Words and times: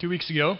two 0.00 0.08
weeks 0.08 0.30
ago, 0.30 0.56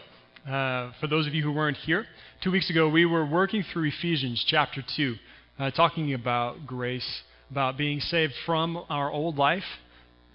uh, 0.46 0.90
for 1.00 1.06
those 1.08 1.26
of 1.28 1.34
you 1.34 1.44
who 1.44 1.52
weren't 1.52 1.76
here, 1.76 2.06
two 2.42 2.50
weeks 2.50 2.70
ago 2.70 2.88
we 2.88 3.06
were 3.06 3.24
working 3.24 3.64
through 3.72 3.88
Ephesians 3.88 4.44
chapter 4.48 4.82
2, 4.96 5.14
uh, 5.58 5.70
talking 5.70 6.12
about 6.12 6.66
grace, 6.66 7.22
about 7.50 7.78
being 7.78 8.00
saved 8.00 8.32
from 8.44 8.84
our 8.90 9.12
old 9.12 9.36
life, 9.36 9.62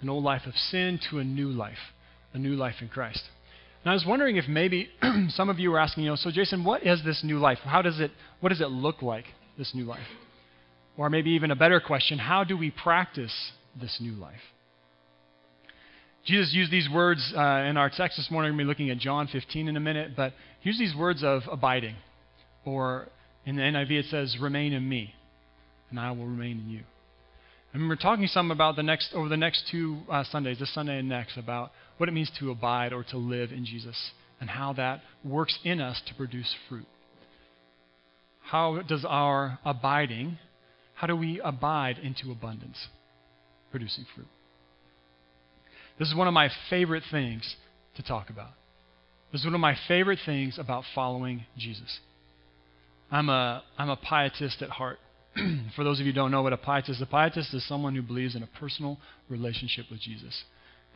an 0.00 0.08
old 0.08 0.24
life 0.24 0.42
of 0.46 0.54
sin, 0.54 0.98
to 1.10 1.18
a 1.18 1.24
new 1.24 1.48
life, 1.48 1.78
a 2.32 2.38
new 2.38 2.54
life 2.54 2.76
in 2.80 2.88
Christ. 2.88 3.22
And 3.82 3.90
I 3.90 3.94
was 3.94 4.06
wondering 4.06 4.36
if 4.36 4.48
maybe 4.48 4.88
some 5.28 5.50
of 5.50 5.58
you 5.58 5.70
were 5.70 5.78
asking, 5.78 6.04
you 6.04 6.10
know, 6.10 6.16
so 6.16 6.30
Jason, 6.30 6.64
what 6.64 6.86
is 6.86 7.04
this 7.04 7.22
new 7.22 7.38
life? 7.38 7.58
How 7.62 7.82
does 7.82 8.00
it, 8.00 8.10
what 8.40 8.48
does 8.48 8.62
it 8.62 8.70
look 8.70 9.02
like, 9.02 9.26
this 9.58 9.74
new 9.74 9.84
life? 9.84 10.06
Or 10.96 11.10
maybe 11.10 11.30
even 11.32 11.50
a 11.50 11.56
better 11.56 11.78
question, 11.78 12.18
how 12.18 12.44
do 12.44 12.56
we 12.56 12.70
practice 12.70 13.52
this 13.78 13.98
new 14.00 14.12
life? 14.12 14.40
Jesus 16.24 16.54
used 16.54 16.70
these 16.70 16.88
words 16.88 17.32
uh, 17.36 17.40
in 17.40 17.76
our 17.76 17.90
text 17.90 18.16
this 18.16 18.30
morning. 18.30 18.52
We're 18.52 18.58
going 18.58 18.58
to 18.58 18.64
be 18.64 18.68
looking 18.68 18.90
at 18.90 18.98
John 18.98 19.28
15 19.30 19.68
in 19.68 19.76
a 19.76 19.80
minute, 19.80 20.12
but 20.16 20.32
he 20.60 20.70
used 20.70 20.80
these 20.80 20.96
words 20.96 21.22
of 21.22 21.42
abiding. 21.50 21.96
Or 22.64 23.08
in 23.44 23.56
the 23.56 23.62
NIV, 23.62 23.90
it 23.90 24.06
says, 24.10 24.36
remain 24.40 24.72
in 24.72 24.88
me, 24.88 25.12
and 25.90 26.00
I 26.00 26.12
will 26.12 26.24
remain 26.24 26.60
in 26.60 26.70
you. 26.70 26.80
And 27.74 27.88
we're 27.88 27.96
talking 27.96 28.26
some 28.26 28.50
about 28.50 28.76
the 28.76 28.82
next, 28.82 29.10
over 29.12 29.28
the 29.28 29.36
next 29.36 29.64
two 29.70 29.98
uh, 30.10 30.24
Sundays, 30.24 30.60
this 30.60 30.72
Sunday 30.72 30.98
and 30.98 31.08
next, 31.08 31.36
about 31.36 31.72
what 31.98 32.08
it 32.08 32.12
means 32.12 32.30
to 32.38 32.50
abide 32.50 32.94
or 32.94 33.04
to 33.10 33.18
live 33.18 33.52
in 33.52 33.66
Jesus 33.66 34.12
and 34.40 34.48
how 34.48 34.72
that 34.74 35.02
works 35.24 35.58
in 35.62 35.80
us 35.80 36.00
to 36.06 36.14
produce 36.14 36.54
fruit. 36.68 36.86
How 38.40 38.80
does 38.80 39.04
our 39.06 39.58
abiding, 39.64 40.38
how 40.94 41.06
do 41.06 41.16
we 41.16 41.40
abide 41.42 41.98
into 41.98 42.30
abundance, 42.30 42.88
producing 43.70 44.06
fruit? 44.14 44.28
This 45.98 46.08
is 46.08 46.14
one 46.14 46.26
of 46.26 46.34
my 46.34 46.50
favorite 46.70 47.04
things 47.10 47.56
to 47.96 48.02
talk 48.02 48.30
about. 48.30 48.50
This 49.30 49.42
is 49.42 49.46
one 49.46 49.54
of 49.54 49.60
my 49.60 49.76
favorite 49.88 50.18
things 50.24 50.58
about 50.58 50.84
following 50.94 51.44
Jesus. 51.56 52.00
I'm 53.10 53.28
a, 53.28 53.62
I'm 53.78 53.90
a 53.90 53.96
pietist 53.96 54.62
at 54.62 54.70
heart. 54.70 54.98
For 55.76 55.84
those 55.84 56.00
of 56.00 56.06
you 56.06 56.12
who 56.12 56.16
don't 56.16 56.30
know 56.30 56.42
what 56.42 56.52
a 56.52 56.56
pietist 56.56 56.90
is, 56.90 57.02
a 57.02 57.06
pietist 57.06 57.54
is 57.54 57.66
someone 57.66 57.94
who 57.94 58.02
believes 58.02 58.34
in 58.34 58.42
a 58.42 58.48
personal 58.58 58.98
relationship 59.28 59.86
with 59.90 60.00
Jesus. 60.00 60.44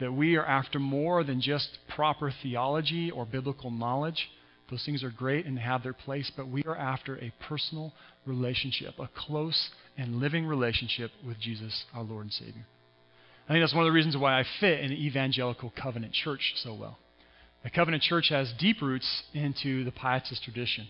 That 0.01 0.13
we 0.13 0.37
are 0.37 0.47
after 0.47 0.79
more 0.79 1.23
than 1.23 1.41
just 1.41 1.79
proper 1.95 2.33
theology 2.43 3.11
or 3.11 3.25
biblical 3.25 3.71
knowledge. 3.71 4.29
Those 4.71 4.85
things 4.85 5.03
are 5.03 5.11
great 5.11 5.47
and 5.47 5.59
have 5.59 5.83
their 5.83 5.93
place, 5.93 6.31
but 6.37 6.49
we 6.49 6.63
are 6.65 6.77
after 6.77 7.17
a 7.19 7.33
personal 7.49 7.93
relationship, 8.27 8.95
a 8.99 9.09
close 9.15 9.71
and 9.97 10.17
living 10.17 10.47
relationship 10.47 11.11
with 11.27 11.41
Jesus, 11.41 11.85
our 11.95 12.03
Lord 12.03 12.27
and 12.27 12.33
Savior. 12.33 12.67
I 13.49 13.53
think 13.53 13.63
that's 13.63 13.75
one 13.75 13.85
of 13.85 13.89
the 13.89 13.93
reasons 13.93 14.15
why 14.15 14.39
I 14.39 14.45
fit 14.61 14.81
in 14.81 14.91
the 14.91 15.07
evangelical 15.07 15.73
covenant 15.81 16.13
church 16.13 16.53
so 16.57 16.75
well. 16.75 16.99
The 17.65 17.71
covenant 17.71 18.03
church 18.03 18.29
has 18.29 18.53
deep 18.59 18.83
roots 18.83 19.23
into 19.33 19.85
the 19.85 19.91
pietist 19.91 20.45
tradition, 20.45 20.87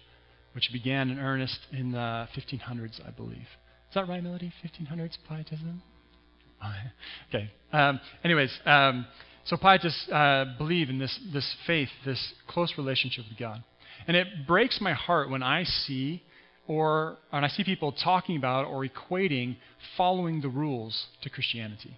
which 0.54 0.68
began 0.72 1.10
in 1.10 1.20
earnest 1.20 1.58
in 1.70 1.92
the 1.92 2.28
1500s, 2.36 3.00
I 3.06 3.10
believe. 3.12 3.46
Is 3.88 3.94
that 3.94 4.08
right, 4.08 4.22
Melody? 4.22 4.52
1500s 4.64 5.18
pietism? 5.28 5.82
okay. 7.28 7.48
Um, 7.72 8.00
anyways, 8.24 8.52
um, 8.66 9.06
so 9.44 9.56
pietists 9.56 10.08
uh, 10.10 10.46
believe 10.58 10.90
in 10.90 10.98
this, 10.98 11.16
this 11.32 11.56
faith, 11.64 11.88
this 12.04 12.34
close 12.48 12.72
relationship 12.76 13.24
with 13.30 13.38
God. 13.38 13.62
And 14.08 14.16
it 14.16 14.26
breaks 14.48 14.80
my 14.80 14.94
heart 14.94 15.30
when 15.30 15.44
I 15.44 15.62
see 15.62 16.24
or 16.66 17.18
when 17.30 17.44
I 17.44 17.48
see 17.48 17.62
people 17.62 17.92
talking 17.92 18.36
about 18.36 18.66
or 18.66 18.84
equating 18.84 19.56
following 19.96 20.40
the 20.40 20.48
rules 20.48 21.06
to 21.22 21.30
Christianity. 21.30 21.96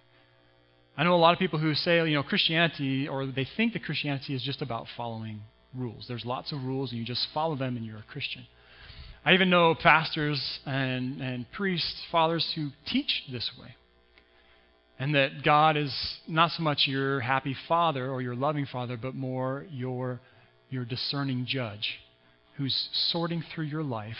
I 0.97 1.03
know 1.03 1.15
a 1.15 1.17
lot 1.17 1.33
of 1.33 1.39
people 1.39 1.59
who 1.59 1.73
say, 1.73 1.97
you 1.97 2.15
know, 2.15 2.23
Christianity, 2.23 3.07
or 3.07 3.25
they 3.25 3.47
think 3.57 3.73
that 3.73 3.83
Christianity 3.83 4.35
is 4.35 4.43
just 4.43 4.61
about 4.61 4.87
following 4.97 5.41
rules. 5.75 6.05
There's 6.07 6.25
lots 6.25 6.51
of 6.51 6.63
rules, 6.63 6.91
and 6.91 6.99
you 6.99 7.05
just 7.05 7.27
follow 7.33 7.55
them, 7.55 7.77
and 7.77 7.85
you're 7.85 7.97
a 7.97 8.05
Christian. 8.11 8.45
I 9.23 9.33
even 9.33 9.49
know 9.49 9.75
pastors 9.75 10.59
and, 10.65 11.21
and 11.21 11.45
priests, 11.51 12.01
fathers 12.11 12.53
who 12.55 12.69
teach 12.87 13.23
this 13.31 13.51
way. 13.59 13.75
And 14.99 15.15
that 15.15 15.43
God 15.43 15.77
is 15.77 15.93
not 16.27 16.51
so 16.51 16.61
much 16.61 16.83
your 16.85 17.21
happy 17.21 17.55
father 17.67 18.09
or 18.09 18.21
your 18.21 18.35
loving 18.35 18.67
father, 18.67 18.97
but 18.97 19.15
more 19.15 19.65
your, 19.71 20.19
your 20.69 20.85
discerning 20.85 21.45
judge 21.47 21.99
who's 22.57 22.89
sorting 23.11 23.43
through 23.53 23.65
your 23.65 23.83
life 23.83 24.17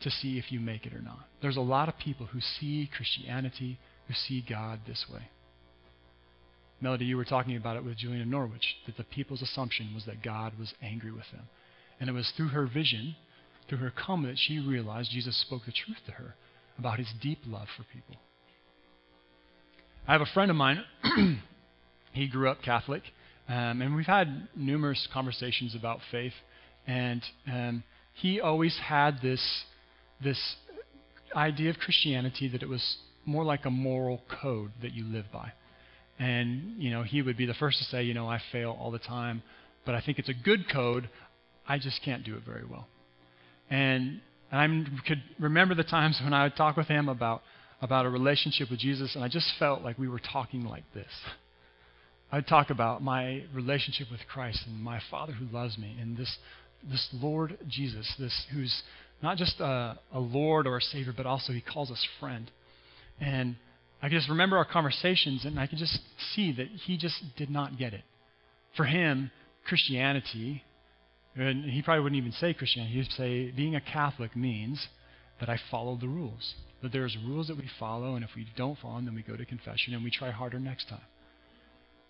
to 0.00 0.10
see 0.10 0.38
if 0.38 0.50
you 0.50 0.58
make 0.58 0.86
it 0.86 0.92
or 0.92 1.00
not. 1.00 1.20
There's 1.40 1.56
a 1.56 1.60
lot 1.60 1.88
of 1.88 1.96
people 1.98 2.26
who 2.26 2.40
see 2.40 2.90
Christianity, 2.96 3.78
who 4.08 4.14
see 4.14 4.44
God 4.48 4.80
this 4.86 5.04
way. 5.12 5.28
Melody, 6.82 7.04
you 7.04 7.16
were 7.16 7.24
talking 7.24 7.56
about 7.56 7.76
it 7.76 7.84
with 7.84 7.96
Julian 7.96 8.22
of 8.22 8.28
Norwich, 8.28 8.76
that 8.86 8.96
the 8.96 9.04
people's 9.04 9.40
assumption 9.40 9.94
was 9.94 10.04
that 10.06 10.22
God 10.22 10.58
was 10.58 10.74
angry 10.82 11.12
with 11.12 11.30
them. 11.32 11.48
And 12.00 12.10
it 12.10 12.12
was 12.12 12.32
through 12.36 12.48
her 12.48 12.66
vision, 12.66 13.14
through 13.68 13.78
her 13.78 13.92
come, 13.92 14.24
that 14.24 14.36
she 14.36 14.58
realized 14.58 15.12
Jesus 15.12 15.40
spoke 15.40 15.62
the 15.64 15.72
truth 15.72 15.98
to 16.06 16.12
her 16.12 16.34
about 16.76 16.98
his 16.98 17.08
deep 17.20 17.38
love 17.46 17.68
for 17.76 17.84
people. 17.84 18.16
I 20.08 20.12
have 20.12 20.20
a 20.20 20.26
friend 20.34 20.50
of 20.50 20.56
mine, 20.56 20.82
he 22.12 22.26
grew 22.26 22.48
up 22.48 22.62
Catholic, 22.62 23.02
um, 23.48 23.80
and 23.80 23.94
we've 23.94 24.06
had 24.06 24.48
numerous 24.56 25.06
conversations 25.12 25.76
about 25.76 26.00
faith, 26.10 26.32
and 26.88 27.22
um, 27.46 27.84
he 28.14 28.40
always 28.40 28.76
had 28.82 29.20
this, 29.22 29.62
this 30.22 30.56
idea 31.36 31.70
of 31.70 31.76
Christianity 31.78 32.48
that 32.48 32.62
it 32.64 32.68
was 32.68 32.96
more 33.24 33.44
like 33.44 33.64
a 33.64 33.70
moral 33.70 34.22
code 34.42 34.72
that 34.82 34.92
you 34.92 35.04
live 35.04 35.26
by. 35.32 35.52
And, 36.18 36.80
you 36.80 36.90
know, 36.90 37.02
he 37.02 37.22
would 37.22 37.36
be 37.36 37.46
the 37.46 37.54
first 37.54 37.78
to 37.78 37.84
say, 37.84 38.04
you 38.04 38.14
know, 38.14 38.28
I 38.28 38.40
fail 38.52 38.76
all 38.78 38.90
the 38.90 38.98
time, 38.98 39.42
but 39.84 39.94
I 39.94 40.00
think 40.00 40.18
it's 40.18 40.28
a 40.28 40.34
good 40.34 40.70
code. 40.70 41.08
I 41.66 41.78
just 41.78 42.00
can't 42.04 42.24
do 42.24 42.36
it 42.36 42.42
very 42.46 42.64
well. 42.64 42.86
And 43.70 44.20
I 44.52 44.66
could 45.06 45.22
remember 45.40 45.74
the 45.74 45.84
times 45.84 46.20
when 46.22 46.34
I 46.34 46.44
would 46.44 46.56
talk 46.56 46.76
with 46.76 46.86
him 46.86 47.08
about, 47.08 47.42
about 47.80 48.04
a 48.04 48.10
relationship 48.10 48.70
with 48.70 48.80
Jesus, 48.80 49.14
and 49.14 49.24
I 49.24 49.28
just 49.28 49.50
felt 49.58 49.82
like 49.82 49.98
we 49.98 50.08
were 50.08 50.20
talking 50.20 50.64
like 50.64 50.84
this. 50.94 51.10
I'd 52.30 52.46
talk 52.46 52.70
about 52.70 53.02
my 53.02 53.44
relationship 53.54 54.08
with 54.10 54.20
Christ 54.30 54.60
and 54.66 54.82
my 54.82 55.00
Father 55.10 55.32
who 55.32 55.46
loves 55.46 55.78
me, 55.78 55.96
and 56.00 56.16
this, 56.16 56.36
this 56.88 57.08
Lord 57.14 57.58
Jesus, 57.68 58.10
this 58.18 58.46
who's 58.52 58.82
not 59.22 59.36
just 59.36 59.60
a, 59.60 59.98
a 60.12 60.20
Lord 60.20 60.66
or 60.66 60.76
a 60.76 60.80
Savior, 60.80 61.12
but 61.16 61.26
also 61.26 61.52
He 61.52 61.60
calls 61.60 61.90
us 61.90 62.06
friend. 62.20 62.50
And 63.20 63.56
I 64.02 64.08
could 64.08 64.16
just 64.16 64.28
remember 64.28 64.56
our 64.56 64.64
conversations 64.64 65.44
and 65.44 65.60
I 65.60 65.68
could 65.68 65.78
just 65.78 65.96
see 66.34 66.52
that 66.52 66.66
he 66.66 66.98
just 66.98 67.22
did 67.36 67.48
not 67.48 67.78
get 67.78 67.94
it. 67.94 68.02
For 68.76 68.84
him, 68.84 69.30
Christianity, 69.64 70.64
and 71.36 71.64
he 71.64 71.82
probably 71.82 72.02
wouldn't 72.02 72.18
even 72.18 72.32
say 72.32 72.52
Christianity, 72.52 72.94
he'd 72.94 73.12
say 73.12 73.50
being 73.52 73.76
a 73.76 73.80
Catholic 73.80 74.34
means 74.34 74.88
that 75.38 75.48
I 75.48 75.58
follow 75.70 75.96
the 75.96 76.08
rules. 76.08 76.54
That 76.82 76.90
there's 76.90 77.16
rules 77.24 77.46
that 77.46 77.56
we 77.56 77.70
follow, 77.78 78.16
and 78.16 78.24
if 78.24 78.30
we 78.34 78.48
don't 78.56 78.76
follow 78.78 78.96
them, 78.96 79.04
then 79.04 79.14
we 79.14 79.22
go 79.22 79.36
to 79.36 79.44
confession 79.44 79.94
and 79.94 80.02
we 80.02 80.10
try 80.10 80.32
harder 80.32 80.58
next 80.58 80.88
time. 80.88 81.00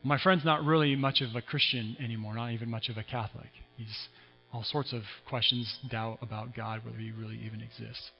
My 0.02 0.18
friend's 0.18 0.46
not 0.46 0.64
really 0.64 0.96
much 0.96 1.20
of 1.20 1.36
a 1.36 1.42
Christian 1.42 1.96
anymore, 2.00 2.34
not 2.34 2.52
even 2.52 2.70
much 2.70 2.88
of 2.88 2.96
a 2.96 3.04
Catholic. 3.04 3.50
He's 3.76 4.08
all 4.52 4.64
sorts 4.64 4.94
of 4.94 5.02
questions, 5.28 5.78
doubt 5.90 6.18
about 6.22 6.56
God, 6.56 6.84
whether 6.84 6.96
he 6.96 7.12
really 7.12 7.38
even 7.44 7.60
exists 7.60 8.10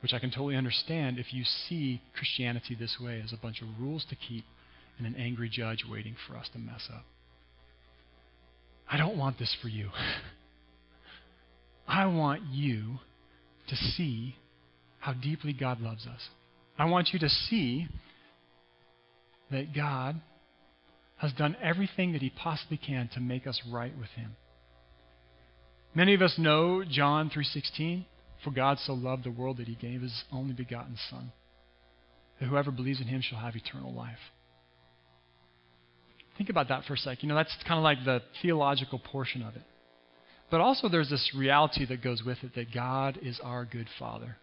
which 0.00 0.12
I 0.12 0.18
can 0.18 0.30
totally 0.30 0.56
understand 0.56 1.18
if 1.18 1.32
you 1.32 1.44
see 1.44 2.00
Christianity 2.16 2.76
this 2.78 2.98
way 3.00 3.20
as 3.24 3.32
a 3.32 3.36
bunch 3.36 3.62
of 3.62 3.68
rules 3.80 4.04
to 4.10 4.16
keep 4.16 4.44
and 4.98 5.06
an 5.06 5.14
angry 5.16 5.48
judge 5.48 5.84
waiting 5.88 6.16
for 6.26 6.36
us 6.36 6.48
to 6.52 6.58
mess 6.58 6.88
up. 6.92 7.04
I 8.90 8.96
don't 8.96 9.18
want 9.18 9.38
this 9.38 9.54
for 9.60 9.68
you. 9.68 9.90
I 11.88 12.06
want 12.06 12.42
you 12.50 12.98
to 13.68 13.76
see 13.76 14.36
how 14.98 15.12
deeply 15.12 15.52
God 15.52 15.80
loves 15.80 16.06
us. 16.06 16.20
I 16.78 16.86
want 16.86 17.08
you 17.12 17.18
to 17.20 17.28
see 17.28 17.88
that 19.50 19.74
God 19.74 20.20
has 21.16 21.32
done 21.32 21.56
everything 21.62 22.12
that 22.12 22.22
he 22.22 22.30
possibly 22.30 22.76
can 22.76 23.08
to 23.14 23.20
make 23.20 23.46
us 23.46 23.60
right 23.70 23.96
with 23.98 24.10
him. 24.10 24.36
Many 25.94 26.14
of 26.14 26.22
us 26.22 26.38
know 26.38 26.84
John 26.84 27.30
3:16 27.30 28.04
for 28.44 28.50
God 28.50 28.78
so 28.78 28.94
loved 28.94 29.24
the 29.24 29.30
world 29.30 29.58
that 29.58 29.66
he 29.66 29.74
gave 29.74 30.02
his 30.02 30.24
only 30.32 30.54
begotten 30.54 30.96
Son, 31.10 31.32
that 32.40 32.46
whoever 32.46 32.70
believes 32.70 33.00
in 33.00 33.06
him 33.06 33.20
shall 33.22 33.38
have 33.38 33.56
eternal 33.56 33.92
life. 33.92 34.18
Think 36.36 36.50
about 36.50 36.68
that 36.68 36.84
for 36.84 36.94
a 36.94 36.96
sec. 36.96 37.22
You 37.22 37.28
know, 37.28 37.34
that's 37.34 37.54
kind 37.66 37.78
of 37.78 37.84
like 37.84 38.04
the 38.04 38.22
theological 38.42 39.00
portion 39.00 39.42
of 39.42 39.56
it. 39.56 39.62
But 40.50 40.60
also, 40.60 40.88
there's 40.88 41.10
this 41.10 41.32
reality 41.36 41.84
that 41.86 42.02
goes 42.02 42.22
with 42.24 42.38
it 42.42 42.54
that 42.54 42.72
God 42.72 43.18
is 43.20 43.40
our 43.42 43.64
good 43.64 43.88
Father. 43.98 44.36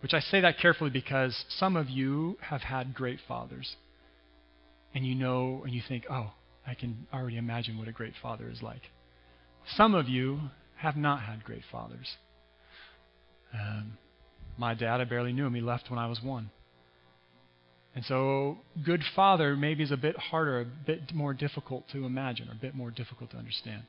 Which 0.00 0.14
I 0.14 0.20
say 0.20 0.40
that 0.40 0.58
carefully 0.58 0.90
because 0.90 1.44
some 1.58 1.76
of 1.76 1.88
you 1.88 2.38
have 2.40 2.62
had 2.62 2.94
great 2.94 3.18
fathers. 3.28 3.76
And 4.94 5.06
you 5.06 5.14
know, 5.14 5.62
and 5.64 5.74
you 5.74 5.82
think, 5.86 6.04
oh, 6.10 6.32
I 6.66 6.74
can 6.74 7.06
already 7.12 7.36
imagine 7.36 7.78
what 7.78 7.86
a 7.86 7.92
great 7.92 8.14
father 8.20 8.48
is 8.50 8.62
like. 8.62 8.82
Some 9.76 9.94
of 9.94 10.08
you 10.08 10.40
have 10.76 10.96
not 10.96 11.20
had 11.20 11.44
great 11.44 11.62
fathers. 11.70 12.16
Um, 13.58 13.98
my 14.58 14.74
dad, 14.74 15.00
I 15.00 15.04
barely 15.04 15.32
knew 15.32 15.46
him. 15.46 15.54
He 15.54 15.60
left 15.60 15.90
when 15.90 15.98
I 15.98 16.06
was 16.06 16.20
one. 16.22 16.50
And 17.94 18.04
so, 18.04 18.58
good 18.84 19.02
father 19.14 19.56
maybe 19.56 19.82
is 19.82 19.90
a 19.90 19.96
bit 19.96 20.16
harder, 20.18 20.60
a 20.60 20.64
bit 20.64 21.14
more 21.14 21.32
difficult 21.32 21.84
to 21.92 22.04
imagine, 22.04 22.48
or 22.48 22.52
a 22.52 22.60
bit 22.60 22.74
more 22.74 22.90
difficult 22.90 23.30
to 23.30 23.38
understand. 23.38 23.84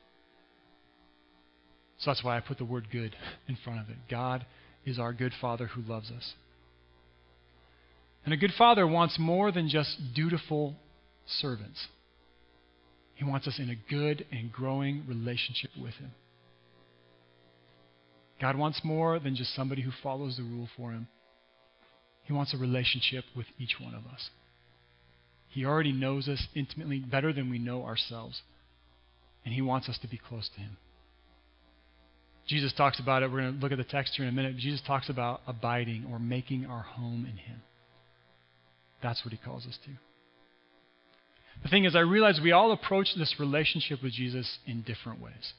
So 1.98 2.10
that's 2.10 2.24
why 2.24 2.36
I 2.36 2.40
put 2.40 2.58
the 2.58 2.64
word 2.64 2.88
good 2.90 3.14
in 3.48 3.58
front 3.62 3.80
of 3.80 3.90
it. 3.90 3.96
God 4.10 4.46
is 4.86 4.98
our 4.98 5.12
good 5.12 5.32
father 5.40 5.66
who 5.66 5.82
loves 5.82 6.10
us. 6.10 6.32
And 8.24 8.32
a 8.32 8.36
good 8.36 8.52
father 8.56 8.86
wants 8.86 9.18
more 9.18 9.52
than 9.52 9.68
just 9.68 9.98
dutiful 10.14 10.74
servants. 11.26 11.88
He 13.14 13.24
wants 13.24 13.48
us 13.48 13.58
in 13.58 13.68
a 13.68 13.90
good 13.90 14.24
and 14.30 14.52
growing 14.52 15.04
relationship 15.08 15.70
with 15.80 15.94
Him. 15.94 16.12
God 18.40 18.56
wants 18.56 18.80
more 18.84 19.18
than 19.18 19.34
just 19.34 19.54
somebody 19.54 19.82
who 19.82 19.90
follows 20.02 20.36
the 20.36 20.42
rule 20.42 20.68
for 20.76 20.92
Him. 20.92 21.08
He 22.24 22.32
wants 22.32 22.54
a 22.54 22.58
relationship 22.58 23.24
with 23.36 23.46
each 23.58 23.76
one 23.80 23.94
of 23.94 24.06
us. 24.06 24.30
He 25.48 25.64
already 25.64 25.92
knows 25.92 26.28
us 26.28 26.46
intimately 26.54 27.00
better 27.00 27.32
than 27.32 27.50
we 27.50 27.58
know 27.58 27.84
ourselves. 27.84 28.42
And 29.44 29.54
He 29.54 29.62
wants 29.62 29.88
us 29.88 29.98
to 30.02 30.08
be 30.08 30.18
close 30.18 30.48
to 30.54 30.60
Him. 30.60 30.76
Jesus 32.46 32.72
talks 32.76 33.00
about 33.00 33.22
it. 33.22 33.30
We're 33.30 33.40
going 33.40 33.54
to 33.54 33.60
look 33.60 33.72
at 33.72 33.78
the 33.78 33.84
text 33.84 34.14
here 34.16 34.24
in 34.24 34.30
a 34.30 34.34
minute. 34.34 34.56
Jesus 34.56 34.82
talks 34.86 35.08
about 35.08 35.40
abiding 35.46 36.06
or 36.10 36.18
making 36.18 36.66
our 36.66 36.82
home 36.82 37.26
in 37.28 37.36
Him. 37.36 37.60
That's 39.02 39.24
what 39.24 39.32
He 39.32 39.38
calls 39.38 39.66
us 39.66 39.78
to. 39.84 39.90
The 41.62 41.68
thing 41.68 41.84
is, 41.84 41.96
I 41.96 42.00
realize 42.00 42.40
we 42.42 42.52
all 42.52 42.72
approach 42.72 43.08
this 43.16 43.34
relationship 43.40 44.02
with 44.02 44.12
Jesus 44.12 44.58
in 44.66 44.82
different 44.82 45.20
ways. 45.20 45.52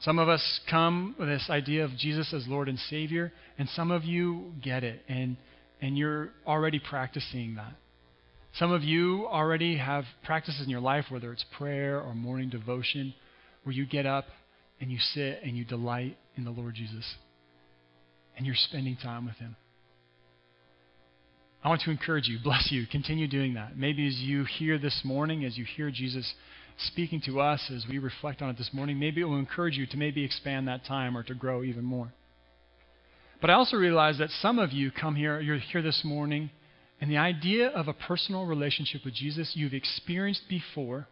Some 0.00 0.18
of 0.18 0.28
us 0.28 0.60
come 0.70 1.14
with 1.18 1.28
this 1.28 1.46
idea 1.48 1.84
of 1.84 1.96
Jesus 1.96 2.32
as 2.34 2.46
Lord 2.46 2.68
and 2.68 2.78
Savior, 2.78 3.32
and 3.58 3.68
some 3.70 3.90
of 3.90 4.04
you 4.04 4.52
get 4.62 4.84
it, 4.84 5.00
and, 5.08 5.36
and 5.80 5.96
you're 5.96 6.30
already 6.46 6.78
practicing 6.78 7.54
that. 7.54 7.72
Some 8.58 8.72
of 8.72 8.82
you 8.82 9.26
already 9.26 9.76
have 9.76 10.04
practices 10.24 10.62
in 10.62 10.70
your 10.70 10.80
life, 10.80 11.06
whether 11.10 11.32
it's 11.32 11.44
prayer 11.56 12.00
or 12.00 12.14
morning 12.14 12.50
devotion, 12.50 13.14
where 13.64 13.74
you 13.74 13.86
get 13.86 14.06
up 14.06 14.26
and 14.80 14.90
you 14.90 14.98
sit 14.98 15.40
and 15.42 15.56
you 15.56 15.64
delight 15.64 16.16
in 16.36 16.44
the 16.44 16.50
Lord 16.50 16.74
Jesus, 16.74 17.14
and 18.36 18.46
you're 18.46 18.54
spending 18.54 18.96
time 18.96 19.24
with 19.24 19.36
Him. 19.36 19.56
I 21.64 21.68
want 21.68 21.82
to 21.82 21.90
encourage 21.90 22.28
you, 22.28 22.38
bless 22.44 22.68
you, 22.70 22.86
continue 22.86 23.26
doing 23.28 23.54
that. 23.54 23.76
Maybe 23.76 24.06
as 24.06 24.16
you 24.16 24.44
hear 24.44 24.78
this 24.78 25.00
morning, 25.04 25.44
as 25.44 25.56
you 25.56 25.64
hear 25.64 25.90
Jesus 25.90 26.32
speaking 26.78 27.20
to 27.22 27.40
us 27.40 27.70
as 27.74 27.86
we 27.88 27.98
reflect 27.98 28.42
on 28.42 28.50
it 28.50 28.58
this 28.58 28.70
morning, 28.72 28.98
maybe 28.98 29.20
it 29.20 29.24
will 29.24 29.38
encourage 29.38 29.76
you 29.76 29.86
to 29.86 29.96
maybe 29.96 30.24
expand 30.24 30.68
that 30.68 30.84
time 30.84 31.16
or 31.16 31.22
to 31.22 31.34
grow 31.34 31.62
even 31.62 31.84
more. 31.84 32.12
But 33.40 33.50
I 33.50 33.54
also 33.54 33.76
realize 33.76 34.18
that 34.18 34.30
some 34.30 34.58
of 34.58 34.72
you 34.72 34.90
come 34.90 35.14
here, 35.14 35.40
you're 35.40 35.58
here 35.58 35.82
this 35.82 36.02
morning, 36.04 36.50
and 37.00 37.10
the 37.10 37.18
idea 37.18 37.68
of 37.68 37.88
a 37.88 37.92
personal 37.92 38.46
relationship 38.46 39.04
with 39.04 39.14
Jesus 39.14 39.52
you've 39.54 39.74
experienced 39.74 40.48
before, 40.48 41.06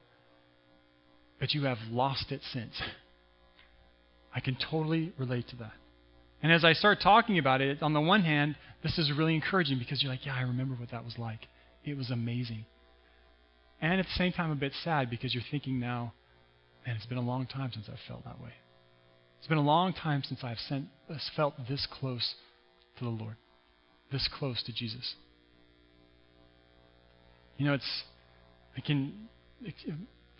but 1.38 1.52
you 1.52 1.64
have 1.64 1.78
lost 1.90 2.32
it 2.32 2.40
since. 2.52 2.80
I 4.34 4.40
can 4.40 4.56
totally 4.70 5.12
relate 5.18 5.48
to 5.48 5.56
that. 5.56 5.72
And 6.42 6.52
as 6.52 6.64
I 6.64 6.72
start 6.72 6.98
talking 7.02 7.38
about 7.38 7.60
it, 7.60 7.82
on 7.82 7.92
the 7.92 8.00
one 8.00 8.22
hand, 8.22 8.56
this 8.82 8.98
is 8.98 9.12
really 9.16 9.34
encouraging 9.34 9.78
because 9.78 10.02
you're 10.02 10.12
like, 10.12 10.26
yeah, 10.26 10.34
I 10.34 10.42
remember 10.42 10.74
what 10.74 10.90
that 10.90 11.04
was 11.04 11.18
like. 11.18 11.40
It 11.84 11.96
was 11.96 12.10
amazing. 12.10 12.64
And 13.80 14.00
at 14.00 14.06
the 14.06 14.12
same 14.16 14.32
time, 14.32 14.50
a 14.50 14.54
bit 14.54 14.72
sad 14.82 15.10
because 15.10 15.34
you're 15.34 15.44
thinking 15.50 15.78
now, 15.78 16.12
man, 16.86 16.96
it's 16.96 17.06
been 17.06 17.18
a 17.18 17.22
long 17.22 17.46
time 17.46 17.70
since 17.72 17.86
I've 17.88 17.98
felt 18.08 18.24
that 18.24 18.40
way. 18.40 18.52
It's 19.38 19.48
been 19.48 19.58
a 19.58 19.62
long 19.62 19.92
time 19.92 20.22
since 20.26 20.40
I've 20.42 20.58
sent, 20.58 20.86
felt 21.36 21.54
this 21.68 21.86
close 22.00 22.34
to 22.98 23.04
the 23.04 23.10
Lord, 23.10 23.36
this 24.10 24.28
close 24.38 24.62
to 24.64 24.72
Jesus. 24.72 25.14
You 27.58 27.66
know, 27.66 27.74
it's, 27.74 28.02
I 28.76 28.80
can 28.80 29.28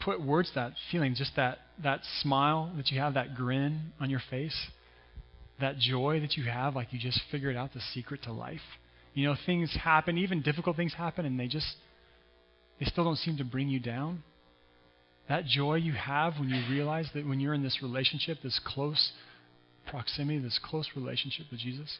put 0.00 0.22
words 0.22 0.48
to 0.50 0.54
that 0.54 0.72
feeling, 0.90 1.14
just 1.14 1.36
that, 1.36 1.58
that 1.82 2.00
smile 2.22 2.72
that 2.76 2.90
you 2.90 2.98
have, 3.00 3.14
that 3.14 3.34
grin 3.34 3.92
on 4.00 4.08
your 4.08 4.22
face 4.30 4.68
that 5.60 5.78
joy 5.78 6.20
that 6.20 6.36
you 6.36 6.44
have, 6.44 6.74
like 6.74 6.92
you 6.92 6.98
just 6.98 7.20
figured 7.30 7.56
out 7.56 7.72
the 7.72 7.80
secret 7.92 8.22
to 8.24 8.32
life. 8.32 8.60
You 9.14 9.28
know, 9.28 9.36
things 9.46 9.76
happen, 9.82 10.18
even 10.18 10.42
difficult 10.42 10.76
things 10.76 10.94
happen, 10.94 11.24
and 11.24 11.38
they 11.38 11.46
just, 11.46 11.76
they 12.84 12.90
still 12.90 13.04
don't 13.04 13.16
seem 13.16 13.38
to 13.38 13.44
bring 13.44 13.70
you 13.70 13.80
down. 13.80 14.22
That 15.26 15.46
joy 15.46 15.76
you 15.76 15.94
have 15.94 16.34
when 16.38 16.50
you 16.50 16.62
realize 16.70 17.08
that 17.14 17.26
when 17.26 17.40
you're 17.40 17.54
in 17.54 17.62
this 17.62 17.78
relationship, 17.82 18.38
this 18.42 18.60
close 18.62 19.12
proximity, 19.86 20.38
this 20.38 20.60
close 20.62 20.90
relationship 20.94 21.46
with 21.50 21.60
Jesus. 21.60 21.98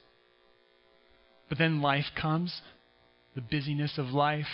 But 1.49 1.57
then 1.57 1.81
life 1.81 2.05
comes, 2.21 2.61
the 3.35 3.41
busyness 3.41 3.97
of 3.97 4.09
life, 4.09 4.45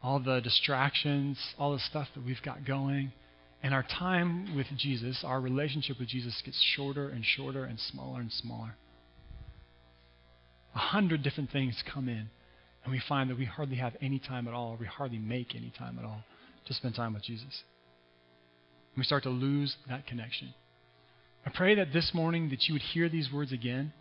all 0.00 0.20
the 0.20 0.40
distractions, 0.40 1.38
all 1.58 1.72
the 1.72 1.80
stuff 1.80 2.06
that 2.14 2.24
we've 2.24 2.42
got 2.44 2.64
going. 2.64 3.10
And 3.64 3.74
our 3.74 3.82
time 3.82 4.54
with 4.54 4.66
Jesus, 4.76 5.24
our 5.26 5.40
relationship 5.40 5.98
with 5.98 6.08
Jesus 6.08 6.40
gets 6.44 6.62
shorter 6.76 7.08
and 7.08 7.24
shorter 7.24 7.64
and 7.64 7.80
smaller 7.80 8.20
and 8.20 8.30
smaller. 8.30 8.76
A 10.76 10.78
hundred 10.78 11.24
different 11.24 11.50
things 11.50 11.82
come 11.92 12.08
in, 12.08 12.28
and 12.86 12.92
we 12.92 13.02
find 13.08 13.28
that 13.28 13.36
we 13.36 13.44
hardly 13.44 13.74
have 13.76 13.96
any 14.00 14.20
time 14.20 14.46
at 14.46 14.54
all, 14.54 14.76
we 14.78 14.86
hardly 14.86 15.18
make 15.18 15.56
any 15.56 15.72
time 15.76 15.98
at 15.98 16.04
all 16.04 16.22
to 16.66 16.72
spend 16.72 16.94
time 16.94 17.14
with 17.14 17.24
Jesus. 17.24 17.64
And 18.94 18.98
we 18.98 19.02
start 19.02 19.24
to 19.24 19.28
lose 19.28 19.74
that 19.88 20.06
connection. 20.06 20.54
I 21.44 21.50
pray 21.52 21.74
that 21.74 21.92
this 21.92 22.12
morning 22.14 22.48
that 22.50 22.68
you 22.68 22.74
would 22.74 22.82
hear 22.82 23.08
these 23.08 23.28
words 23.32 23.50
again, 23.50 23.92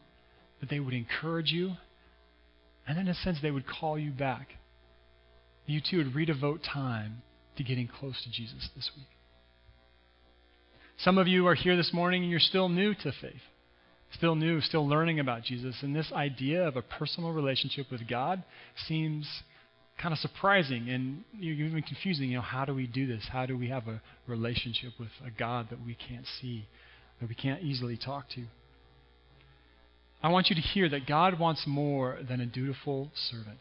that 0.60 0.70
they 0.70 0.80
would 0.80 0.94
encourage 0.94 1.52
you, 1.52 1.72
and 2.88 3.00
in 3.00 3.08
a 3.08 3.16
sense 3.16 3.40
they 3.42 3.50
would 3.50 3.66
call 3.66 3.98
you 3.98 4.12
back. 4.12 4.50
You 5.66 5.82
too 5.82 5.98
would 5.98 6.14
redevote 6.14 6.60
time 6.72 7.24
to 7.58 7.64
getting 7.64 7.88
close 7.88 8.22
to 8.24 8.30
Jesus 8.30 8.70
this 8.76 8.92
week. 8.96 9.08
Some 11.00 11.18
of 11.18 11.28
you 11.28 11.48
are 11.48 11.56
here 11.56 11.76
this 11.76 11.92
morning 11.92 12.22
and 12.22 12.30
you're 12.30 12.40
still 12.40 12.70
new 12.70 12.94
to 12.94 13.12
faith, 13.20 13.42
still 14.14 14.36
new, 14.36 14.62
still 14.62 14.88
learning 14.88 15.20
about 15.20 15.44
Jesus. 15.44 15.76
And 15.82 15.96
this 15.96 16.12
idea 16.14 16.68
of 16.68 16.76
a 16.76 16.82
personal 16.82 17.32
relationship 17.32 17.88
with 17.92 18.08
God 18.08 18.44
seems 18.88 19.28
kind 20.02 20.14
of 20.14 20.20
surprising 20.20 20.90
and 20.90 21.24
even 21.40 21.82
confusing. 21.82 22.30
You 22.30 22.38
know, 22.38 22.42
how 22.42 22.66
do 22.66 22.74
we 22.74 22.88
do 22.88 23.08
this? 23.08 23.28
How 23.32 23.46
do 23.46 23.58
we 23.58 23.70
have 23.70 23.88
a 23.88 24.02
relationship 24.28 24.94
with 25.00 25.10
a 25.26 25.32
God 25.32 25.68
that 25.70 25.86
we 25.86 25.96
can't 25.96 26.26
see, 26.42 26.66
that 27.20 27.30
we 27.30 27.36
can't 27.36 27.62
easily 27.64 27.98
talk 27.98 28.30
to? 28.36 28.46
I 30.22 30.30
want 30.30 30.50
you 30.50 30.56
to 30.56 30.62
hear 30.62 30.90
that 30.90 31.08
God 31.08 31.40
wants 31.40 31.64
more 31.68 32.18
than 32.28 32.42
a 32.42 32.46
dutiful 32.46 33.12
servant. 33.14 33.60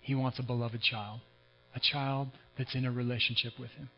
He 0.00 0.14
wants 0.14 0.38
a 0.38 0.42
beloved 0.42 0.80
child, 0.80 1.20
a 1.74 1.80
child 1.80 2.28
that's 2.56 2.74
in 2.74 2.84
a 2.84 2.90
relationship 2.90 3.52
with 3.58 3.70
Him. 3.72 3.90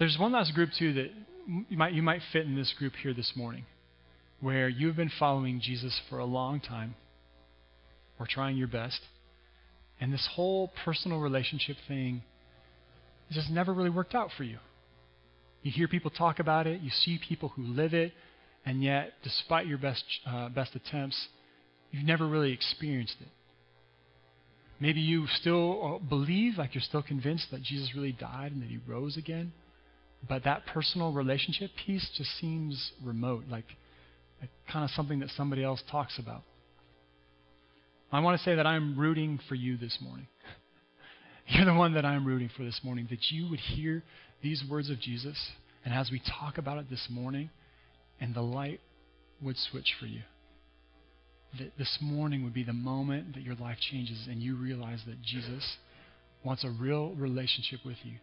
There's 0.00 0.16
one 0.18 0.32
last 0.32 0.54
group, 0.54 0.70
too, 0.78 0.94
that 0.94 1.10
you 1.68 1.76
might, 1.76 1.92
you 1.92 2.00
might 2.00 2.22
fit 2.32 2.46
in 2.46 2.56
this 2.56 2.72
group 2.78 2.94
here 3.02 3.12
this 3.12 3.34
morning, 3.36 3.66
where 4.40 4.66
you've 4.66 4.96
been 4.96 5.10
following 5.18 5.60
Jesus 5.60 6.00
for 6.08 6.18
a 6.18 6.24
long 6.24 6.58
time 6.58 6.94
or 8.18 8.26
trying 8.26 8.56
your 8.56 8.66
best, 8.66 8.98
and 10.00 10.10
this 10.10 10.26
whole 10.32 10.72
personal 10.86 11.20
relationship 11.20 11.76
thing 11.86 12.22
just 13.30 13.50
never 13.50 13.74
really 13.74 13.90
worked 13.90 14.14
out 14.14 14.30
for 14.38 14.42
you. 14.42 14.56
You 15.62 15.70
hear 15.70 15.86
people 15.86 16.10
talk 16.10 16.38
about 16.38 16.66
it, 16.66 16.80
you 16.80 16.88
see 16.88 17.20
people 17.28 17.50
who 17.50 17.62
live 17.62 17.92
it, 17.92 18.14
and 18.64 18.82
yet, 18.82 19.12
despite 19.22 19.66
your 19.66 19.76
best, 19.76 20.02
uh, 20.26 20.48
best 20.48 20.74
attempts, 20.74 21.28
you've 21.90 22.06
never 22.06 22.26
really 22.26 22.52
experienced 22.52 23.16
it. 23.20 23.28
Maybe 24.80 25.00
you 25.00 25.26
still 25.26 26.00
uh, 26.00 26.08
believe, 26.08 26.56
like 26.56 26.74
you're 26.74 26.80
still 26.80 27.02
convinced 27.02 27.50
that 27.50 27.62
Jesus 27.62 27.94
really 27.94 28.12
died 28.12 28.52
and 28.52 28.62
that 28.62 28.70
he 28.70 28.78
rose 28.88 29.18
again. 29.18 29.52
But 30.28 30.44
that 30.44 30.66
personal 30.66 31.12
relationship 31.12 31.70
piece 31.84 32.08
just 32.16 32.30
seems 32.38 32.92
remote, 33.02 33.44
like, 33.48 33.64
like 34.40 34.50
kind 34.70 34.84
of 34.84 34.90
something 34.90 35.20
that 35.20 35.30
somebody 35.36 35.64
else 35.64 35.82
talks 35.90 36.18
about. 36.18 36.42
I 38.12 38.20
want 38.20 38.38
to 38.38 38.44
say 38.44 38.56
that 38.56 38.66
I'm 38.66 38.98
rooting 38.98 39.38
for 39.48 39.54
you 39.54 39.76
this 39.76 39.98
morning. 40.00 40.26
You're 41.46 41.64
the 41.64 41.74
one 41.74 41.94
that 41.94 42.04
I'm 42.04 42.26
rooting 42.26 42.50
for 42.56 42.64
this 42.64 42.80
morning, 42.82 43.06
that 43.10 43.30
you 43.30 43.48
would 43.50 43.60
hear 43.60 44.02
these 44.42 44.62
words 44.68 44.90
of 44.90 45.00
Jesus, 45.00 45.38
and 45.84 45.94
as 45.94 46.10
we 46.10 46.20
talk 46.40 46.58
about 46.58 46.78
it 46.78 46.90
this 46.90 47.06
morning, 47.10 47.50
and 48.20 48.34
the 48.34 48.42
light 48.42 48.80
would 49.42 49.56
switch 49.56 49.94
for 49.98 50.06
you. 50.06 50.22
That 51.58 51.76
this 51.78 51.98
morning 52.00 52.44
would 52.44 52.54
be 52.54 52.62
the 52.62 52.72
moment 52.72 53.34
that 53.34 53.42
your 53.42 53.56
life 53.56 53.78
changes 53.90 54.26
and 54.28 54.40
you 54.40 54.56
realize 54.56 55.00
that 55.06 55.20
Jesus 55.22 55.76
wants 56.44 56.64
a 56.64 56.70
real 56.70 57.14
relationship 57.14 57.80
with 57.84 57.96
you. 58.04 58.14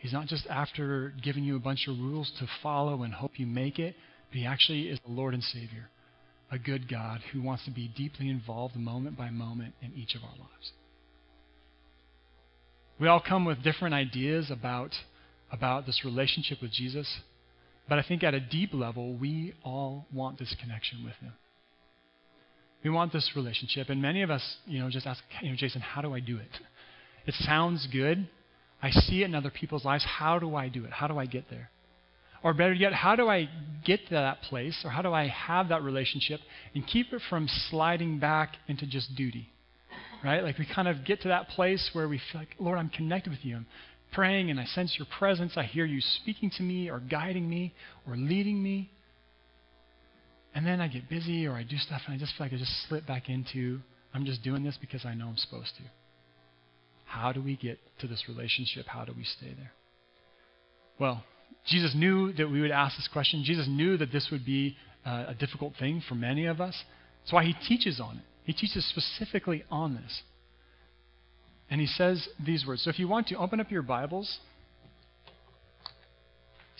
He's 0.00 0.14
not 0.14 0.26
just 0.26 0.46
after 0.46 1.12
giving 1.22 1.44
you 1.44 1.56
a 1.56 1.60
bunch 1.60 1.86
of 1.86 1.98
rules 1.98 2.32
to 2.38 2.46
follow 2.62 3.02
and 3.02 3.12
hope 3.12 3.38
you 3.38 3.46
make 3.46 3.78
it, 3.78 3.94
but 4.30 4.38
He 4.38 4.46
actually 4.46 4.88
is 4.88 4.98
the 5.06 5.12
Lord 5.12 5.34
and 5.34 5.44
Savior, 5.44 5.90
a 6.50 6.58
good 6.58 6.88
God 6.88 7.20
who 7.32 7.42
wants 7.42 7.66
to 7.66 7.70
be 7.70 7.92
deeply 7.94 8.30
involved 8.30 8.76
moment 8.76 9.18
by 9.18 9.28
moment 9.28 9.74
in 9.82 9.92
each 9.94 10.14
of 10.14 10.22
our 10.22 10.30
lives. 10.30 10.72
We 12.98 13.08
all 13.08 13.20
come 13.20 13.44
with 13.44 13.62
different 13.62 13.94
ideas 13.94 14.50
about, 14.50 14.90
about 15.52 15.84
this 15.84 16.00
relationship 16.02 16.62
with 16.62 16.72
Jesus, 16.72 17.20
but 17.86 17.98
I 17.98 18.02
think 18.02 18.22
at 18.22 18.32
a 18.32 18.40
deep 18.40 18.72
level, 18.72 19.14
we 19.14 19.52
all 19.62 20.06
want 20.12 20.38
this 20.38 20.56
connection 20.62 21.04
with 21.04 21.14
Him. 21.16 21.32
We 22.82 22.88
want 22.88 23.12
this 23.12 23.32
relationship. 23.36 23.90
And 23.90 24.00
many 24.00 24.22
of 24.22 24.30
us, 24.30 24.42
you 24.64 24.78
know, 24.80 24.88
just 24.88 25.06
ask, 25.06 25.22
you 25.42 25.50
know, 25.50 25.56
Jason, 25.56 25.82
how 25.82 26.00
do 26.00 26.14
I 26.14 26.20
do 26.20 26.38
it? 26.38 26.48
It 27.26 27.34
sounds 27.40 27.86
good. 27.92 28.28
I 28.82 28.90
see 28.90 29.22
it 29.22 29.26
in 29.26 29.34
other 29.34 29.50
people's 29.50 29.84
lives. 29.84 30.04
How 30.04 30.38
do 30.38 30.54
I 30.54 30.68
do 30.68 30.84
it? 30.84 30.90
How 30.90 31.06
do 31.06 31.18
I 31.18 31.26
get 31.26 31.50
there? 31.50 31.70
Or 32.42 32.54
better 32.54 32.72
yet, 32.72 32.94
how 32.94 33.16
do 33.16 33.28
I 33.28 33.48
get 33.84 34.00
to 34.08 34.14
that 34.14 34.40
place? 34.42 34.80
Or 34.84 34.90
how 34.90 35.02
do 35.02 35.12
I 35.12 35.28
have 35.28 35.68
that 35.68 35.82
relationship 35.82 36.40
and 36.74 36.86
keep 36.86 37.12
it 37.12 37.20
from 37.28 37.48
sliding 37.68 38.18
back 38.18 38.54
into 38.66 38.86
just 38.86 39.14
duty? 39.14 39.48
Right? 40.24 40.42
Like 40.42 40.58
we 40.58 40.66
kind 40.72 40.88
of 40.88 41.04
get 41.04 41.22
to 41.22 41.28
that 41.28 41.48
place 41.48 41.90
where 41.92 42.08
we 42.08 42.20
feel 42.32 42.40
like, 42.40 42.54
Lord, 42.58 42.78
I'm 42.78 42.88
connected 42.88 43.30
with 43.30 43.44
you. 43.44 43.56
I'm 43.56 43.66
praying 44.12 44.50
and 44.50 44.58
I 44.58 44.64
sense 44.64 44.96
your 44.98 45.06
presence. 45.18 45.52
I 45.56 45.64
hear 45.64 45.84
you 45.84 46.00
speaking 46.00 46.50
to 46.56 46.62
me 46.62 46.90
or 46.90 47.00
guiding 47.00 47.48
me 47.48 47.74
or 48.06 48.16
leading 48.16 48.62
me. 48.62 48.90
And 50.54 50.66
then 50.66 50.80
I 50.80 50.88
get 50.88 51.08
busy 51.08 51.46
or 51.46 51.52
I 51.54 51.62
do 51.62 51.76
stuff 51.76 52.00
and 52.06 52.14
I 52.14 52.18
just 52.18 52.36
feel 52.36 52.46
like 52.46 52.54
I 52.54 52.56
just 52.56 52.88
slip 52.88 53.06
back 53.06 53.28
into, 53.28 53.80
I'm 54.14 54.24
just 54.24 54.42
doing 54.42 54.64
this 54.64 54.78
because 54.80 55.04
I 55.04 55.14
know 55.14 55.28
I'm 55.28 55.36
supposed 55.36 55.72
to. 55.76 55.82
How 57.10 57.32
do 57.32 57.42
we 57.42 57.56
get 57.56 57.80
to 57.98 58.06
this 58.06 58.26
relationship? 58.28 58.86
How 58.86 59.04
do 59.04 59.12
we 59.16 59.24
stay 59.24 59.52
there? 59.56 59.72
Well, 61.00 61.24
Jesus 61.66 61.92
knew 61.92 62.32
that 62.34 62.48
we 62.48 62.60
would 62.60 62.70
ask 62.70 62.96
this 62.96 63.08
question. 63.12 63.42
Jesus 63.44 63.66
knew 63.68 63.96
that 63.96 64.12
this 64.12 64.28
would 64.30 64.46
be 64.46 64.76
uh, 65.04 65.24
a 65.26 65.34
difficult 65.34 65.72
thing 65.76 66.00
for 66.08 66.14
many 66.14 66.46
of 66.46 66.60
us. 66.60 66.84
That's 67.20 67.32
why 67.32 67.44
he 67.44 67.54
teaches 67.66 67.98
on 67.98 68.18
it. 68.18 68.22
He 68.44 68.52
teaches 68.52 68.88
specifically 68.88 69.64
on 69.72 69.96
this. 69.96 70.22
And 71.68 71.80
he 71.80 71.88
says 71.88 72.28
these 72.44 72.64
words. 72.64 72.84
So 72.84 72.90
if 72.90 72.98
you 73.00 73.08
want 73.08 73.26
to 73.28 73.34
open 73.34 73.58
up 73.58 73.72
your 73.72 73.82
Bibles 73.82 74.38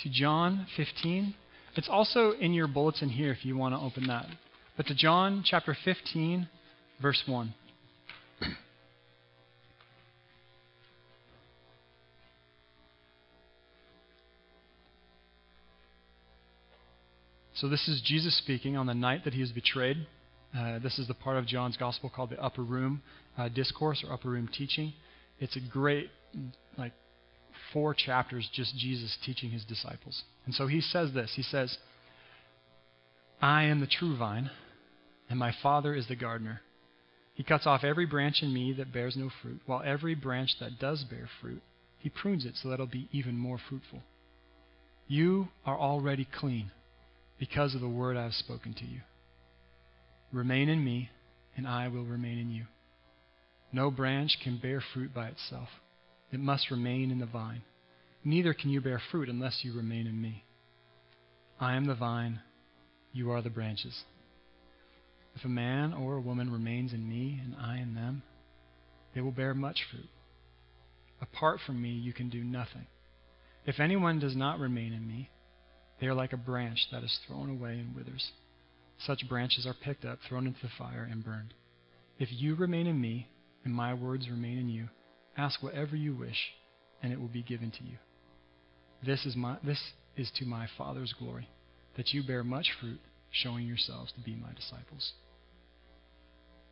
to 0.05 0.11
John 0.13 0.69
15, 0.77 1.35
it's 1.75 1.89
also 1.89 2.33
in 2.33 2.53
your 2.53 2.69
bulletin 2.69 3.09
here 3.09 3.33
if 3.33 3.45
you 3.45 3.57
want 3.57 3.75
to 3.75 3.81
open 3.81 4.07
that. 4.07 4.27
But 4.77 4.87
to 4.87 4.95
John 4.95 5.43
chapter 5.45 5.77
15, 5.85 6.49
verse 7.03 7.25
1. 7.27 7.53
So, 17.61 17.69
this 17.69 17.89
is 17.89 18.01
Jesus 18.01 18.39
speaking 18.39 18.79
on 18.79 18.87
the 18.87 18.95
night 18.95 19.25
that 19.25 19.35
he 19.35 19.43
is 19.43 19.53
betrayed. 19.53 20.07
Uh, 20.57 20.79
this 20.79 20.99
is 20.99 21.07
the 21.09 21.15
part 21.15 21.37
of 21.37 21.47
John's 21.47 21.77
gospel 21.77 22.09
called 22.09 22.31
the 22.31 22.43
upper 22.43 22.63
room 22.63 23.03
uh, 23.37 23.51
discourse 23.51 24.03
or 24.03 24.15
upper 24.15 24.31
room 24.31 24.49
teaching. 24.51 24.95
It's 25.41 25.57
a 25.57 25.61
great, 25.71 26.09
like, 26.79 26.93
four 27.75 27.93
chapters 27.93 28.49
just 28.51 28.79
Jesus 28.79 29.19
teaching 29.27 29.51
his 29.51 29.63
disciples. 29.67 30.23
And 30.47 30.55
so 30.55 30.69
he 30.69 30.81
says 30.81 31.13
this 31.13 31.35
He 31.37 31.43
says, 31.43 31.77
I 33.43 33.65
am 33.65 33.81
the 33.81 33.87
true 33.87 34.17
vine, 34.17 34.51
and 35.29 35.39
my 35.39 35.53
Father 35.63 35.95
is 35.95 36.09
the 36.09 36.17
gardener. 36.17 36.63
He 37.35 37.43
cuts 37.43 37.67
off 37.67 37.85
every 37.85 38.07
branch 38.07 38.39
in 38.41 38.55
me 38.55 38.73
that 38.73 38.91
bears 38.91 39.19
no 39.19 39.29
fruit, 39.43 39.61
while 39.67 39.83
every 39.85 40.15
branch 40.15 40.53
that 40.61 40.79
does 40.79 41.05
bear 41.05 41.29
fruit, 41.43 41.61
he 41.99 42.09
prunes 42.09 42.47
it 42.47 42.55
so 42.57 42.69
that 42.69 42.75
it'll 42.75 42.87
be 42.87 43.11
even 43.13 43.37
more 43.37 43.59
fruitful. 43.69 44.01
You 45.09 45.49
are 45.67 45.79
already 45.79 46.27
clean 46.39 46.71
because 47.41 47.75
of 47.75 47.81
the 47.81 47.89
word 47.89 48.17
I 48.17 48.25
have 48.25 48.35
spoken 48.35 48.75
to 48.75 48.85
you. 48.85 49.01
Remain 50.31 50.69
in 50.69 50.85
me, 50.85 51.09
and 51.57 51.67
I 51.67 51.89
will 51.89 52.05
remain 52.05 52.39
in 52.39 52.51
you. 52.51 52.67
No 53.73 53.91
branch 53.91 54.37
can 54.45 54.59
bear 54.59 54.81
fruit 54.93 55.13
by 55.13 55.29
itself, 55.29 55.69
it 56.31 56.39
must 56.39 56.71
remain 56.71 57.11
in 57.11 57.19
the 57.19 57.27
vine. 57.27 57.63
Neither 58.23 58.53
can 58.53 58.71
you 58.71 58.81
bear 58.83 59.01
fruit 59.11 59.29
unless 59.31 59.61
you 59.65 59.73
remain 59.73 60.07
in 60.07 60.21
me. 60.21 60.45
I 61.59 61.75
am 61.75 61.87
the 61.87 61.95
vine, 61.95 62.41
you 63.13 63.31
are 63.31 63.41
the 63.43 63.51
branches. 63.51 64.05
If 65.35 65.45
a 65.45 65.49
man 65.49 65.95
or 65.95 66.17
a 66.17 66.21
woman 66.21 66.53
remains 66.53 66.93
in 66.93 67.09
me 67.09 67.41
and 67.43 67.57
I 67.57 67.79
in 67.79 67.95
them, 67.95 68.23
they 69.15 69.23
will 69.23 69.33
bear 69.33 69.55
much 69.55 69.79
fruit. 69.91 70.09
Apart 71.23 71.61
from 71.67 71.81
me, 71.81 71.91
you 71.91 72.13
can 72.13 72.29
do 72.29 72.45
nothing. 72.45 72.87
If 73.65 73.81
anyone 73.81 74.19
does 74.19 74.37
not 74.37 74.59
remain 74.59 74.93
in 74.93 75.09
me, 75.09 75.31
they 76.01 76.07
are 76.07 76.15
like 76.15 76.33
a 76.33 76.39
branch 76.39 76.89
that 76.93 77.05
is 77.05 77.19
thrown 77.27 77.51
away 77.51 77.73
and 77.73 77.95
withers. 77.95 78.31
Such 78.99 79.29
branches 79.29 79.67
are 79.67 79.75
picked 79.75 80.05
up, 80.05 80.19
thrown 80.29 80.47
into 80.47 80.61
the 80.63 80.71
fire, 80.79 81.09
and 81.11 81.25
burned. 81.25 81.55
If 82.19 82.29
you 82.33 82.55
remain 82.55 82.87
in 82.87 83.01
me, 83.01 83.29
and 83.65 83.75
my 83.75 83.95
words 83.95 84.29
remain 84.29 84.59
in 84.59 84.69
you, 84.69 84.89
ask 85.37 85.63
whatever 85.63 85.97
you 85.97 86.15
wish, 86.15 86.37
and 87.03 87.13
it 87.13 87.21
will 87.21 87.29
be 87.29 87.43
given 87.43 87.71
to 87.71 87.85
you. 87.85 87.97
This 89.05 89.25
is, 89.25 89.37
my, 89.37 89.57
this 89.65 89.81
is 90.17 90.31
to 90.37 90.45
my 90.45 90.67
Father's 90.77 91.15
glory, 91.19 91.49
that 91.97 92.13
you 92.13 92.23
bear 92.23 92.45
much 92.45 92.69
fruit, 92.81 93.01
showing 93.31 93.67
yourselves 93.67 94.13
to 94.13 94.21
be 94.21 94.35
my 94.35 94.53
disciples. 94.55 95.13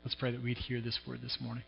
Let's 0.04 0.14
pray 0.14 0.32
that 0.32 0.42
we'd 0.42 0.58
hear 0.58 0.80
this 0.80 0.98
word 1.06 1.20
this 1.22 1.38
morning. 1.40 1.64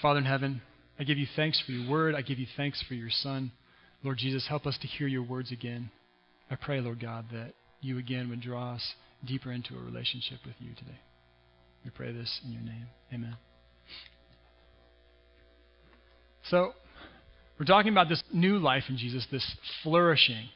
Father 0.00 0.18
in 0.18 0.24
heaven, 0.24 0.62
I 0.98 1.04
give 1.04 1.18
you 1.18 1.26
thanks 1.36 1.62
for 1.64 1.72
your 1.72 1.90
word. 1.90 2.14
I 2.14 2.22
give 2.22 2.38
you 2.38 2.46
thanks 2.56 2.82
for 2.86 2.94
your 2.94 3.10
Son. 3.10 3.52
Lord 4.02 4.18
Jesus, 4.18 4.46
help 4.48 4.66
us 4.66 4.78
to 4.82 4.86
hear 4.86 5.06
your 5.06 5.22
words 5.22 5.52
again. 5.52 5.90
I 6.52 6.56
pray, 6.56 6.80
Lord 6.80 7.00
God, 7.00 7.24
that 7.32 7.54
you 7.80 7.96
again 7.96 8.28
would 8.28 8.42
draw 8.42 8.74
us 8.74 8.94
deeper 9.24 9.50
into 9.50 9.74
a 9.74 9.82
relationship 9.82 10.40
with 10.44 10.54
you 10.58 10.74
today. 10.74 11.00
We 11.82 11.90
pray 11.90 12.12
this 12.12 12.40
in 12.44 12.52
your 12.52 12.60
name. 12.60 12.88
Amen. 13.10 13.36
So, 16.50 16.72
we're 17.58 17.64
talking 17.64 17.90
about 17.90 18.10
this 18.10 18.22
new 18.34 18.58
life 18.58 18.82
in 18.90 18.98
Jesus, 18.98 19.26
this 19.32 19.56
flourishing 19.82 20.48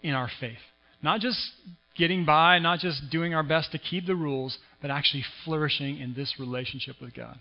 in 0.00 0.14
our 0.14 0.30
faith. 0.40 0.56
Not 1.02 1.20
just 1.20 1.38
getting 1.94 2.24
by, 2.24 2.58
not 2.58 2.78
just 2.78 3.10
doing 3.10 3.34
our 3.34 3.42
best 3.42 3.72
to 3.72 3.78
keep 3.78 4.06
the 4.06 4.14
rules, 4.14 4.56
but 4.80 4.90
actually 4.90 5.24
flourishing 5.44 5.98
in 6.00 6.14
this 6.14 6.36
relationship 6.40 6.96
with 7.02 7.14
God. 7.14 7.38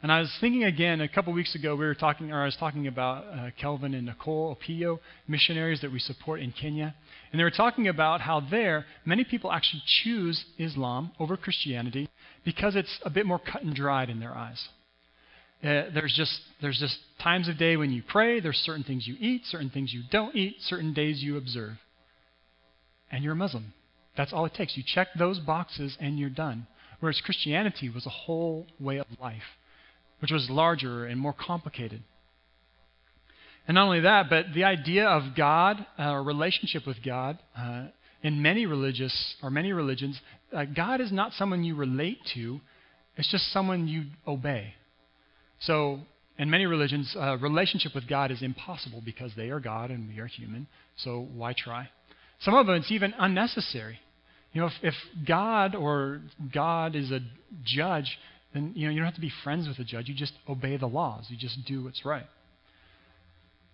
And 0.00 0.12
I 0.12 0.20
was 0.20 0.32
thinking 0.40 0.62
again, 0.62 1.00
a 1.00 1.08
couple 1.08 1.32
weeks 1.32 1.56
ago, 1.56 1.74
we 1.74 1.84
were 1.84 1.94
talking, 1.94 2.30
or 2.30 2.42
I 2.42 2.44
was 2.44 2.56
talking 2.56 2.86
about 2.86 3.24
uh, 3.24 3.50
Kelvin 3.60 3.94
and 3.94 4.06
Nicole 4.06 4.56
Opio, 4.56 5.00
missionaries 5.26 5.80
that 5.80 5.90
we 5.90 5.98
support 5.98 6.40
in 6.40 6.52
Kenya. 6.52 6.94
And 7.32 7.40
they 7.40 7.44
were 7.44 7.50
talking 7.50 7.88
about 7.88 8.20
how 8.20 8.40
there, 8.48 8.84
many 9.04 9.24
people 9.24 9.50
actually 9.50 9.82
choose 10.04 10.44
Islam 10.56 11.10
over 11.18 11.36
Christianity 11.36 12.08
because 12.44 12.76
it's 12.76 13.00
a 13.02 13.10
bit 13.10 13.26
more 13.26 13.40
cut 13.40 13.62
and 13.62 13.74
dried 13.74 14.08
in 14.08 14.20
their 14.20 14.36
eyes. 14.36 14.68
Uh, 15.64 15.90
there's 15.92 16.14
just 16.16 16.40
there's 16.62 16.78
just 16.78 16.96
times 17.20 17.48
of 17.48 17.58
day 17.58 17.76
when 17.76 17.90
you 17.90 18.00
pray. 18.06 18.38
There's 18.38 18.56
certain 18.58 18.84
things 18.84 19.08
you 19.08 19.16
eat, 19.18 19.42
certain 19.46 19.70
things 19.70 19.92
you 19.92 20.02
don't 20.12 20.36
eat, 20.36 20.54
certain 20.60 20.94
days 20.94 21.20
you 21.20 21.36
observe, 21.36 21.72
and 23.10 23.24
you're 23.24 23.32
a 23.32 23.36
Muslim. 23.36 23.72
That's 24.16 24.32
all 24.32 24.44
it 24.44 24.54
takes. 24.54 24.76
You 24.76 24.84
check 24.86 25.08
those 25.18 25.40
boxes 25.40 25.96
and 26.00 26.16
you're 26.16 26.30
done. 26.30 26.68
Whereas 27.00 27.20
Christianity 27.24 27.88
was 27.88 28.06
a 28.06 28.10
whole 28.10 28.68
way 28.78 28.98
of 28.98 29.06
life 29.20 29.42
which 30.20 30.30
was 30.30 30.48
larger 30.50 31.06
and 31.06 31.20
more 31.20 31.34
complicated. 31.34 32.02
And 33.66 33.74
not 33.74 33.84
only 33.84 34.00
that, 34.00 34.30
but 34.30 34.46
the 34.54 34.64
idea 34.64 35.06
of 35.06 35.36
God, 35.36 35.84
uh, 35.98 36.02
a 36.02 36.22
relationship 36.22 36.86
with 36.86 36.96
God, 37.04 37.38
uh, 37.56 37.86
in 38.22 38.40
many 38.42 38.66
religious 38.66 39.34
or 39.42 39.50
many 39.50 39.72
religions, 39.72 40.18
uh, 40.52 40.64
God 40.64 41.00
is 41.00 41.12
not 41.12 41.32
someone 41.34 41.62
you 41.64 41.74
relate 41.74 42.18
to; 42.34 42.60
it's 43.16 43.30
just 43.30 43.52
someone 43.52 43.86
you 43.86 44.04
obey. 44.26 44.74
So, 45.60 46.00
in 46.38 46.50
many 46.50 46.66
religions, 46.66 47.14
a 47.18 47.36
relationship 47.36 47.94
with 47.94 48.08
God 48.08 48.30
is 48.30 48.42
impossible 48.42 49.02
because 49.04 49.32
they 49.36 49.50
are 49.50 49.60
God 49.60 49.90
and 49.90 50.08
we 50.08 50.20
are 50.20 50.26
human. 50.26 50.68
So 50.96 51.26
why 51.34 51.52
try? 51.52 51.90
Some 52.40 52.54
of 52.54 52.66
them 52.66 52.76
it's 52.76 52.92
even 52.92 53.12
unnecessary. 53.18 53.98
You 54.52 54.62
know, 54.62 54.68
if, 54.68 54.72
if 54.82 54.94
God 55.26 55.74
or 55.74 56.22
God 56.54 56.94
is 56.94 57.10
a 57.10 57.20
judge, 57.64 58.18
then 58.54 58.72
you 58.74 58.86
know 58.86 58.92
you 58.92 58.98
don't 58.98 59.06
have 59.06 59.14
to 59.14 59.20
be 59.20 59.32
friends 59.44 59.68
with 59.68 59.76
the 59.76 59.84
judge. 59.84 60.08
You 60.08 60.14
just 60.14 60.32
obey 60.48 60.76
the 60.76 60.86
laws. 60.86 61.26
You 61.28 61.36
just 61.36 61.64
do 61.66 61.84
what's 61.84 62.04
right. 62.04 62.26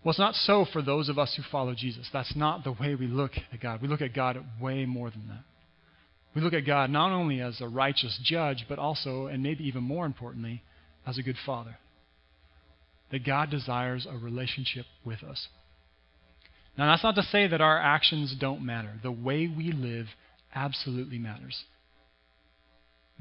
Well, 0.05 0.11
it's 0.11 0.19
not 0.19 0.35
so 0.35 0.67
for 0.71 0.83
those 0.83 1.09
of 1.09 1.19
us 1.19 1.35
who 1.35 1.43
follow 1.51 1.75
Jesus. 1.75 2.09
That's 2.13 2.37
not 2.37 2.63
the 2.63 2.73
way 2.73 2.95
we 2.95 3.07
look 3.07 3.33
at 3.53 3.61
God. 3.61 3.81
We 3.81 3.89
look 3.89 4.03
at 4.03 4.15
God 4.15 4.39
way 4.61 4.85
more 4.85 5.11
than 5.11 5.29
that. 5.29 5.45
We 6.35 6.43
look 6.43 6.53
at 6.53 6.67
God 6.67 6.91
not 6.91 7.13
only 7.13 7.41
as 7.41 7.61
a 7.61 7.69
righteous 7.69 8.21
judge, 8.23 8.67
but 8.69 8.79
also, 8.79 9.27
and 9.27 9.43
maybe 9.43 9.65
even 9.65 9.83
more 9.83 10.05
importantly, 10.05 10.63
as 11.07 11.17
a 11.17 11.23
good 11.23 11.37
father. 11.47 11.79
That 13.13 13.25
God 13.25 13.51
desires 13.51 14.07
a 14.11 14.19
relationship 14.19 14.85
with 15.05 15.23
us. 15.23 15.49
Now, 16.77 16.91
that's 16.91 17.05
not 17.05 17.15
to 17.15 17.23
say 17.23 17.47
that 17.47 17.61
our 17.61 17.79
actions 17.79 18.35
don't 18.39 18.67
matter. 18.67 18.95
The 19.03 19.13
way 19.13 19.47
we 19.47 19.73
live 19.73 20.07
absolutely 20.55 21.19
matters. 21.19 21.65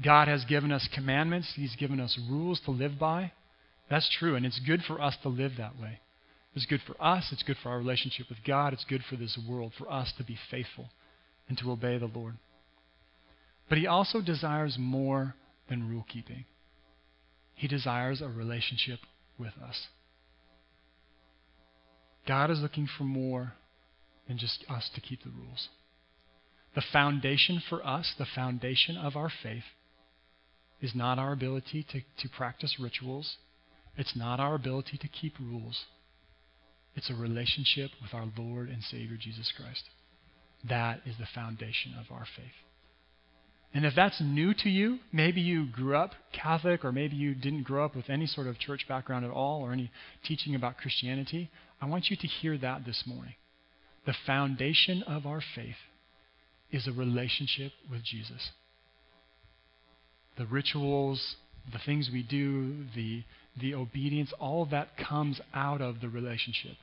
God 0.02 0.28
has 0.28 0.44
given 0.44 0.72
us 0.72 0.88
commandments, 0.92 1.52
He's 1.54 1.76
given 1.76 2.00
us 2.00 2.18
rules 2.28 2.60
to 2.64 2.70
live 2.70 2.98
by. 2.98 3.32
That's 3.88 4.10
true, 4.18 4.34
and 4.34 4.44
it's 4.44 4.60
good 4.60 4.82
for 4.82 5.00
us 5.00 5.16
to 5.22 5.28
live 5.28 5.52
that 5.58 5.78
way. 5.80 6.00
It's 6.54 6.66
good 6.66 6.80
for 6.86 7.00
us, 7.02 7.30
it's 7.32 7.42
good 7.42 7.56
for 7.62 7.70
our 7.70 7.78
relationship 7.78 8.28
with 8.28 8.38
God, 8.46 8.72
it's 8.72 8.84
good 8.84 9.02
for 9.08 9.16
this 9.16 9.38
world, 9.48 9.72
for 9.76 9.90
us 9.90 10.12
to 10.18 10.24
be 10.24 10.38
faithful 10.50 10.88
and 11.48 11.58
to 11.58 11.70
obey 11.70 11.98
the 11.98 12.06
Lord. 12.06 12.34
But 13.68 13.78
He 13.78 13.86
also 13.86 14.20
desires 14.20 14.76
more 14.78 15.34
than 15.68 15.88
rule 15.88 16.06
keeping, 16.08 16.44
He 17.54 17.68
desires 17.68 18.20
a 18.20 18.28
relationship 18.28 19.00
with 19.38 19.52
us. 19.62 19.86
God 22.26 22.50
is 22.50 22.60
looking 22.60 22.88
for 22.98 23.04
more 23.04 23.52
than 24.26 24.38
just 24.38 24.64
us 24.68 24.90
to 24.94 25.00
keep 25.00 25.22
the 25.22 25.30
rules. 25.30 25.68
The 26.74 26.82
foundation 26.92 27.62
for 27.68 27.86
us, 27.86 28.14
the 28.18 28.26
foundation 28.34 28.96
of 28.96 29.16
our 29.16 29.30
faith, 29.42 29.64
is 30.80 30.94
not 30.94 31.18
our 31.18 31.32
ability 31.32 31.86
to, 31.92 32.00
to 32.00 32.28
practice 32.36 32.76
rituals, 32.80 33.36
it's 33.96 34.16
not 34.16 34.40
our 34.40 34.54
ability 34.54 34.98
to 34.98 35.08
keep 35.08 35.38
rules. 35.38 35.84
It's 36.96 37.10
a 37.10 37.14
relationship 37.14 37.90
with 38.02 38.14
our 38.14 38.26
Lord 38.36 38.68
and 38.68 38.82
Savior 38.82 39.16
Jesus 39.18 39.52
Christ. 39.56 39.84
That 40.68 41.00
is 41.06 41.16
the 41.18 41.26
foundation 41.34 41.94
of 41.98 42.14
our 42.14 42.26
faith. 42.36 42.54
And 43.74 43.84
if 43.84 43.94
that's 43.96 44.20
new 44.20 44.54
to 44.54 44.70
you, 44.70 45.00
maybe 45.12 45.40
you 45.40 45.66
grew 45.66 45.96
up 45.96 46.12
Catholic 46.32 46.84
or 46.84 46.92
maybe 46.92 47.16
you 47.16 47.34
didn't 47.34 47.64
grow 47.64 47.84
up 47.84 47.96
with 47.96 48.08
any 48.08 48.26
sort 48.26 48.46
of 48.46 48.58
church 48.58 48.86
background 48.88 49.24
at 49.24 49.32
all 49.32 49.62
or 49.62 49.72
any 49.72 49.90
teaching 50.24 50.54
about 50.54 50.78
Christianity, 50.78 51.50
I 51.82 51.86
want 51.86 52.08
you 52.08 52.16
to 52.16 52.26
hear 52.26 52.56
that 52.58 52.84
this 52.84 53.02
morning. 53.04 53.34
The 54.06 54.14
foundation 54.26 55.02
of 55.02 55.26
our 55.26 55.42
faith 55.54 55.74
is 56.70 56.86
a 56.86 56.92
relationship 56.92 57.72
with 57.90 58.04
Jesus. 58.04 58.50
The 60.36 60.46
rituals, 60.46 61.36
the 61.72 61.78
things 61.84 62.10
we 62.12 62.22
do, 62.22 62.84
the, 62.94 63.22
the 63.60 63.74
obedience, 63.74 64.32
all 64.38 64.62
of 64.62 64.70
that 64.70 64.96
comes 64.96 65.40
out 65.54 65.80
of 65.80 66.00
the 66.00 66.08
relationship. 66.08 66.76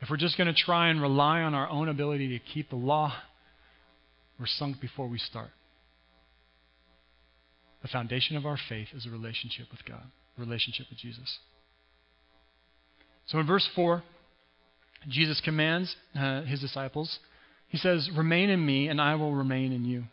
If 0.00 0.10
we're 0.10 0.16
just 0.16 0.36
going 0.36 0.52
to 0.52 0.60
try 0.60 0.88
and 0.88 1.00
rely 1.00 1.40
on 1.40 1.54
our 1.54 1.68
own 1.68 1.88
ability 1.88 2.28
to 2.36 2.44
keep 2.52 2.68
the 2.68 2.76
law, 2.76 3.14
we're 4.38 4.46
sunk 4.46 4.80
before 4.80 5.08
we 5.08 5.18
start. 5.18 5.50
The 7.82 7.88
foundation 7.88 8.36
of 8.36 8.44
our 8.44 8.58
faith 8.68 8.88
is 8.94 9.06
a 9.06 9.10
relationship 9.10 9.66
with 9.70 9.84
God, 9.86 10.02
a 10.36 10.40
relationship 10.40 10.86
with 10.90 10.98
Jesus. 10.98 11.38
So 13.26 13.38
in 13.38 13.46
verse 13.46 13.68
4, 13.74 14.02
Jesus 15.08 15.40
commands 15.44 15.94
uh, 16.18 16.42
his 16.42 16.60
disciples, 16.60 17.18
he 17.68 17.78
says, 17.78 18.10
Remain 18.16 18.50
in 18.50 18.64
me, 18.64 18.88
and 18.88 19.00
I 19.00 19.14
will 19.14 19.34
remain 19.34 19.72
in 19.72 19.84
you. 19.84 20.04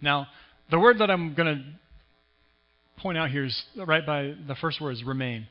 Now, 0.00 0.26
the 0.70 0.78
word 0.78 0.98
that 0.98 1.10
I'm 1.10 1.34
going 1.34 1.56
to 1.56 1.64
point 3.00 3.18
out 3.18 3.30
here 3.30 3.44
is 3.44 3.64
right 3.76 4.04
by 4.04 4.34
the 4.46 4.54
first 4.56 4.80
word 4.80 4.92
is 4.92 5.04
remain. 5.04 5.46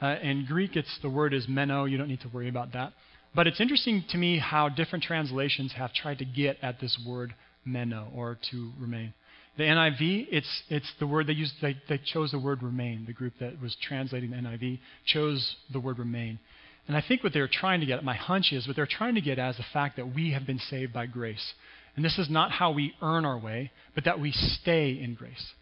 Uh, 0.00 0.16
in 0.22 0.44
Greek, 0.46 0.76
it's 0.76 0.98
the 1.02 1.10
word 1.10 1.34
is 1.34 1.46
meno. 1.48 1.84
You 1.84 1.98
don't 1.98 2.08
need 2.08 2.20
to 2.20 2.28
worry 2.28 2.48
about 2.48 2.72
that. 2.72 2.92
But 3.34 3.46
it's 3.46 3.60
interesting 3.60 4.04
to 4.10 4.18
me 4.18 4.38
how 4.38 4.68
different 4.68 5.04
translations 5.04 5.72
have 5.72 5.92
tried 5.92 6.18
to 6.18 6.24
get 6.24 6.56
at 6.62 6.80
this 6.80 6.98
word 7.06 7.34
meno, 7.64 8.08
or 8.14 8.38
to 8.50 8.70
remain. 8.78 9.12
The 9.56 9.64
NIV, 9.64 10.28
it's, 10.30 10.62
it's 10.68 10.90
the 11.00 11.06
word 11.06 11.26
they 11.26 11.32
used, 11.32 11.54
they, 11.60 11.76
they 11.88 11.98
chose 11.98 12.30
the 12.30 12.38
word 12.38 12.62
remain. 12.62 13.04
The 13.06 13.12
group 13.12 13.34
that 13.40 13.60
was 13.60 13.76
translating 13.82 14.30
the 14.30 14.36
NIV 14.36 14.78
chose 15.04 15.56
the 15.72 15.80
word 15.80 15.98
remain. 15.98 16.38
And 16.86 16.96
I 16.96 17.02
think 17.06 17.22
what 17.22 17.32
they're 17.32 17.48
trying 17.48 17.80
to 17.80 17.86
get, 17.86 17.98
at, 17.98 18.04
my 18.04 18.14
hunch 18.14 18.52
is, 18.52 18.66
what 18.66 18.76
they're 18.76 18.86
trying 18.86 19.16
to 19.16 19.20
get 19.20 19.38
at 19.38 19.50
is 19.50 19.56
the 19.56 19.64
fact 19.72 19.96
that 19.96 20.14
we 20.14 20.30
have 20.32 20.46
been 20.46 20.58
saved 20.58 20.92
by 20.92 21.06
grace. 21.06 21.52
And 21.98 22.04
this 22.04 22.16
is 22.16 22.30
not 22.30 22.52
how 22.52 22.70
we 22.70 22.94
earn 23.02 23.24
our 23.24 23.36
way, 23.36 23.72
but 23.96 24.04
that 24.04 24.20
we 24.20 24.30
stay 24.30 24.90
in 25.02 25.14
grace. 25.14 25.52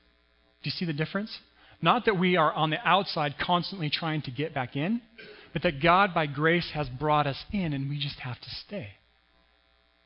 Do 0.62 0.68
you 0.68 0.70
see 0.70 0.84
the 0.84 0.92
difference? 0.92 1.34
Not 1.80 2.04
that 2.04 2.18
we 2.18 2.36
are 2.36 2.52
on 2.52 2.68
the 2.68 2.76
outside 2.86 3.36
constantly 3.40 3.88
trying 3.88 4.20
to 4.20 4.30
get 4.30 4.52
back 4.52 4.76
in, 4.76 5.00
but 5.54 5.62
that 5.62 5.80
God, 5.82 6.12
by 6.12 6.26
grace, 6.26 6.70
has 6.74 6.90
brought 6.90 7.26
us 7.26 7.42
in 7.54 7.72
and 7.72 7.88
we 7.88 7.98
just 7.98 8.18
have 8.18 8.38
to 8.38 8.50
stay. 8.66 8.88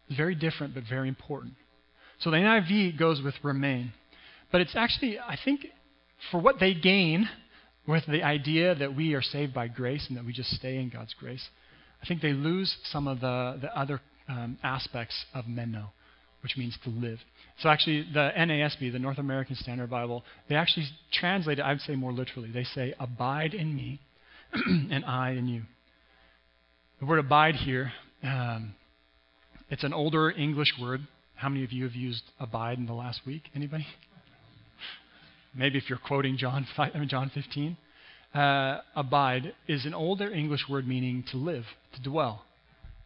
It's 0.06 0.16
very 0.16 0.36
different, 0.36 0.72
but 0.72 0.84
very 0.88 1.08
important. 1.08 1.54
So 2.20 2.30
the 2.30 2.36
NIV 2.36 2.96
goes 2.96 3.20
with 3.20 3.34
remain. 3.42 3.92
But 4.52 4.60
it's 4.60 4.76
actually, 4.76 5.18
I 5.18 5.36
think, 5.44 5.66
for 6.30 6.40
what 6.40 6.60
they 6.60 6.74
gain 6.74 7.28
with 7.88 8.06
the 8.06 8.22
idea 8.22 8.76
that 8.76 8.94
we 8.94 9.14
are 9.14 9.22
saved 9.22 9.52
by 9.52 9.66
grace 9.66 10.06
and 10.08 10.16
that 10.16 10.24
we 10.24 10.32
just 10.32 10.50
stay 10.50 10.76
in 10.76 10.90
God's 10.90 11.12
grace, 11.14 11.48
I 12.00 12.06
think 12.06 12.22
they 12.22 12.34
lose 12.34 12.72
some 12.84 13.08
of 13.08 13.18
the, 13.18 13.58
the 13.60 13.76
other 13.76 14.00
um, 14.28 14.58
aspects 14.62 15.24
of 15.34 15.48
meno, 15.48 15.90
which 16.42 16.56
means 16.56 16.76
to 16.84 16.90
live. 16.90 17.18
So 17.60 17.68
actually, 17.68 18.06
the 18.12 18.30
NASB, 18.36 18.92
the 18.92 18.98
North 18.98 19.18
American 19.18 19.56
Standard 19.56 19.90
Bible, 19.90 20.24
they 20.48 20.54
actually 20.54 20.86
translate 21.12 21.58
it, 21.58 21.62
I 21.62 21.72
would 21.72 21.82
say 21.82 21.94
more 21.94 22.12
literally. 22.12 22.50
They 22.50 22.64
say, 22.64 22.94
Abide 22.98 23.54
in 23.54 23.74
me, 23.74 24.00
and 24.52 25.04
I 25.04 25.30
in 25.32 25.48
you. 25.48 25.62
The 27.00 27.06
word 27.06 27.18
abide 27.18 27.56
here, 27.56 27.92
um, 28.22 28.74
it's 29.70 29.84
an 29.84 29.92
older 29.92 30.30
English 30.30 30.74
word. 30.80 31.00
How 31.36 31.48
many 31.48 31.64
of 31.64 31.72
you 31.72 31.84
have 31.84 31.94
used 31.94 32.22
abide 32.38 32.78
in 32.78 32.86
the 32.86 32.92
last 32.92 33.20
week? 33.26 33.44
Anybody? 33.54 33.86
Maybe 35.54 35.78
if 35.78 35.88
you're 35.88 35.98
quoting 35.98 36.36
John, 36.36 36.66
5, 36.76 36.92
I 36.94 36.98
mean 36.98 37.08
John 37.08 37.30
15. 37.32 37.76
Uh, 38.34 38.80
abide 38.94 39.54
is 39.66 39.86
an 39.86 39.94
older 39.94 40.30
English 40.30 40.68
word 40.68 40.86
meaning 40.86 41.24
to 41.32 41.36
live, 41.36 41.64
to 41.94 42.02
dwell. 42.02 42.44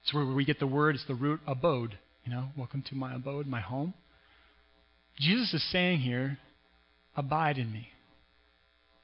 It's 0.02 0.12
where 0.12 0.26
we 0.26 0.44
get 0.44 0.58
the 0.58 0.66
word, 0.66 0.96
it's 0.96 1.06
the 1.06 1.14
root 1.14 1.40
abode. 1.46 1.98
You 2.24 2.32
know, 2.32 2.48
welcome 2.56 2.82
to 2.88 2.94
my 2.94 3.14
abode, 3.14 3.46
my 3.46 3.60
home. 3.60 3.92
Jesus 5.20 5.52
is 5.52 5.70
saying 5.70 6.00
here, 6.00 6.38
abide 7.14 7.58
in 7.58 7.70
me. 7.70 7.88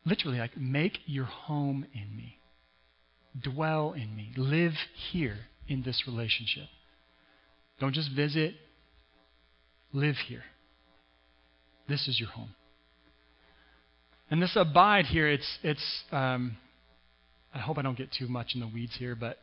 Literally, 0.06 0.38
like, 0.38 0.56
make 0.56 0.98
your 1.04 1.26
home 1.26 1.87
in 1.92 2.16
me. 2.16 2.38
Dwell 3.42 3.92
in 3.92 4.16
me. 4.16 4.33
Live 4.38 4.72
here 5.12 5.37
in 5.68 5.83
this 5.83 6.04
relationship. 6.06 6.64
Don't 7.78 7.94
just 7.94 8.11
visit, 8.16 8.54
live 9.92 10.16
here. 10.26 10.44
This 11.88 12.09
is 12.09 12.18
your 12.18 12.30
home. 12.30 12.54
And 14.30 14.40
this 14.40 14.56
abide 14.56 15.04
here, 15.06 15.28
it's, 15.28 15.59
it's 15.62 16.02
um, 16.11 16.56
I 17.54 17.59
hope 17.59 17.76
I 17.76 17.83
don't 17.83 17.98
get 17.98 18.12
too 18.18 18.28
much 18.28 18.52
in 18.54 18.61
the 18.61 18.66
weeds 18.66 18.96
here, 18.98 19.14
but, 19.14 19.37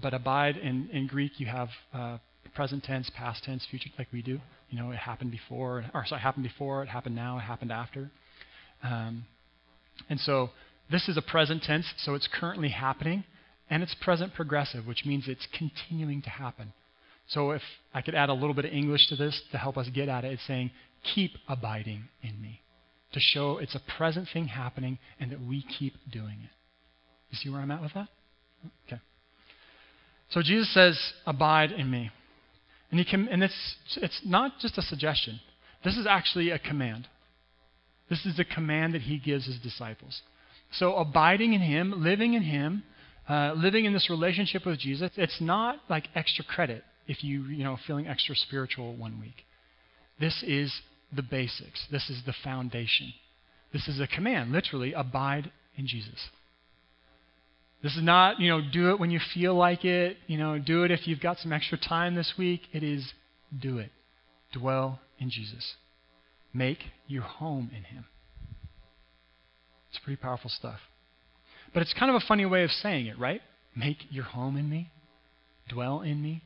but 0.00 0.12
abide 0.12 0.56
in, 0.56 0.88
in 0.90 1.06
Greek, 1.06 1.38
you 1.38 1.46
have 1.46 1.68
uh, 1.94 2.18
present 2.54 2.84
tense, 2.84 3.10
past 3.16 3.44
tense, 3.44 3.66
future, 3.70 3.90
like 3.98 4.08
we 4.12 4.22
do. 4.22 4.38
You 4.70 4.78
know, 4.78 4.90
it 4.90 4.96
happened 4.96 5.30
before, 5.30 5.84
or 5.94 6.04
sorry, 6.06 6.20
it 6.20 6.22
happened 6.22 6.44
before, 6.44 6.82
it 6.82 6.88
happened 6.88 7.16
now, 7.16 7.38
it 7.38 7.42
happened 7.42 7.72
after. 7.72 8.10
Um, 8.82 9.24
and 10.08 10.18
so 10.20 10.50
this 10.90 11.08
is 11.08 11.16
a 11.16 11.22
present 11.22 11.62
tense, 11.62 11.86
so 11.98 12.14
it's 12.14 12.28
currently 12.32 12.70
happening, 12.70 13.24
and 13.70 13.82
it's 13.82 13.94
present 13.94 14.34
progressive, 14.34 14.86
which 14.86 15.04
means 15.04 15.24
it's 15.28 15.46
continuing 15.56 16.22
to 16.22 16.30
happen. 16.30 16.72
So 17.28 17.52
if 17.52 17.62
I 17.94 18.02
could 18.02 18.14
add 18.14 18.28
a 18.28 18.34
little 18.34 18.54
bit 18.54 18.64
of 18.64 18.72
English 18.72 19.08
to 19.08 19.16
this 19.16 19.40
to 19.52 19.58
help 19.58 19.76
us 19.76 19.88
get 19.94 20.08
at 20.08 20.24
it, 20.24 20.32
it's 20.32 20.46
saying, 20.46 20.70
keep 21.14 21.32
abiding 21.48 22.04
in 22.22 22.40
me. 22.40 22.60
To 23.12 23.20
show 23.20 23.58
it's 23.58 23.74
a 23.74 23.80
present 23.98 24.28
thing 24.32 24.46
happening 24.48 24.98
and 25.20 25.30
that 25.30 25.40
we 25.40 25.64
keep 25.78 25.94
doing 26.10 26.38
it. 26.42 26.50
You 27.30 27.38
see 27.38 27.50
where 27.50 27.60
I'm 27.60 27.70
at 27.70 27.82
with 27.82 27.94
that? 27.94 28.08
Okay. 28.86 29.00
So 30.30 30.42
Jesus 30.42 30.72
says, 30.72 30.98
abide 31.26 31.72
in 31.72 31.90
me. 31.90 32.10
And, 32.92 33.00
and 33.28 33.42
it's, 33.42 33.76
it's 33.96 34.20
not 34.24 34.58
just 34.60 34.78
a 34.78 34.82
suggestion, 34.82 35.40
this 35.84 35.96
is 35.96 36.06
actually 36.06 36.50
a 36.50 36.58
command. 36.58 37.08
This 38.08 38.24
is 38.26 38.38
a 38.38 38.44
command 38.44 38.94
that 38.94 39.02
he 39.02 39.18
gives 39.18 39.46
his 39.46 39.58
disciples. 39.58 40.20
So, 40.72 40.94
abiding 40.96 41.54
in 41.54 41.60
him, 41.60 41.94
living 42.04 42.34
in 42.34 42.42
him, 42.42 42.84
uh, 43.28 43.54
living 43.56 43.84
in 43.84 43.92
this 43.92 44.10
relationship 44.10 44.66
with 44.66 44.78
Jesus, 44.78 45.10
it's 45.16 45.40
not 45.40 45.80
like 45.88 46.08
extra 46.14 46.44
credit 46.44 46.84
if 47.06 47.24
you, 47.24 47.44
you 47.44 47.64
know, 47.64 47.78
feeling 47.86 48.06
extra 48.06 48.34
spiritual 48.34 48.94
one 48.94 49.18
week. 49.20 49.44
This 50.20 50.42
is 50.46 50.72
the 51.14 51.22
basics. 51.22 51.86
This 51.90 52.08
is 52.10 52.22
the 52.26 52.34
foundation. 52.44 53.12
This 53.72 53.88
is 53.88 54.00
a 54.00 54.06
command, 54.06 54.52
literally, 54.52 54.92
abide 54.92 55.50
in 55.76 55.86
Jesus. 55.86 56.28
This 57.82 57.96
is 57.96 58.02
not, 58.02 58.38
you 58.38 58.48
know, 58.48 58.60
do 58.60 58.90
it 58.90 59.00
when 59.00 59.10
you 59.10 59.20
feel 59.34 59.54
like 59.54 59.84
it. 59.84 60.16
You 60.26 60.38
know, 60.38 60.58
do 60.58 60.84
it 60.84 60.90
if 60.90 61.06
you've 61.06 61.20
got 61.20 61.38
some 61.38 61.52
extra 61.52 61.78
time 61.78 62.14
this 62.14 62.34
week. 62.38 62.62
It 62.72 62.82
is 62.82 63.12
do 63.58 63.78
it. 63.78 63.90
Dwell 64.52 65.00
in 65.18 65.30
Jesus. 65.30 65.74
Make 66.54 66.78
your 67.08 67.22
home 67.22 67.70
in 67.76 67.82
Him. 67.84 68.04
It's 69.90 69.98
pretty 69.98 70.20
powerful 70.20 70.50
stuff. 70.50 70.78
But 71.74 71.82
it's 71.82 71.94
kind 71.94 72.10
of 72.10 72.22
a 72.22 72.26
funny 72.26 72.46
way 72.46 72.62
of 72.62 72.70
saying 72.70 73.06
it, 73.06 73.18
right? 73.18 73.40
Make 73.74 73.98
your 74.10 74.24
home 74.24 74.56
in 74.56 74.68
me. 74.68 74.90
Dwell 75.68 76.02
in 76.02 76.22
me. 76.22 76.42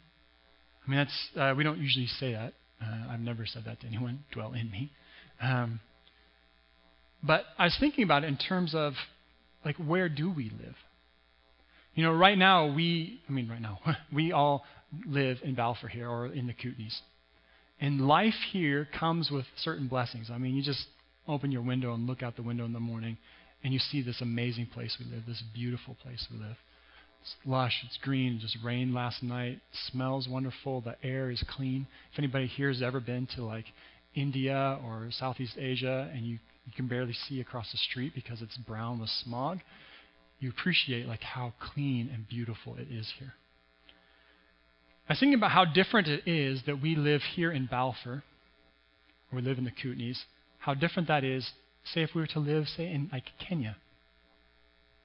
I 0.86 0.90
mean, 0.90 0.98
that's 0.98 1.28
uh, 1.36 1.54
we 1.56 1.64
don't 1.64 1.78
usually 1.78 2.06
say 2.06 2.32
that. 2.32 2.54
Uh, 2.80 3.12
I've 3.12 3.20
never 3.20 3.44
said 3.44 3.64
that 3.66 3.80
to 3.80 3.86
anyone. 3.86 4.24
Dwell 4.32 4.52
in 4.52 4.70
me. 4.70 4.90
Um, 5.42 5.80
but 7.22 7.44
I 7.58 7.64
was 7.64 7.76
thinking 7.78 8.04
about 8.04 8.24
it 8.24 8.28
in 8.28 8.36
terms 8.36 8.74
of 8.74 8.94
like 9.64 9.76
where 9.76 10.08
do 10.08 10.30
we 10.30 10.44
live? 10.44 10.76
You 11.96 12.02
know, 12.02 12.12
right 12.12 12.36
now 12.36 12.66
we, 12.66 13.22
I 13.26 13.32
mean, 13.32 13.48
right 13.48 13.60
now, 13.60 13.80
we 14.14 14.30
all 14.30 14.64
live 15.06 15.38
in 15.42 15.54
Balfour 15.54 15.88
here 15.88 16.08
or 16.08 16.26
in 16.26 16.46
the 16.46 16.52
Kootenays. 16.52 16.94
And 17.80 18.06
life 18.06 18.34
here 18.52 18.86
comes 18.98 19.30
with 19.30 19.46
certain 19.56 19.88
blessings. 19.88 20.28
I 20.30 20.36
mean, 20.36 20.54
you 20.54 20.62
just 20.62 20.86
open 21.26 21.50
your 21.50 21.62
window 21.62 21.94
and 21.94 22.06
look 22.06 22.22
out 22.22 22.36
the 22.36 22.42
window 22.42 22.66
in 22.66 22.74
the 22.74 22.80
morning, 22.80 23.16
and 23.64 23.72
you 23.72 23.78
see 23.78 24.02
this 24.02 24.20
amazing 24.20 24.66
place 24.66 24.96
we 25.00 25.10
live, 25.10 25.24
this 25.26 25.42
beautiful 25.54 25.96
place 26.02 26.26
we 26.30 26.38
live. 26.38 26.56
It's 27.22 27.34
lush, 27.46 27.82
it's 27.84 27.98
green, 28.02 28.34
it 28.34 28.40
just 28.40 28.58
rained 28.62 28.94
last 28.94 29.22
night, 29.22 29.60
smells 29.90 30.28
wonderful, 30.28 30.82
the 30.82 30.96
air 31.02 31.30
is 31.30 31.42
clean. 31.48 31.86
If 32.12 32.18
anybody 32.18 32.46
here 32.46 32.68
has 32.68 32.82
ever 32.82 33.00
been 33.00 33.26
to 33.36 33.42
like 33.42 33.64
India 34.14 34.78
or 34.84 35.08
Southeast 35.10 35.56
Asia 35.58 36.10
and 36.14 36.24
you, 36.24 36.38
you 36.66 36.72
can 36.76 36.88
barely 36.88 37.14
see 37.28 37.40
across 37.40 37.72
the 37.72 37.78
street 37.78 38.12
because 38.14 38.42
it's 38.42 38.56
brown 38.58 39.00
with 39.00 39.10
smog, 39.24 39.60
you 40.38 40.50
appreciate 40.50 41.06
like 41.06 41.22
how 41.22 41.54
clean 41.60 42.10
and 42.12 42.28
beautiful 42.28 42.76
it 42.76 42.88
is 42.90 43.12
here. 43.18 43.34
I 45.08 45.12
was 45.12 45.20
thinking 45.20 45.38
about 45.38 45.52
how 45.52 45.64
different 45.64 46.08
it 46.08 46.26
is 46.26 46.62
that 46.66 46.82
we 46.82 46.96
live 46.96 47.22
here 47.34 47.52
in 47.52 47.66
Balfour, 47.66 48.24
or 49.32 49.36
we 49.36 49.42
live 49.42 49.58
in 49.58 49.64
the 49.64 49.70
Kootenays, 49.70 50.18
how 50.58 50.74
different 50.74 51.08
that 51.08 51.22
is, 51.22 51.52
say, 51.84 52.02
if 52.02 52.10
we 52.14 52.20
were 52.20 52.26
to 52.28 52.40
live, 52.40 52.66
say, 52.66 52.90
in 52.90 53.08
like 53.12 53.24
Kenya, 53.38 53.76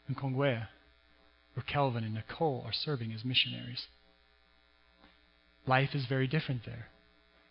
in 0.10 0.16
Kongwea, 0.16 0.68
where 1.54 1.64
Kelvin 1.72 2.04
and 2.04 2.16
Nicole 2.16 2.64
are 2.66 2.74
serving 2.74 3.12
as 3.14 3.24
missionaries. 3.24 3.86
Life 5.68 5.90
is 5.94 6.06
very 6.08 6.28
different 6.28 6.62
there. 6.66 6.88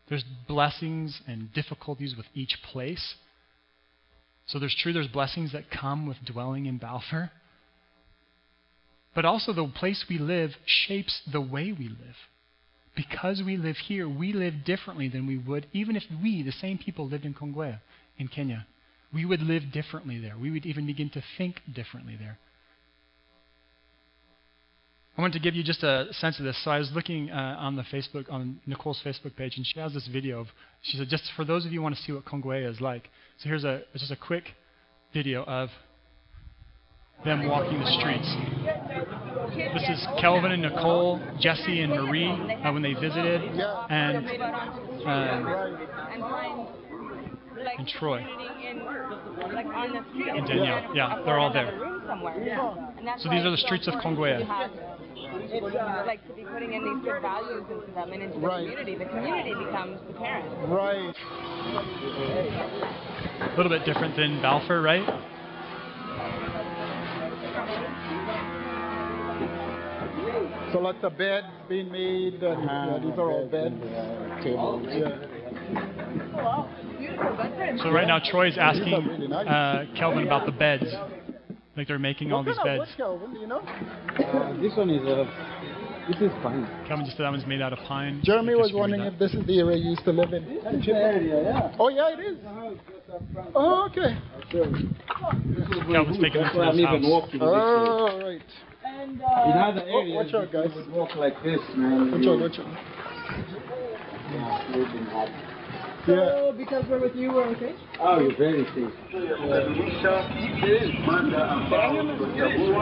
There's 0.08 0.24
blessings 0.48 1.20
and 1.28 1.52
difficulties 1.52 2.16
with 2.16 2.26
each 2.34 2.56
place. 2.72 3.14
So 4.46 4.58
there's 4.58 4.76
true, 4.76 4.92
there's 4.92 5.06
blessings 5.06 5.52
that 5.52 5.70
come 5.70 6.06
with 6.06 6.16
dwelling 6.26 6.66
in 6.66 6.78
Balfour. 6.78 7.30
But 9.14 9.25
also, 9.25 9.53
the 9.53 9.66
place 9.66 10.05
we 10.09 10.18
live 10.18 10.51
shapes 10.64 11.20
the 11.31 11.40
way 11.40 11.73
we 11.73 11.88
live. 11.88 12.16
Because 12.94 13.42
we 13.44 13.57
live 13.57 13.77
here, 13.77 14.09
we 14.09 14.33
live 14.33 14.64
differently 14.64 15.09
than 15.09 15.27
we 15.27 15.38
would, 15.38 15.66
even 15.73 15.96
if 15.96 16.05
we, 16.23 16.42
the 16.42 16.53
same 16.53 16.79
people, 16.79 17.09
lived 17.09 17.25
in 17.25 17.35
Kongwea, 17.35 17.81
in 18.18 18.29
Kenya. 18.29 18.66
We 19.12 19.25
would 19.25 19.40
live 19.40 19.73
differently 19.73 20.18
there. 20.20 20.37
We 20.40 20.51
would 20.51 20.66
even 20.66 20.87
begin 20.87 21.11
to 21.11 21.23
think 21.37 21.61
differently 21.73 22.16
there. 22.18 22.38
I 25.18 25.23
want 25.23 25.35
to 25.35 25.40
give 25.40 25.55
you 25.55 25.62
just 25.62 25.83
a 25.83 26.07
sense 26.12 26.38
of 26.38 26.44
this. 26.44 26.57
So 26.64 26.70
I 26.70 26.79
was 26.79 26.90
looking 26.94 27.31
uh, 27.31 27.57
on 27.59 27.77
the 27.77 27.83
Facebook, 27.83 28.33
on 28.33 28.61
Nicole's 28.66 29.03
Facebook 29.05 29.37
page, 29.37 29.57
and 29.57 29.66
she 29.66 29.79
has 29.81 29.92
this 29.92 30.07
video 30.07 30.40
of. 30.40 30.46
She 30.83 30.96
said, 30.96 31.09
just 31.09 31.25
for 31.37 31.44
those 31.44 31.66
of 31.66 31.73
you 31.73 31.81
who 31.81 31.83
want 31.83 31.96
to 31.96 32.03
see 32.03 32.12
what 32.12 32.25
Kongwea 32.25 32.70
is 32.70 32.81
like. 32.81 33.11
So 33.38 33.49
here's 33.49 33.64
a 33.64 33.83
just 33.94 34.11
a 34.11 34.16
quick 34.16 34.44
video 35.12 35.44
of 35.44 35.68
them 37.24 37.48
walking 37.48 37.78
the 37.78 37.90
streets. 37.98 38.28
This 39.74 39.83
is 39.88 40.06
Kelvin 40.20 40.52
and 40.52 40.62
Nicole, 40.62 41.20
Jesse 41.40 41.80
and 41.80 41.92
Marie 41.92 42.28
uh, 42.28 42.72
when 42.72 42.83
they 42.83 42.94
visited, 42.94 43.42
and 43.90 44.26
uh, 45.06 45.76
and 47.78 47.88
Troy 47.98 48.24
and 49.40 50.46
Danielle. 50.46 50.94
Yeah, 50.94 51.22
they're 51.24 51.38
all 51.38 51.52
there. 51.52 51.72
So 53.18 53.28
these 53.28 53.44
are 53.44 53.50
the 53.50 53.56
streets 53.59 53.87
of 53.88 53.94
Kongwea. 53.94 54.46
It's 55.52 55.76
uh, 55.76 56.04
like 56.06 56.26
to 56.28 56.35
be 56.35 56.44
putting 56.44 56.72
in 56.72 56.83
these 56.85 57.04
good 57.04 57.22
values 57.22 57.64
into 57.70 57.92
them 57.94 58.12
and 58.12 58.22
into 58.22 58.38
the 58.40 58.46
Right. 58.46 58.61
community. 58.61 58.94
The 58.96 59.04
community 59.06 59.54
becomes 59.54 59.98
the 60.06 60.14
parent. 60.14 60.46
Right. 60.68 61.14
A 63.40 63.56
little 63.56 63.70
bit 63.70 63.85
different 63.85 64.16
than 64.16 64.40
Balfour, 64.42 64.80
right? 64.83 65.06
So 70.73 70.79
lots 70.79 70.99
of 71.03 71.18
beds 71.18 71.46
being 71.68 71.90
made, 71.90 72.35
and 72.42 72.64
yeah, 72.64 72.99
these 73.03 73.18
are 73.18 73.31
all 73.31 73.49
beds. 73.49 73.75
tables. 74.44 74.87
Yeah. 74.88 75.27
So 77.83 77.90
right 77.90 78.07
now 78.07 78.20
Troy's 78.31 78.57
asking 78.59 78.85
These 78.85 79.07
really 79.09 79.29
nice. 79.29 79.46
uh, 79.46 79.85
Kelvin 79.99 80.25
about 80.27 80.46
the 80.46 80.53
beds. 80.53 80.85
Like 81.77 81.88
they're 81.88 81.99
making 81.99 82.33
all 82.33 82.38
What 82.44 82.46
these 82.46 82.57
kind 82.59 82.81
of 82.81 82.87
beds. 82.87 82.90
wood, 82.90 82.96
Kelvin, 82.96 83.35
do 83.35 83.40
you 83.40 83.46
know? 83.46 83.59
Uh, 83.61 84.61
this 84.61 84.77
one 84.77 84.90
is 84.90 85.07
uh, 85.07 85.25
this 86.09 86.20
is 86.20 86.31
pine. 86.42 86.66
Kelvin 86.87 87.05
just 87.05 87.16
said 87.16 87.25
that 87.25 87.31
one's 87.31 87.46
made 87.46 87.62
out 87.62 87.73
of 87.73 87.79
pine. 87.81 88.20
Jeremy 88.25 88.55
was 88.55 88.68
guess 88.68 88.75
we 88.75 88.81
read 88.81 88.90
wondering 88.90 89.03
if 89.12 89.18
this 89.18 89.35
is 89.35 89.46
the 89.46 89.59
area 89.59 89.77
you 89.77 89.90
used 89.90 90.05
to 90.05 90.12
live 90.12 90.33
in. 90.33 90.44
area, 90.88 91.42
yeah. 91.42 91.77
Oh, 91.79 91.88
yeah, 91.88 92.11
it 92.12 92.20
is. 92.20 92.38
Oh, 93.55 93.88
okay. 93.90 94.16
Kelvin's 94.51 96.18
taking 96.20 96.42
us 96.42 96.53
That's 96.53 96.57
why 96.57 96.64
to 96.64 96.70
I'm 96.70 96.77
his 96.77 96.81
even 96.81 97.03
house. 97.03 97.11
walking 97.11 97.38
this 97.40 97.49
way. 97.49 97.55
Oh, 97.55 98.18
right. 98.23 98.42
In 99.05 99.20
other 99.59 99.83
Oh, 99.88 100.05
watch 100.14 100.35
out, 100.35 100.53
you 100.53 100.62
guys. 100.62 100.70
would 100.75 100.90
walk 100.92 101.14
like 101.16 101.35
this, 101.42 101.61
man. 101.77 102.11
Watch 102.12 102.27
out, 102.27 102.40
watch 102.40 102.59
out. 102.59 102.66
Yeah, 104.33 104.73
sleeping 104.73 105.07
hard. 105.07 105.31
Yeah. 106.09 106.53
because 106.57 106.85
we're 106.88 107.01
with 107.01 107.14
you, 107.14 107.33
we're 107.33 107.49
okay? 107.57 107.75
Oh, 108.01 108.20
you're 108.20 108.37
very 108.37 108.64
safe. 108.75 108.94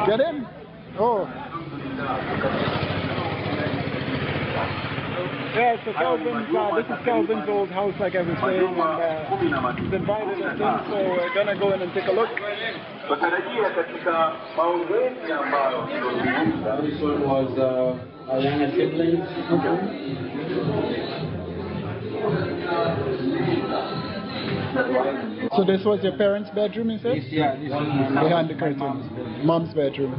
Get 0.06 0.20
in. 0.20 0.46
Oh. 0.98 1.26
Yeah, 5.58 5.74
so 5.84 5.92
Calvin's, 5.92 6.54
uh, 6.54 6.76
this 6.76 6.86
is 6.86 7.04
Calvin's 7.04 7.48
old 7.48 7.68
house, 7.70 7.94
like 7.98 8.14
I 8.14 8.22
was 8.22 8.38
saying, 8.38 8.62
and 8.62 8.78
uh, 8.78 9.74
he's 9.74 9.92
invited 9.92 10.38
us 10.38 10.54
in, 10.54 10.90
so 10.90 10.96
we're 11.02 11.34
gonna 11.34 11.58
go 11.58 11.72
in 11.74 11.82
and 11.82 11.92
take 11.92 12.06
a 12.06 12.12
look. 12.12 12.28
Tunatarajia 13.08 13.70
katika 13.74 14.32
maongezi 14.56 15.32
ambayo 15.32 15.82
tulizungumza 15.82 16.76
This 16.82 17.02
one 17.02 17.24
was 17.26 17.58
uh, 17.58 18.30
our 18.32 18.40
younger 18.40 18.70
siblings. 18.70 19.24
So 25.56 25.64
this 25.64 25.82
was 25.84 26.00
your 26.04 26.16
parents' 26.16 26.50
bedroom, 26.54 26.90
you 26.90 26.98
This, 26.98 27.24
said? 27.24 27.32
yeah, 27.32 27.56
this 27.56 27.64
is 27.64 27.70
Behind 27.70 28.50
the 28.50 28.54
my 28.54 28.60
curtain. 28.60 28.78
mom's 28.78 29.08
bedroom. 29.08 29.46
Mom's 29.46 29.74
bedroom. 29.74 30.12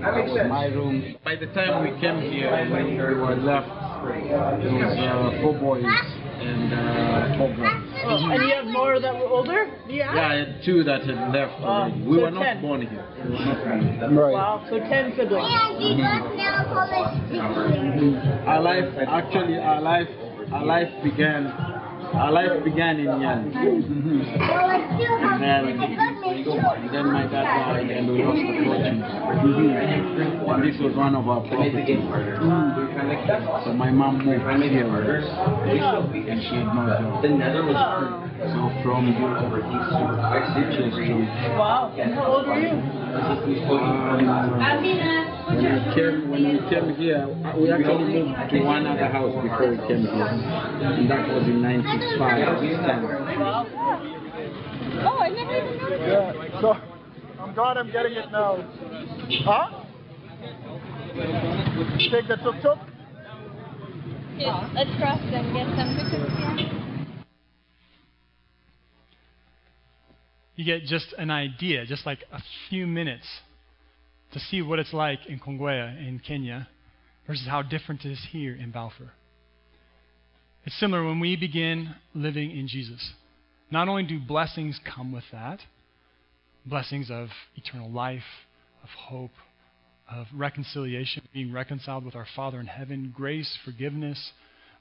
That 0.00 0.14
was 0.24 0.48
my 0.48 0.66
room. 0.66 1.16
By 1.24 1.36
the 1.36 1.46
time 1.48 1.82
we 1.84 1.90
came 2.00 2.20
here, 2.32 2.50
when 2.70 2.86
we 2.86 2.96
were 2.96 3.36
left, 3.36 3.68
it 3.68 3.70
was 3.70 3.93
uh, 4.10 5.42
four 5.42 5.54
boys 5.58 5.84
and 5.84 6.72
uh, 6.72 7.38
four 7.38 7.54
girls. 7.56 7.84
And 8.04 8.42
you 8.48 8.54
have 8.54 8.66
more 8.66 9.00
that 9.00 9.14
were 9.14 9.26
older? 9.26 9.70
Yeah. 9.88 10.14
Yeah, 10.14 10.28
I 10.28 10.34
had 10.34 10.62
two 10.64 10.84
that 10.84 11.02
had 11.04 11.32
left 11.32 11.60
already. 11.62 12.02
We 12.04 12.16
so 12.16 12.22
were 12.22 12.30
not 12.30 12.42
10. 12.44 12.62
born 12.62 12.80
here. 12.86 13.06
We 13.24 13.30
were 13.30 13.38
not 13.44 13.64
born 13.64 13.98
here. 13.98 14.10
Right. 14.10 14.34
Wow, 14.34 14.66
so 14.68 14.78
10 14.78 15.14
siblings. 15.16 15.44
Our 18.46 18.60
life, 18.62 18.84
actually, 19.08 19.58
our 19.58 19.80
life, 19.80 20.08
our 20.52 20.64
life 20.64 20.88
began, 21.02 21.46
our 22.14 22.32
life 22.32 22.64
began 22.64 22.98
in 22.98 23.20
Yan. 23.20 23.52
And 23.54 25.42
then, 25.42 25.78
then 26.92 27.06
my 27.12 27.26
dad 27.26 27.44
died 27.44 27.90
and 27.90 28.08
we 28.10 28.22
lost 28.22 28.38
the 28.38 28.64
fortune. 28.64 29.02
And 29.02 30.62
this 30.62 30.80
was 30.80 30.94
one 30.96 31.14
of 31.14 31.28
our 31.28 31.40
properties. 31.48 31.98
Mm. 31.98 33.64
So 33.64 33.72
my 33.72 33.90
mom 33.90 34.24
moved 34.24 34.42
here 34.42 34.88
and 34.88 36.42
she 36.42 36.54
had 36.54 36.74
no 36.74 37.72
job. 37.72 38.30
So 38.34 38.70
from 38.82 39.14
just 39.14 40.54
to 40.76 41.04
Wow. 41.56 41.94
And 41.98 42.14
how 42.14 42.26
old 42.26 42.46
were 42.46 42.60
you? 42.60 42.74
when 43.70 45.13
we 45.64 45.94
came 45.94 46.30
when 46.30 46.44
we 46.44 46.58
came 46.70 46.94
here, 46.96 47.26
we 47.58 47.70
actually 47.72 48.04
moved 48.04 48.50
to 48.50 48.60
one 48.62 48.86
other 48.86 49.08
house 49.08 49.34
before 49.42 49.70
we 49.70 49.76
came 49.88 50.04
here, 50.04 50.28
and 50.28 51.10
that 51.10 51.28
was 51.28 51.44
in 51.44 51.62
'95. 51.62 52.04
Oh, 55.06 55.18
I 55.18 55.28
never 55.30 55.56
even 55.56 55.78
noticed. 55.78 56.02
Yeah, 56.06 56.60
so 56.60 56.76
I'm 57.40 57.54
glad 57.54 57.76
I'm 57.78 57.90
getting 57.90 58.12
it 58.12 58.30
now. 58.30 58.56
Huh? 59.44 59.84
Take 62.10 62.28
the 62.28 62.36
tuk 62.36 62.60
tuk? 62.62 62.78
Yeah, 64.36 64.68
Let's 64.74 64.90
cross 64.98 65.20
and 65.22 65.54
get 65.54 65.66
some 65.76 65.96
pictures. 65.96 66.32
You 70.56 70.64
get 70.64 70.84
just 70.84 71.14
an 71.18 71.30
idea, 71.30 71.84
just 71.86 72.06
like 72.06 72.24
a 72.32 72.40
few 72.68 72.86
minutes, 72.86 73.26
to 74.34 74.40
see 74.40 74.60
what 74.60 74.80
it's 74.80 74.92
like 74.92 75.20
in 75.28 75.38
Kongwea 75.38 75.96
in 76.06 76.20
Kenya 76.24 76.68
versus 77.26 77.46
how 77.48 77.62
different 77.62 78.04
it 78.04 78.12
is 78.12 78.26
here 78.30 78.54
in 78.54 78.72
Balfour. 78.72 79.12
It's 80.64 80.78
similar 80.80 81.04
when 81.04 81.20
we 81.20 81.36
begin 81.36 81.94
living 82.14 82.50
in 82.50 82.66
Jesus. 82.66 83.12
Not 83.70 83.88
only 83.88 84.02
do 84.02 84.18
blessings 84.18 84.78
come 84.94 85.12
with 85.12 85.24
that, 85.30 85.60
blessings 86.66 87.10
of 87.10 87.28
eternal 87.54 87.90
life, 87.90 88.22
of 88.82 88.88
hope, 88.90 89.30
of 90.10 90.26
reconciliation, 90.34 91.22
being 91.32 91.52
reconciled 91.52 92.04
with 92.04 92.16
our 92.16 92.26
Father 92.34 92.58
in 92.58 92.66
heaven, 92.66 93.12
grace, 93.16 93.56
forgiveness, 93.64 94.32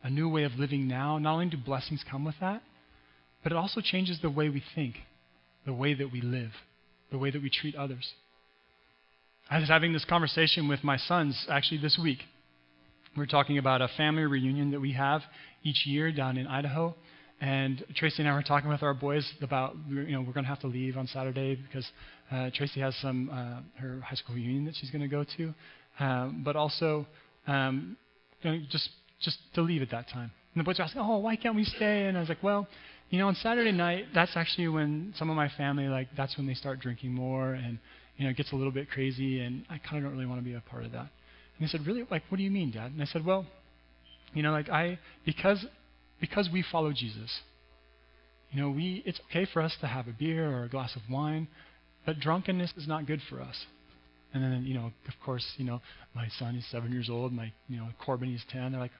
a 0.03 0.09
new 0.09 0.27
way 0.27 0.43
of 0.43 0.53
living 0.53 0.87
now. 0.87 1.17
Not 1.19 1.33
only 1.33 1.49
do 1.49 1.57
blessings 1.57 2.03
come 2.09 2.25
with 2.25 2.35
that, 2.41 2.63
but 3.43 3.51
it 3.51 3.57
also 3.57 3.81
changes 3.81 4.19
the 4.21 4.29
way 4.29 4.49
we 4.49 4.63
think, 4.73 4.95
the 5.65 5.73
way 5.73 5.93
that 5.93 6.11
we 6.11 6.21
live, 6.21 6.51
the 7.11 7.17
way 7.17 7.29
that 7.29 7.41
we 7.41 7.49
treat 7.49 7.75
others. 7.75 8.13
I 9.49 9.59
was 9.59 9.67
having 9.67 9.91
this 9.93 10.05
conversation 10.05 10.67
with 10.67 10.83
my 10.83 10.97
sons 10.97 11.45
actually 11.49 11.79
this 11.79 11.99
week. 12.01 12.19
We're 13.15 13.25
talking 13.25 13.57
about 13.57 13.81
a 13.81 13.89
family 13.89 14.23
reunion 14.23 14.71
that 14.71 14.79
we 14.79 14.93
have 14.93 15.21
each 15.63 15.85
year 15.85 16.11
down 16.11 16.37
in 16.37 16.47
Idaho. 16.47 16.95
And 17.41 17.83
Tracy 17.95 18.21
and 18.21 18.29
I 18.29 18.33
were 18.33 18.41
talking 18.41 18.69
with 18.69 18.81
our 18.81 18.93
boys 18.93 19.29
about, 19.41 19.75
you 19.89 20.13
know, 20.13 20.21
we're 20.21 20.31
going 20.31 20.45
to 20.45 20.49
have 20.49 20.61
to 20.61 20.67
leave 20.67 20.97
on 20.97 21.07
Saturday 21.07 21.55
because 21.55 21.85
uh, 22.31 22.51
Tracy 22.53 22.79
has 22.79 22.95
some, 23.01 23.29
uh, 23.29 23.81
her 23.81 23.99
high 23.99 24.15
school 24.15 24.33
reunion 24.33 24.65
that 24.65 24.75
she's 24.79 24.89
going 24.89 25.01
to 25.01 25.09
go 25.09 25.25
to. 25.37 25.53
Um, 25.99 26.41
but 26.43 26.55
also, 26.55 27.05
um, 27.45 27.97
just, 28.69 28.89
just 29.19 29.37
to 29.55 29.61
leave 29.61 29.81
at 29.81 29.91
that 29.91 30.07
time. 30.09 30.31
And 30.53 30.61
the 30.61 30.63
boys 30.63 30.79
were 30.79 30.85
asking, 30.85 31.01
oh, 31.01 31.17
why 31.17 31.35
can't 31.35 31.55
we 31.55 31.65
stay? 31.65 32.05
And 32.05 32.17
I 32.17 32.21
was 32.21 32.29
like, 32.29 32.41
well, 32.41 32.67
you 33.13 33.19
know, 33.19 33.27
on 33.27 33.35
Saturday 33.35 33.71
night, 33.71 34.05
that's 34.15 34.31
actually 34.35 34.67
when 34.67 35.13
some 35.19 35.29
of 35.29 35.35
my 35.35 35.47
family, 35.47 35.87
like, 35.87 36.07
that's 36.17 36.35
when 36.35 36.47
they 36.47 36.55
start 36.55 36.79
drinking 36.79 37.13
more 37.13 37.53
and, 37.53 37.77
you 38.17 38.25
know, 38.25 38.31
it 38.31 38.37
gets 38.37 38.51
a 38.53 38.55
little 38.55 38.71
bit 38.71 38.89
crazy 38.89 39.39
and 39.39 39.63
I 39.69 39.77
kind 39.77 39.97
of 39.97 40.03
don't 40.05 40.13
really 40.13 40.25
want 40.25 40.41
to 40.41 40.43
be 40.43 40.55
a 40.55 40.61
part 40.61 40.83
of 40.83 40.93
that. 40.93 41.01
And 41.01 41.61
they 41.61 41.67
said, 41.67 41.85
really? 41.85 42.07
Like, 42.09 42.23
what 42.29 42.39
do 42.39 42.43
you 42.43 42.49
mean, 42.49 42.71
Dad? 42.71 42.91
And 42.91 42.99
I 42.99 43.05
said, 43.05 43.23
well, 43.23 43.45
you 44.33 44.41
know, 44.41 44.51
like 44.51 44.67
I, 44.67 44.97
because, 45.27 45.63
because 46.19 46.49
we 46.51 46.65
follow 46.71 46.91
Jesus, 46.91 47.29
You 48.53 48.61
know, 48.61 48.69
we 48.69 49.01
it's 49.05 49.19
okay 49.29 49.47
for 49.51 49.61
us 49.61 49.75
to 49.81 49.87
have 49.87 50.07
a 50.07 50.11
beer 50.11 50.49
or 50.49 50.63
a 50.63 50.69
glass 50.69 50.95
of 50.95 51.01
wine, 51.09 51.47
but 52.05 52.19
drunkenness 52.19 52.73
is 52.77 52.87
not 52.87 53.07
good 53.07 53.21
for 53.29 53.41
us. 53.41 53.65
And 54.33 54.43
then, 54.43 54.63
you 54.65 54.75
know, 54.75 54.91
of 55.07 55.13
course, 55.25 55.45
you 55.57 55.65
know, 55.65 55.81
my 56.15 56.27
son 56.39 56.55
is 56.55 56.65
seven 56.71 56.91
years 56.91 57.09
old. 57.09 57.33
My, 57.33 57.51
you 57.67 57.77
know, 57.77 57.89
Corbin 58.03 58.33
is 58.33 58.43
ten. 58.49 58.71
They're 58.71 58.81
like, 58.81 58.91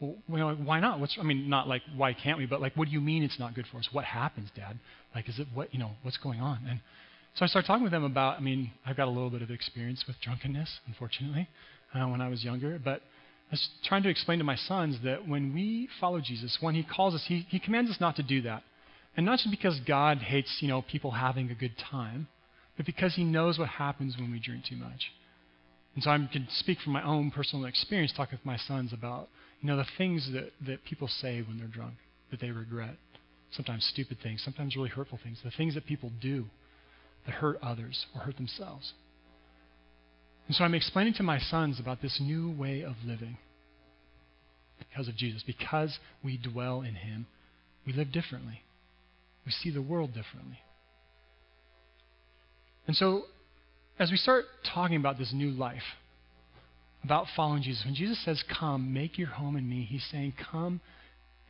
well, 0.00 0.56
why 0.56 0.78
not? 0.78 1.00
What's 1.00 1.16
I 1.18 1.24
mean, 1.24 1.48
not 1.48 1.66
like 1.66 1.82
why 1.96 2.14
can't 2.14 2.38
we, 2.38 2.46
but 2.46 2.60
like, 2.60 2.76
what 2.76 2.86
do 2.86 2.92
you 2.92 3.00
mean 3.00 3.22
it's 3.22 3.38
not 3.38 3.54
good 3.54 3.66
for 3.70 3.78
us? 3.78 3.88
What 3.90 4.04
happens, 4.04 4.48
Dad? 4.54 4.78
Like, 5.14 5.28
is 5.28 5.38
it 5.38 5.48
what 5.52 5.72
you 5.72 5.80
know? 5.80 5.90
What's 6.02 6.18
going 6.18 6.40
on? 6.40 6.60
And 6.68 6.80
so 7.34 7.44
I 7.44 7.48
started 7.48 7.66
talking 7.66 7.82
with 7.82 7.92
them 7.92 8.04
about. 8.04 8.36
I 8.36 8.40
mean, 8.40 8.70
I've 8.86 8.96
got 8.96 9.08
a 9.08 9.10
little 9.10 9.30
bit 9.30 9.42
of 9.42 9.50
experience 9.50 10.04
with 10.06 10.16
drunkenness, 10.22 10.80
unfortunately, 10.86 11.48
uh, 11.94 12.06
when 12.06 12.20
I 12.20 12.28
was 12.28 12.44
younger, 12.44 12.78
but 12.82 13.02
I 13.48 13.52
was 13.52 13.68
trying 13.84 14.02
to 14.04 14.08
explain 14.08 14.38
to 14.38 14.44
my 14.44 14.56
sons 14.56 14.98
that 15.04 15.26
when 15.26 15.52
we 15.52 15.88
follow 16.00 16.20
Jesus, 16.20 16.58
when 16.60 16.74
He 16.74 16.84
calls 16.84 17.14
us, 17.14 17.24
He, 17.26 17.46
he 17.48 17.58
commands 17.58 17.90
us 17.90 18.00
not 18.00 18.16
to 18.16 18.22
do 18.22 18.42
that. 18.42 18.62
And 19.16 19.26
not 19.26 19.38
just 19.38 19.50
because 19.50 19.80
God 19.86 20.18
hates, 20.18 20.58
you 20.60 20.68
know, 20.68 20.82
people 20.82 21.10
having 21.10 21.50
a 21.50 21.54
good 21.54 21.72
time, 21.90 22.28
but 22.76 22.86
because 22.86 23.14
He 23.16 23.24
knows 23.24 23.58
what 23.58 23.68
happens 23.68 24.16
when 24.16 24.30
we 24.30 24.38
drink 24.38 24.64
too 24.68 24.76
much. 24.76 25.10
And 25.98 26.04
so 26.04 26.10
I 26.10 26.28
can 26.32 26.46
speak 26.60 26.78
from 26.78 26.92
my 26.92 27.02
own 27.02 27.32
personal 27.32 27.64
experience, 27.64 28.12
talking 28.16 28.38
with 28.38 28.46
my 28.46 28.56
sons 28.56 28.92
about, 28.92 29.28
you 29.60 29.66
know, 29.66 29.76
the 29.76 29.86
things 29.98 30.30
that, 30.32 30.52
that 30.64 30.84
people 30.84 31.08
say 31.08 31.42
when 31.42 31.58
they're 31.58 31.66
drunk, 31.66 31.94
that 32.30 32.38
they 32.38 32.52
regret. 32.52 32.94
Sometimes 33.50 33.84
stupid 33.92 34.18
things, 34.22 34.40
sometimes 34.44 34.76
really 34.76 34.90
hurtful 34.90 35.18
things, 35.24 35.40
the 35.42 35.50
things 35.50 35.74
that 35.74 35.86
people 35.86 36.12
do 36.22 36.44
that 37.26 37.32
hurt 37.32 37.58
others 37.60 38.06
or 38.14 38.20
hurt 38.20 38.36
themselves. 38.36 38.92
And 40.46 40.54
so 40.54 40.62
I'm 40.62 40.74
explaining 40.74 41.14
to 41.14 41.24
my 41.24 41.40
sons 41.40 41.80
about 41.80 42.00
this 42.00 42.20
new 42.22 42.52
way 42.52 42.82
of 42.82 42.94
living 43.04 43.36
because 44.78 45.08
of 45.08 45.16
Jesus. 45.16 45.42
Because 45.44 45.98
we 46.22 46.38
dwell 46.38 46.82
in 46.82 46.94
Him, 46.94 47.26
we 47.84 47.92
live 47.92 48.12
differently. 48.12 48.62
We 49.44 49.50
see 49.50 49.72
the 49.72 49.82
world 49.82 50.10
differently. 50.14 50.60
And 52.86 52.94
so, 52.94 53.24
as 53.98 54.10
we 54.10 54.16
start 54.16 54.44
talking 54.74 54.96
about 54.96 55.18
this 55.18 55.32
new 55.32 55.50
life, 55.50 55.82
about 57.04 57.26
following 57.34 57.62
Jesus, 57.62 57.84
when 57.84 57.94
Jesus 57.94 58.22
says, 58.24 58.42
Come, 58.58 58.92
make 58.92 59.18
your 59.18 59.28
home 59.28 59.56
in 59.56 59.68
me, 59.68 59.86
He's 59.88 60.06
saying, 60.10 60.34
Come 60.50 60.80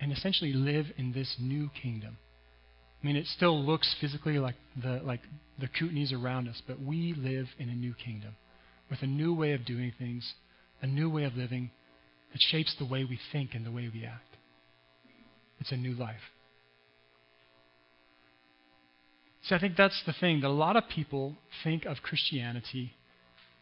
and 0.01 0.13
essentially 0.13 0.53
live 0.53 0.87
in 0.97 1.13
this 1.13 1.37
new 1.41 1.71
kingdom. 1.81 2.17
I 3.03 3.07
mean, 3.07 3.17
it 3.17 3.27
still 3.27 3.63
looks 3.63 3.95
physically 4.01 4.39
like 4.39 4.57
the, 4.81 5.01
like 5.05 5.21
the 5.59 5.69
Kootenays 5.69 6.13
around 6.13 6.49
us, 6.49 6.61
but 6.67 6.81
we 6.81 7.15
live 7.17 7.47
in 7.59 7.69
a 7.69 7.75
new 7.75 7.95
kingdom 7.95 8.35
with 8.91 9.03
a 9.03 9.07
new 9.07 9.35
way 9.35 9.53
of 9.53 9.65
doing 9.65 9.93
things, 9.99 10.35
a 10.83 10.87
new 10.87 11.11
way 11.11 11.25
of 11.25 11.35
living 11.35 11.71
that 12.33 12.41
shapes 12.41 12.75
the 12.79 12.85
way 12.85 13.05
we 13.05 13.19
think 13.33 13.51
and 13.55 13.65
the 13.65 13.71
way 13.71 13.91
we 13.93 14.05
act. 14.05 14.37
It's 15.61 15.73
a 15.73 15.77
new 15.77 15.95
life. 15.95 16.17
See, 19.49 19.55
I 19.55 19.59
think 19.59 19.77
that's 19.77 20.03
the 20.05 20.13
thing 20.13 20.41
that 20.43 20.49
a 20.49 20.51
lot 20.51 20.77
of 20.77 20.85
people 20.95 21.37
think 21.65 21.87
of 21.87 22.03
Christianity 22.03 22.93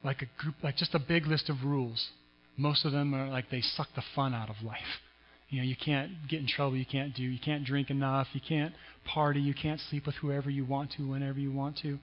like 0.02 0.22
a 0.22 0.42
group, 0.42 0.56
like 0.62 0.76
just 0.76 0.94
a 0.94 0.98
big 0.98 1.26
list 1.26 1.48
of 1.48 1.64
rules. 1.64 2.08
Most 2.56 2.84
of 2.84 2.92
them 2.92 3.14
are 3.14 3.28
like 3.28 3.50
they 3.50 3.60
suck 3.60 3.88
the 3.94 4.02
fun 4.14 4.34
out 4.34 4.50
of 4.50 4.56
life. 4.64 5.00
You 5.48 5.58
know, 5.58 5.64
you 5.64 5.76
can't 5.76 6.10
get 6.28 6.40
in 6.40 6.48
trouble, 6.48 6.76
you 6.76 6.86
can't 6.86 7.14
do, 7.14 7.22
you 7.22 7.38
can't 7.38 7.64
drink 7.64 7.90
enough, 7.90 8.26
you 8.32 8.40
can't 8.40 8.74
party, 9.04 9.40
you 9.40 9.54
can't 9.54 9.80
sleep 9.88 10.06
with 10.06 10.16
whoever 10.16 10.50
you 10.50 10.64
want 10.64 10.92
to, 10.96 11.08
whenever 11.08 11.38
you 11.38 11.52
want 11.52 11.78
to. 11.78 11.98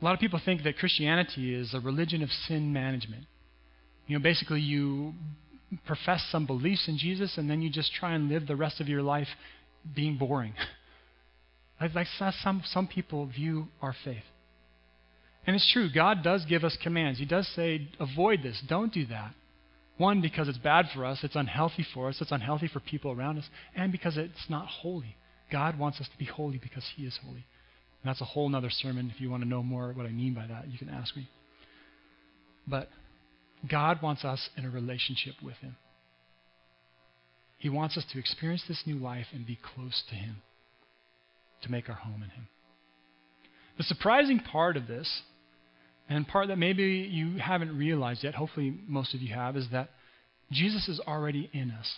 A 0.00 0.04
lot 0.04 0.14
of 0.14 0.20
people 0.20 0.40
think 0.44 0.62
that 0.62 0.76
Christianity 0.76 1.52
is 1.54 1.74
a 1.74 1.80
religion 1.80 2.22
of 2.22 2.28
sin 2.46 2.72
management. 2.72 3.24
You 4.06 4.18
know, 4.18 4.22
basically 4.22 4.60
you 4.60 5.14
profess 5.86 6.24
some 6.30 6.46
beliefs 6.46 6.86
in 6.86 6.96
Jesus 6.96 7.38
and 7.38 7.50
then 7.50 7.60
you 7.60 7.70
just 7.70 7.92
try 7.92 8.14
and 8.14 8.28
live 8.28 8.46
the 8.46 8.54
rest 8.54 8.80
of 8.80 8.88
your 8.88 9.02
life 9.02 9.28
being 9.94 10.16
boring. 10.16 10.54
like 11.80 12.06
some, 12.42 12.62
some 12.64 12.86
people 12.86 13.26
view 13.26 13.68
our 13.82 13.94
faith. 14.04 14.22
And 15.46 15.54
it's 15.54 15.70
true, 15.72 15.90
God 15.92 16.22
does 16.22 16.44
give 16.46 16.64
us 16.64 16.76
commands. 16.82 17.18
He 17.18 17.26
does 17.26 17.46
say, 17.54 17.88
avoid 18.00 18.42
this, 18.42 18.62
don't 18.68 18.92
do 18.92 19.06
that. 19.06 19.34
One, 19.96 20.20
because 20.20 20.48
it's 20.48 20.58
bad 20.58 20.86
for 20.94 21.04
us, 21.04 21.20
it's 21.22 21.36
unhealthy 21.36 21.86
for 21.94 22.08
us, 22.08 22.20
it's 22.20 22.32
unhealthy 22.32 22.66
for 22.66 22.80
people 22.80 23.12
around 23.12 23.38
us, 23.38 23.48
and 23.76 23.92
because 23.92 24.16
it's 24.16 24.48
not 24.48 24.66
holy. 24.66 25.16
God 25.52 25.78
wants 25.78 26.00
us 26.00 26.08
to 26.08 26.18
be 26.18 26.24
holy 26.24 26.58
because 26.58 26.84
He 26.96 27.04
is 27.04 27.18
holy. 27.24 27.44
And 28.02 28.10
that's 28.10 28.20
a 28.20 28.24
whole 28.24 28.54
other 28.54 28.70
sermon. 28.70 29.12
If 29.14 29.20
you 29.20 29.30
want 29.30 29.42
to 29.42 29.48
know 29.48 29.62
more 29.62 29.92
what 29.92 30.06
I 30.06 30.10
mean 30.10 30.34
by 30.34 30.46
that, 30.46 30.68
you 30.68 30.78
can 30.78 30.88
ask 30.88 31.16
me. 31.16 31.28
But 32.66 32.88
God 33.70 34.02
wants 34.02 34.24
us 34.24 34.48
in 34.56 34.64
a 34.64 34.70
relationship 34.70 35.34
with 35.42 35.56
Him. 35.56 35.76
He 37.58 37.68
wants 37.68 37.96
us 37.96 38.04
to 38.12 38.18
experience 38.18 38.64
this 38.66 38.82
new 38.86 38.96
life 38.96 39.26
and 39.32 39.46
be 39.46 39.58
close 39.74 40.02
to 40.08 40.14
Him, 40.14 40.36
to 41.64 41.70
make 41.70 41.88
our 41.88 41.94
home 41.94 42.22
in 42.22 42.30
Him. 42.30 42.48
The 43.76 43.84
surprising 43.84 44.38
part 44.38 44.76
of 44.76 44.86
this, 44.86 45.22
and 46.08 46.26
part 46.26 46.48
that 46.48 46.58
maybe 46.58 47.08
you 47.10 47.38
haven't 47.38 47.76
realized 47.76 48.24
yet, 48.24 48.34
hopefully 48.34 48.74
most 48.86 49.14
of 49.14 49.20
you 49.20 49.34
have, 49.34 49.56
is 49.56 49.66
that 49.72 49.90
Jesus 50.52 50.88
is 50.88 51.00
already 51.00 51.50
in 51.52 51.70
us. 51.70 51.92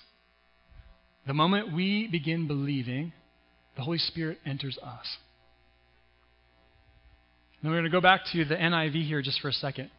The 1.27 1.35
moment 1.35 1.75
we 1.75 2.09
begin 2.11 2.47
believing, 2.47 3.13
the 3.77 3.83
Holy 3.83 3.99
Spirit 3.99 4.39
enters 4.47 4.79
us. 4.79 5.07
And 7.61 7.71
we're 7.71 7.79
going 7.79 7.91
to 7.91 7.97
go 7.97 8.01
back 8.01 8.21
to 8.33 8.45
the 8.45 8.55
NIV 8.55 9.07
here 9.07 9.23
just 9.23 9.41
for 9.41 9.49
a 9.49 9.53
second. 9.53 9.91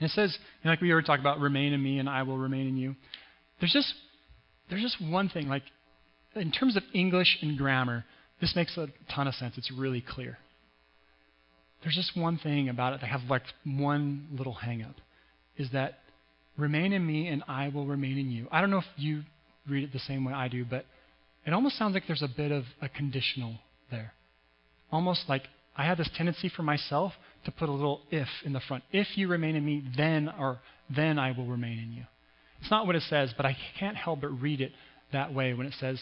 And 0.00 0.10
it 0.10 0.12
says, 0.12 0.36
like 0.64 0.80
we 0.80 0.90
already 0.90 1.06
talked 1.06 1.20
about, 1.20 1.38
remain 1.38 1.72
in 1.72 1.82
me 1.82 1.98
and 1.98 2.08
I 2.08 2.24
will 2.24 2.36
remain 2.36 2.66
in 2.66 2.76
you. 2.76 2.96
There's 3.60 3.72
just 3.72 3.94
there's 4.68 4.82
just 4.82 5.00
one 5.00 5.28
thing, 5.28 5.48
like 5.48 5.62
in 6.34 6.50
terms 6.50 6.76
of 6.76 6.82
English 6.92 7.38
and 7.42 7.56
grammar, 7.56 8.04
this 8.40 8.54
makes 8.56 8.76
a 8.76 8.88
ton 9.14 9.28
of 9.28 9.34
sense. 9.34 9.54
It's 9.56 9.70
really 9.70 10.04
clear. 10.06 10.38
There's 11.82 11.94
just 11.94 12.16
one 12.16 12.38
thing 12.38 12.68
about 12.68 12.94
it 12.94 13.00
that 13.00 13.08
have 13.08 13.22
like 13.28 13.42
one 13.64 14.28
little 14.36 14.54
hang 14.54 14.82
up 14.82 14.96
is 15.56 15.70
that 15.72 15.98
remain 16.56 16.92
in 16.92 17.06
me 17.06 17.28
and 17.28 17.42
I 17.46 17.68
will 17.68 17.86
remain 17.86 18.18
in 18.18 18.30
you. 18.30 18.48
I 18.50 18.60
don't 18.60 18.70
know 18.70 18.78
if 18.78 18.84
you 18.96 19.22
read 19.68 19.84
it 19.84 19.92
the 19.92 19.98
same 19.98 20.24
way 20.24 20.32
I 20.32 20.48
do, 20.48 20.64
but 20.64 20.86
it 21.46 21.52
almost 21.52 21.76
sounds 21.78 21.94
like 21.94 22.04
there's 22.06 22.22
a 22.22 22.28
bit 22.28 22.52
of 22.52 22.64
a 22.80 22.88
conditional 22.88 23.56
there. 23.90 24.12
Almost 24.90 25.24
like 25.28 25.42
I 25.76 25.84
have 25.84 25.98
this 25.98 26.10
tendency 26.16 26.48
for 26.48 26.62
myself 26.62 27.12
to 27.44 27.50
put 27.50 27.68
a 27.68 27.72
little 27.72 28.00
if 28.10 28.28
in 28.44 28.52
the 28.52 28.60
front. 28.60 28.84
If 28.92 29.16
you 29.16 29.28
remain 29.28 29.56
in 29.56 29.64
me, 29.64 29.84
then 29.96 30.32
or 30.38 30.60
then 30.94 31.18
I 31.18 31.32
will 31.32 31.46
remain 31.46 31.78
in 31.78 31.92
you. 31.92 32.04
It's 32.60 32.70
not 32.70 32.86
what 32.86 32.96
it 32.96 33.02
says, 33.02 33.34
but 33.36 33.44
I 33.44 33.56
can't 33.78 33.96
help 33.96 34.22
but 34.22 34.28
read 34.28 34.60
it 34.60 34.72
that 35.12 35.34
way 35.34 35.52
when 35.52 35.66
it 35.66 35.74
says, 35.78 36.00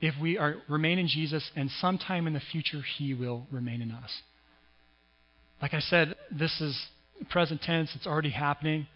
if 0.00 0.14
we 0.20 0.38
are 0.38 0.56
remain 0.68 0.98
in 0.98 1.08
Jesus 1.08 1.50
and 1.56 1.70
sometime 1.70 2.26
in 2.26 2.32
the 2.32 2.40
future 2.40 2.82
he 2.98 3.14
will 3.14 3.46
remain 3.50 3.82
in 3.82 3.90
us. 3.90 4.22
Like 5.60 5.74
I 5.74 5.80
said, 5.80 6.14
this 6.30 6.60
is 6.60 6.86
present 7.30 7.62
tense, 7.62 7.90
it's 7.94 8.06
already 8.06 8.30
happening. 8.30 8.86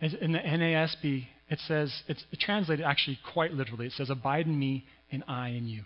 In 0.00 0.32
the 0.32 0.38
NASB, 0.38 1.26
it 1.48 1.58
says, 1.66 2.02
it's 2.08 2.24
translated 2.40 2.84
actually 2.84 3.18
quite 3.32 3.52
literally. 3.52 3.86
It 3.86 3.92
says, 3.92 4.10
Abide 4.10 4.46
in 4.46 4.58
me 4.58 4.84
and 5.10 5.22
I 5.28 5.48
in 5.48 5.68
you. 5.68 5.84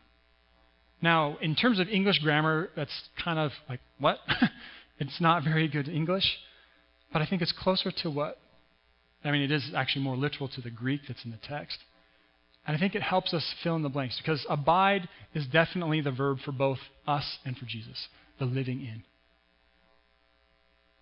Now, 1.02 1.38
in 1.40 1.54
terms 1.54 1.78
of 1.78 1.88
English 1.88 2.18
grammar, 2.18 2.70
that's 2.76 3.08
kind 3.22 3.38
of 3.38 3.52
like, 3.68 3.80
what? 3.98 4.18
it's 4.98 5.20
not 5.20 5.44
very 5.44 5.68
good 5.68 5.88
English, 5.88 6.38
but 7.12 7.22
I 7.22 7.26
think 7.26 7.42
it's 7.42 7.52
closer 7.52 7.90
to 8.02 8.10
what, 8.10 8.38
I 9.24 9.30
mean, 9.30 9.42
it 9.42 9.50
is 9.50 9.72
actually 9.74 10.04
more 10.04 10.16
literal 10.16 10.48
to 10.50 10.60
the 10.60 10.70
Greek 10.70 11.02
that's 11.08 11.24
in 11.24 11.30
the 11.30 11.38
text. 11.42 11.78
And 12.66 12.76
I 12.76 12.80
think 12.80 12.94
it 12.94 13.02
helps 13.02 13.32
us 13.32 13.54
fill 13.62 13.76
in 13.76 13.82
the 13.82 13.88
blanks 13.88 14.18
because 14.18 14.44
abide 14.48 15.08
is 15.34 15.46
definitely 15.46 16.00
the 16.00 16.10
verb 16.10 16.38
for 16.44 16.52
both 16.52 16.78
us 17.06 17.38
and 17.44 17.56
for 17.56 17.64
Jesus, 17.64 18.08
the 18.38 18.44
living 18.44 18.80
in. 18.80 19.02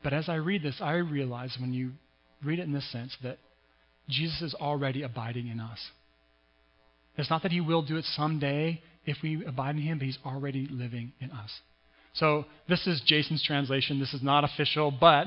But 0.02 0.12
as 0.12 0.28
I 0.28 0.36
read 0.36 0.62
this, 0.62 0.76
I 0.80 0.94
realize 0.94 1.56
when 1.60 1.72
you 1.72 1.92
read 2.44 2.60
it 2.60 2.62
in 2.62 2.72
this 2.72 2.90
sense 2.90 3.16
that 3.22 3.38
Jesus 4.08 4.40
is 4.40 4.54
already 4.54 5.02
abiding 5.02 5.48
in 5.48 5.60
us. 5.60 5.78
It's 7.16 7.30
not 7.30 7.42
that 7.42 7.52
he 7.52 7.60
will 7.60 7.82
do 7.82 7.96
it 7.96 8.04
someday 8.04 8.80
if 9.04 9.18
we 9.22 9.44
abide 9.44 9.74
in 9.74 9.82
him, 9.82 9.98
but 9.98 10.06
he's 10.06 10.18
already 10.24 10.68
living 10.70 11.12
in 11.20 11.32
us. 11.32 11.50
So 12.14 12.46
this 12.68 12.86
is 12.86 13.02
Jason's 13.04 13.42
translation. 13.42 13.98
This 13.98 14.14
is 14.14 14.22
not 14.22 14.44
official, 14.44 14.92
but 14.92 15.26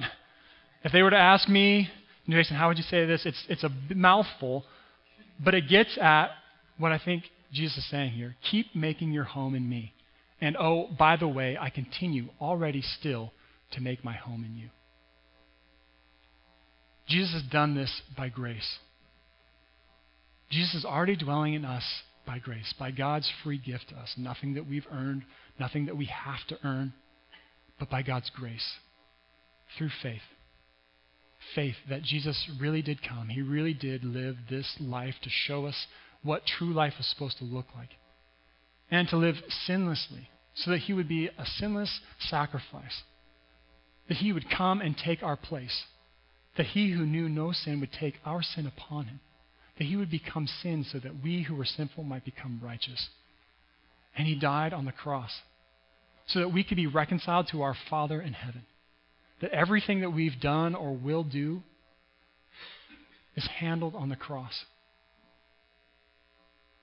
if 0.83 0.91
they 0.91 1.01
were 1.01 1.09
to 1.09 1.17
ask 1.17 1.47
me, 1.49 1.89
Jason, 2.29 2.55
how 2.55 2.69
would 2.69 2.77
you 2.77 2.83
say 2.83 3.05
this? 3.05 3.25
It's, 3.25 3.43
it's 3.49 3.63
a 3.63 3.71
mouthful, 3.93 4.63
but 5.43 5.53
it 5.53 5.67
gets 5.67 5.97
at 5.97 6.29
what 6.77 6.91
I 6.91 6.99
think 7.03 7.23
Jesus 7.51 7.77
is 7.77 7.89
saying 7.89 8.11
here. 8.11 8.35
Keep 8.49 8.75
making 8.75 9.11
your 9.11 9.23
home 9.23 9.55
in 9.55 9.67
me. 9.67 9.93
And 10.39 10.57
oh, 10.57 10.89
by 10.97 11.17
the 11.17 11.27
way, 11.27 11.57
I 11.59 11.69
continue 11.69 12.29
already 12.39 12.81
still 12.81 13.31
to 13.73 13.81
make 13.81 14.03
my 14.03 14.13
home 14.13 14.43
in 14.43 14.57
you. 14.57 14.69
Jesus 17.07 17.33
has 17.33 17.51
done 17.51 17.75
this 17.75 18.01
by 18.17 18.29
grace. 18.29 18.79
Jesus 20.49 20.75
is 20.75 20.85
already 20.85 21.15
dwelling 21.15 21.53
in 21.53 21.65
us 21.65 21.83
by 22.25 22.39
grace, 22.39 22.73
by 22.77 22.91
God's 22.91 23.31
free 23.43 23.57
gift 23.57 23.89
to 23.89 23.95
us. 23.95 24.13
Nothing 24.17 24.53
that 24.55 24.67
we've 24.67 24.85
earned, 24.91 25.23
nothing 25.59 25.85
that 25.85 25.97
we 25.97 26.05
have 26.05 26.45
to 26.49 26.57
earn, 26.63 26.93
but 27.79 27.89
by 27.89 28.01
God's 28.01 28.29
grace 28.35 28.75
through 29.77 29.89
faith. 30.01 30.21
Faith 31.55 31.75
that 31.89 32.03
Jesus 32.03 32.49
really 32.59 32.81
did 32.81 33.01
come. 33.01 33.29
He 33.29 33.41
really 33.41 33.73
did 33.73 34.03
live 34.03 34.37
this 34.49 34.77
life 34.79 35.15
to 35.23 35.29
show 35.29 35.65
us 35.65 35.87
what 36.23 36.45
true 36.45 36.73
life 36.73 36.93
was 36.97 37.07
supposed 37.07 37.37
to 37.39 37.43
look 37.43 37.65
like. 37.75 37.89
and 38.91 39.07
to 39.07 39.17
live 39.17 39.35
sinlessly, 39.67 40.27
so 40.53 40.69
that 40.69 40.79
he 40.79 40.93
would 40.93 41.07
be 41.07 41.27
a 41.27 41.45
sinless 41.45 42.01
sacrifice, 42.19 43.03
that 44.09 44.17
he 44.17 44.33
would 44.33 44.49
come 44.49 44.81
and 44.81 44.95
take 44.97 45.23
our 45.23 45.37
place, 45.37 45.85
that 46.57 46.65
he 46.67 46.91
who 46.91 47.05
knew 47.05 47.29
no 47.29 47.53
sin 47.53 47.79
would 47.79 47.93
take 47.93 48.15
our 48.25 48.43
sin 48.43 48.67
upon 48.67 49.05
him, 49.05 49.21
that 49.77 49.85
he 49.85 49.95
would 49.95 50.11
become 50.11 50.45
sin 50.61 50.85
so 50.91 50.99
that 50.99 51.23
we 51.23 51.43
who 51.43 51.55
were 51.55 51.65
sinful 51.65 52.03
might 52.03 52.25
become 52.25 52.59
righteous. 52.61 53.09
And 54.17 54.27
he 54.27 54.35
died 54.37 54.73
on 54.73 54.83
the 54.83 54.91
cross 54.91 55.31
so 56.27 56.39
that 56.39 56.53
we 56.53 56.65
could 56.65 56.75
be 56.75 56.87
reconciled 56.87 57.47
to 57.51 57.61
our 57.61 57.75
Father 57.89 58.21
in 58.21 58.33
heaven. 58.33 58.63
That 59.41 59.51
everything 59.51 60.01
that 60.01 60.11
we've 60.11 60.39
done 60.39 60.75
or 60.75 60.93
will 60.93 61.23
do 61.23 61.63
is 63.35 63.47
handled 63.47 63.95
on 63.95 64.09
the 64.09 64.15
cross. 64.15 64.65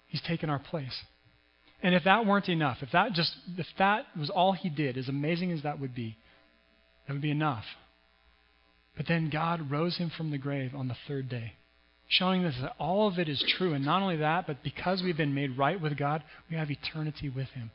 He's 0.08 0.22
taken 0.22 0.50
our 0.50 0.58
place. 0.58 1.02
And 1.82 1.94
if 1.94 2.04
that 2.04 2.26
weren't 2.26 2.48
enough, 2.48 2.78
if 2.82 2.90
that 2.92 3.12
just 3.12 3.36
if 3.56 3.66
that 3.78 4.06
was 4.18 4.30
all 4.30 4.52
he 4.52 4.68
did, 4.68 4.96
as 4.96 5.08
amazing 5.08 5.52
as 5.52 5.62
that 5.62 5.78
would 5.78 5.94
be, 5.94 6.16
that 7.06 7.12
would 7.12 7.22
be 7.22 7.30
enough. 7.30 7.64
But 8.96 9.06
then 9.06 9.30
God 9.30 9.70
rose 9.70 9.96
him 9.96 10.10
from 10.16 10.32
the 10.32 10.38
grave 10.38 10.74
on 10.74 10.88
the 10.88 10.96
third 11.06 11.28
day, 11.28 11.52
showing 12.08 12.44
us 12.44 12.54
that 12.60 12.74
all 12.80 13.06
of 13.06 13.18
it 13.18 13.28
is 13.28 13.44
true. 13.56 13.74
And 13.74 13.84
not 13.84 14.02
only 14.02 14.16
that, 14.16 14.46
but 14.48 14.64
because 14.64 15.02
we've 15.02 15.16
been 15.16 15.34
made 15.34 15.56
right 15.56 15.80
with 15.80 15.96
God, 15.96 16.24
we 16.50 16.56
have 16.56 16.70
eternity 16.70 17.28
with 17.28 17.48
him. 17.50 17.70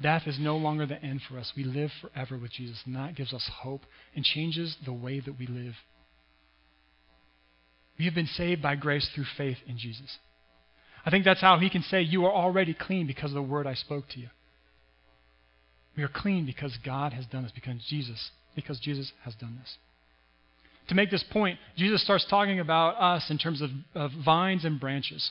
Death 0.00 0.22
is 0.26 0.38
no 0.38 0.56
longer 0.56 0.86
the 0.86 1.02
end 1.02 1.22
for 1.28 1.38
us. 1.38 1.52
We 1.56 1.64
live 1.64 1.90
forever 2.00 2.38
with 2.38 2.52
Jesus, 2.52 2.80
and 2.86 2.94
that 2.94 3.16
gives 3.16 3.32
us 3.32 3.50
hope 3.62 3.82
and 4.14 4.24
changes 4.24 4.76
the 4.84 4.92
way 4.92 5.20
that 5.20 5.38
we 5.38 5.46
live. 5.46 5.74
We 7.98 8.04
have 8.04 8.14
been 8.14 8.26
saved 8.26 8.62
by 8.62 8.76
grace 8.76 9.08
through 9.12 9.24
faith 9.36 9.58
in 9.66 9.76
Jesus. 9.76 10.18
I 11.04 11.10
think 11.10 11.24
that's 11.24 11.40
how 11.40 11.58
he 11.58 11.68
can 11.68 11.82
say, 11.82 12.02
You 12.02 12.26
are 12.26 12.32
already 12.32 12.74
clean 12.74 13.06
because 13.06 13.30
of 13.30 13.34
the 13.34 13.42
word 13.42 13.66
I 13.66 13.74
spoke 13.74 14.08
to 14.10 14.20
you. 14.20 14.28
We 15.96 16.04
are 16.04 16.08
clean 16.08 16.46
because 16.46 16.78
God 16.84 17.12
has 17.12 17.26
done 17.26 17.42
this, 17.42 17.52
because 17.52 17.84
Jesus, 17.88 18.30
because 18.54 18.78
Jesus 18.78 19.12
has 19.24 19.34
done 19.34 19.58
this. 19.60 19.76
To 20.88 20.94
make 20.94 21.10
this 21.10 21.24
point, 21.30 21.58
Jesus 21.76 22.02
starts 22.04 22.24
talking 22.30 22.60
about 22.60 22.96
us 23.00 23.30
in 23.30 23.38
terms 23.38 23.60
of, 23.60 23.70
of 23.94 24.12
vines 24.24 24.64
and 24.64 24.78
branches. 24.78 25.30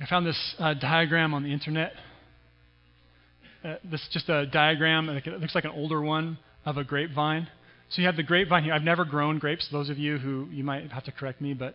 I 0.00 0.06
found 0.06 0.26
this 0.26 0.54
uh, 0.58 0.72
diagram 0.72 1.34
on 1.34 1.42
the 1.42 1.52
internet. 1.52 1.92
Uh, 3.62 3.74
this 3.84 4.00
is 4.00 4.08
just 4.10 4.30
a 4.30 4.46
diagram, 4.46 5.10
it 5.10 5.26
looks 5.26 5.54
like 5.54 5.64
an 5.64 5.72
older 5.72 6.00
one 6.00 6.38
of 6.64 6.78
a 6.78 6.84
grapevine. 6.84 7.48
So 7.90 8.00
you 8.00 8.06
have 8.06 8.16
the 8.16 8.22
grapevine 8.22 8.64
here. 8.64 8.72
I've 8.72 8.82
never 8.82 9.04
grown 9.04 9.38
grapes. 9.38 9.68
Those 9.70 9.90
of 9.90 9.98
you 9.98 10.16
who 10.16 10.48
you 10.50 10.64
might 10.64 10.90
have 10.90 11.04
to 11.04 11.12
correct 11.12 11.42
me, 11.42 11.52
but 11.52 11.74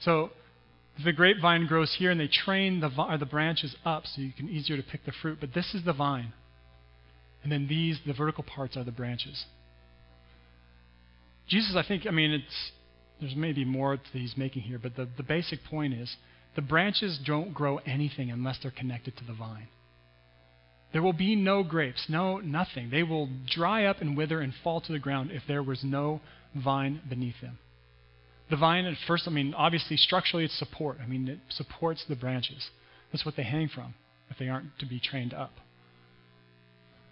so 0.00 0.30
the 1.04 1.12
grapevine 1.12 1.66
grows 1.66 1.94
here, 1.98 2.10
and 2.10 2.18
they 2.18 2.28
train 2.28 2.80
the 2.80 2.88
the 3.18 3.26
branches 3.26 3.76
up 3.84 4.04
so 4.06 4.22
you 4.22 4.32
can 4.32 4.48
easier 4.48 4.76
to 4.76 4.82
pick 4.82 5.04
the 5.04 5.12
fruit. 5.20 5.38
But 5.40 5.52
this 5.52 5.74
is 5.74 5.84
the 5.84 5.92
vine, 5.92 6.32
and 7.42 7.52
then 7.52 7.66
these 7.68 7.98
the 8.06 8.14
vertical 8.14 8.44
parts 8.44 8.76
are 8.76 8.84
the 8.84 8.92
branches. 8.92 9.44
Jesus, 11.48 11.74
I 11.76 11.86
think, 11.86 12.06
I 12.06 12.10
mean, 12.10 12.30
it's 12.30 12.70
there's 13.20 13.36
maybe 13.36 13.64
more 13.64 13.96
that 13.96 14.06
he's 14.12 14.36
making 14.36 14.62
here, 14.62 14.78
but 14.78 14.96
the, 14.96 15.08
the 15.16 15.22
basic 15.22 15.62
point 15.64 15.94
is 15.94 16.16
the 16.56 16.62
branches 16.62 17.18
don't 17.24 17.54
grow 17.54 17.76
anything 17.86 18.30
unless 18.30 18.58
they're 18.60 18.70
connected 18.70 19.16
to 19.18 19.24
the 19.24 19.34
vine. 19.34 19.68
There 20.92 21.02
will 21.02 21.12
be 21.12 21.36
no 21.36 21.62
grapes, 21.62 22.06
no 22.08 22.38
nothing. 22.38 22.90
They 22.90 23.02
will 23.02 23.28
dry 23.46 23.84
up 23.84 24.00
and 24.00 24.16
wither 24.16 24.40
and 24.40 24.54
fall 24.64 24.80
to 24.80 24.92
the 24.92 24.98
ground 24.98 25.30
if 25.30 25.42
there 25.46 25.62
was 25.62 25.84
no 25.84 26.20
vine 26.54 27.02
beneath 27.08 27.40
them. 27.42 27.58
The 28.48 28.56
vine, 28.56 28.86
at 28.86 28.96
first, 29.06 29.24
I 29.26 29.30
mean, 29.30 29.52
obviously, 29.54 29.96
structurally, 29.96 30.44
it's 30.44 30.58
support. 30.58 30.98
I 31.02 31.06
mean, 31.06 31.28
it 31.28 31.40
supports 31.50 32.04
the 32.08 32.16
branches. 32.16 32.70
That's 33.12 33.26
what 33.26 33.36
they 33.36 33.42
hang 33.42 33.68
from 33.68 33.94
if 34.30 34.38
they 34.38 34.48
aren't 34.48 34.78
to 34.78 34.86
be 34.86 35.00
trained 35.00 35.34
up. 35.34 35.52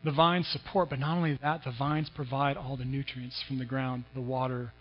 The 0.04 0.12
vines 0.12 0.46
support, 0.48 0.90
but 0.90 0.98
not 0.98 1.16
only 1.16 1.38
that, 1.42 1.64
the 1.64 1.72
vines 1.72 2.10
provide 2.14 2.56
all 2.56 2.76
the 2.76 2.84
nutrients 2.84 3.42
from 3.46 3.58
the 3.58 3.64
ground, 3.64 4.04
the 4.14 4.20
water, 4.20 4.72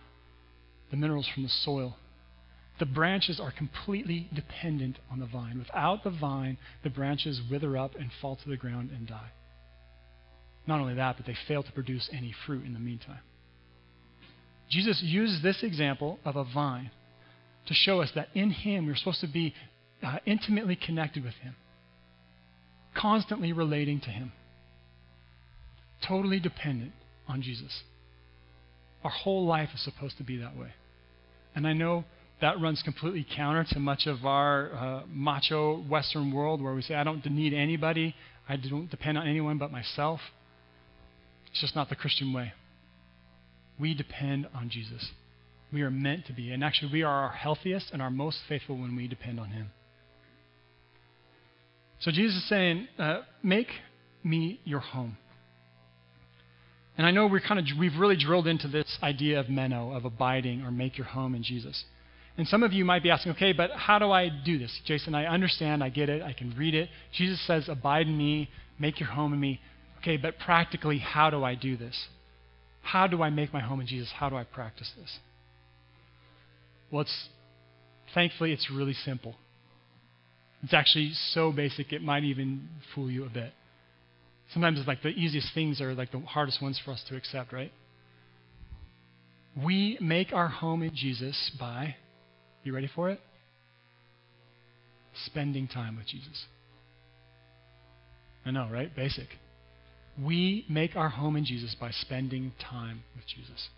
the 0.91 0.97
minerals 0.97 1.27
from 1.33 1.43
the 1.43 1.49
soil. 1.49 1.97
The 2.83 2.89
branches 2.93 3.39
are 3.39 3.49
completely 3.49 4.27
dependent 4.33 4.99
on 5.09 5.21
the 5.21 5.25
vine. 5.25 5.57
Without 5.57 6.03
the 6.03 6.09
vine, 6.09 6.57
the 6.83 6.89
branches 6.89 7.39
wither 7.49 7.77
up 7.77 7.95
and 7.95 8.11
fall 8.19 8.35
to 8.35 8.49
the 8.49 8.57
ground 8.57 8.91
and 8.91 9.07
die. 9.07 9.31
Not 10.67 10.81
only 10.81 10.95
that, 10.95 11.15
but 11.15 11.25
they 11.25 11.37
fail 11.47 11.63
to 11.63 11.71
produce 11.71 12.09
any 12.11 12.35
fruit 12.45 12.65
in 12.65 12.73
the 12.73 12.81
meantime. 12.81 13.21
Jesus 14.69 15.01
uses 15.01 15.41
this 15.41 15.63
example 15.63 16.19
of 16.25 16.35
a 16.35 16.43
vine 16.43 16.91
to 17.67 17.73
show 17.73 18.01
us 18.01 18.11
that 18.15 18.27
in 18.35 18.51
Him 18.51 18.85
we're 18.85 18.97
supposed 18.97 19.21
to 19.21 19.27
be 19.27 19.53
uh, 20.05 20.17
intimately 20.25 20.75
connected 20.75 21.23
with 21.23 21.35
Him, 21.35 21.55
constantly 22.93 23.53
relating 23.53 24.01
to 24.01 24.09
Him, 24.09 24.33
totally 26.05 26.41
dependent 26.41 26.91
on 27.29 27.41
Jesus. 27.41 27.83
Our 29.05 29.11
whole 29.11 29.45
life 29.45 29.69
is 29.73 29.81
supposed 29.85 30.17
to 30.17 30.25
be 30.25 30.35
that 30.39 30.57
way. 30.57 30.73
And 31.55 31.65
I 31.65 31.71
know 31.71 32.03
that 32.43 32.59
runs 32.59 32.81
completely 32.83 33.25
counter 33.37 33.63
to 33.63 33.79
much 33.79 34.05
of 34.05 34.25
our 34.25 34.73
uh, 34.73 35.03
macho 35.09 35.81
Western 35.83 36.29
world 36.33 36.61
where 36.61 36.73
we 36.73 36.81
say, 36.81 36.93
I 36.93 37.05
don't 37.05 37.25
need 37.25 37.53
anybody, 37.53 38.13
I 38.49 38.57
don't 38.57 38.91
depend 38.91 39.17
on 39.17 39.25
anyone 39.25 39.57
but 39.57 39.71
myself. 39.71 40.19
It's 41.49 41.61
just 41.61 41.73
not 41.73 41.87
the 41.87 41.95
Christian 41.95 42.33
way. 42.33 42.51
We 43.79 43.93
depend 43.93 44.49
on 44.53 44.69
Jesus. 44.69 45.11
We 45.71 45.83
are 45.83 45.89
meant 45.89 46.25
to 46.25 46.33
be. 46.33 46.51
And 46.51 46.65
actually, 46.65 46.91
we 46.91 47.01
are 47.03 47.23
our 47.23 47.31
healthiest 47.31 47.91
and 47.93 48.01
our 48.01 48.11
most 48.11 48.39
faithful 48.49 48.77
when 48.77 48.93
we 48.97 49.07
depend 49.07 49.39
on 49.39 49.51
Him. 49.51 49.71
So 52.01 52.11
Jesus 52.11 52.43
is 52.43 52.49
saying, 52.49 52.89
uh, 52.99 53.21
make 53.41 53.69
me 54.21 54.59
your 54.65 54.81
home. 54.81 55.15
And 56.97 57.07
I 57.07 57.11
know 57.11 57.25
we're 57.25 57.39
kind 57.39 57.61
of 57.61 57.65
we've 57.79 57.97
really 57.97 58.17
drilled 58.17 58.47
into 58.47 58.67
this 58.67 58.97
idea 59.01 59.39
of 59.39 59.47
meno, 59.47 59.93
of 59.93 60.03
abiding 60.03 60.63
or 60.63 60.71
make 60.71 60.97
your 60.97 61.07
home 61.07 61.35
in 61.35 61.41
Jesus. 61.41 61.85
And 62.37 62.47
some 62.47 62.63
of 62.63 62.73
you 62.73 62.83
might 62.83 63.03
be 63.03 63.11
asking, 63.11 63.33
okay, 63.33 63.53
but 63.53 63.71
how 63.71 63.99
do 63.99 64.11
I 64.11 64.29
do 64.29 64.57
this? 64.57 64.81
Jason, 64.85 65.13
I 65.13 65.25
understand, 65.25 65.83
I 65.83 65.89
get 65.89 66.09
it, 66.09 66.23
I 66.23 66.33
can 66.33 66.55
read 66.57 66.73
it. 66.73 66.89
Jesus 67.15 67.39
says, 67.45 67.69
abide 67.69 68.07
in 68.07 68.17
me, 68.17 68.49
make 68.79 68.99
your 68.99 69.09
home 69.09 69.33
in 69.33 69.39
me. 69.39 69.61
Okay, 69.99 70.17
but 70.17 70.39
practically, 70.39 70.97
how 70.97 71.29
do 71.29 71.43
I 71.43 71.53
do 71.55 71.77
this? 71.77 72.07
How 72.81 73.07
do 73.07 73.21
I 73.21 73.29
make 73.29 73.53
my 73.53 73.61
home 73.61 73.79
in 73.81 73.87
Jesus? 73.87 74.11
How 74.15 74.29
do 74.29 74.35
I 74.35 74.43
practice 74.43 74.91
this? 74.99 75.19
Well, 76.91 77.01
it's 77.01 77.29
thankfully 78.13 78.51
it's 78.51 78.69
really 78.69 78.93
simple. 78.93 79.35
It's 80.63 80.73
actually 80.73 81.11
so 81.33 81.51
basic 81.51 81.93
it 81.93 82.01
might 82.01 82.23
even 82.23 82.67
fool 82.93 83.11
you 83.11 83.25
a 83.25 83.29
bit. 83.29 83.53
Sometimes 84.53 84.79
it's 84.79 84.87
like 84.87 85.01
the 85.01 85.09
easiest 85.09 85.53
things 85.53 85.81
are 85.81 85.93
like 85.93 86.11
the 86.11 86.19
hardest 86.19 86.61
ones 86.61 86.79
for 86.83 86.91
us 86.91 87.03
to 87.09 87.15
accept, 87.15 87.53
right? 87.53 87.71
We 89.61 89.97
make 90.01 90.33
our 90.33 90.47
home 90.47 90.83
in 90.83 90.95
Jesus 90.95 91.51
by 91.59 91.95
you 92.63 92.73
ready 92.73 92.89
for 92.93 93.09
it? 93.09 93.19
Spending 95.25 95.67
time 95.67 95.97
with 95.97 96.07
Jesus. 96.07 96.45
I 98.45 98.51
know, 98.51 98.67
right? 98.71 98.93
Basic. 98.95 99.27
We 100.21 100.65
make 100.69 100.95
our 100.95 101.09
home 101.09 101.35
in 101.35 101.45
Jesus 101.45 101.75
by 101.79 101.91
spending 101.91 102.51
time 102.59 103.03
with 103.15 103.25
Jesus. 103.27 103.69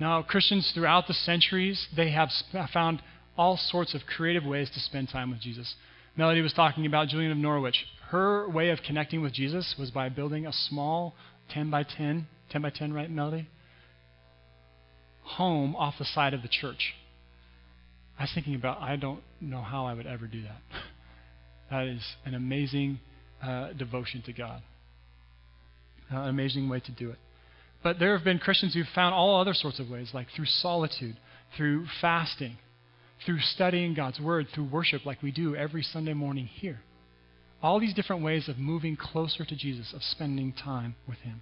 Now, 0.00 0.22
Christians 0.22 0.70
throughout 0.74 1.08
the 1.08 1.14
centuries, 1.14 1.88
they 1.96 2.10
have 2.10 2.30
found 2.72 3.02
all 3.36 3.56
sorts 3.56 3.94
of 3.94 4.02
creative 4.16 4.44
ways 4.44 4.70
to 4.72 4.80
spend 4.80 5.08
time 5.08 5.30
with 5.30 5.40
Jesus. 5.40 5.74
Melody 6.16 6.40
was 6.40 6.52
talking 6.52 6.86
about 6.86 7.08
Julian 7.08 7.32
of 7.32 7.38
Norwich. 7.38 7.86
Her 8.10 8.48
way 8.48 8.70
of 8.70 8.78
connecting 8.86 9.22
with 9.22 9.32
Jesus 9.32 9.74
was 9.78 9.90
by 9.90 10.08
building 10.08 10.46
a 10.46 10.52
small 10.52 11.14
10 11.50 11.70
by 11.70 11.82
10, 11.82 12.26
10 12.50 12.62
by 12.62 12.70
10, 12.70 12.92
right, 12.92 13.10
Melody? 13.10 13.48
Home 15.22 15.76
off 15.76 15.94
the 15.98 16.04
side 16.04 16.34
of 16.34 16.42
the 16.42 16.48
church. 16.48 16.94
I 18.18 18.24
was 18.24 18.30
thinking 18.34 18.54
about, 18.54 18.80
I 18.80 18.96
don't 18.96 19.22
know 19.40 19.62
how 19.62 19.86
I 19.86 19.94
would 19.94 20.06
ever 20.06 20.26
do 20.26 20.42
that. 20.42 20.60
that 21.70 21.86
is 21.86 22.02
an 22.24 22.34
amazing 22.34 22.98
uh, 23.42 23.72
devotion 23.74 24.22
to 24.26 24.32
God, 24.32 24.62
uh, 26.12 26.22
an 26.22 26.28
amazing 26.28 26.68
way 26.68 26.80
to 26.80 26.92
do 26.92 27.10
it. 27.10 27.18
But 27.82 28.00
there 28.00 28.16
have 28.16 28.24
been 28.24 28.38
Christians 28.38 28.74
who've 28.74 28.86
found 28.92 29.14
all 29.14 29.40
other 29.40 29.54
sorts 29.54 29.78
of 29.78 29.88
ways, 29.88 30.10
like 30.12 30.26
through 30.34 30.46
solitude, 30.46 31.16
through 31.56 31.86
fasting, 32.00 32.56
through 33.24 33.38
studying 33.40 33.94
God's 33.94 34.18
Word, 34.18 34.48
through 34.52 34.68
worship, 34.68 35.06
like 35.06 35.22
we 35.22 35.30
do 35.30 35.54
every 35.54 35.82
Sunday 35.82 36.14
morning 36.14 36.46
here. 36.46 36.80
All 37.62 37.78
these 37.78 37.94
different 37.94 38.22
ways 38.22 38.48
of 38.48 38.58
moving 38.58 38.96
closer 38.96 39.44
to 39.44 39.56
Jesus, 39.56 39.92
of 39.94 40.02
spending 40.02 40.52
time 40.52 40.96
with 41.08 41.18
Him. 41.18 41.40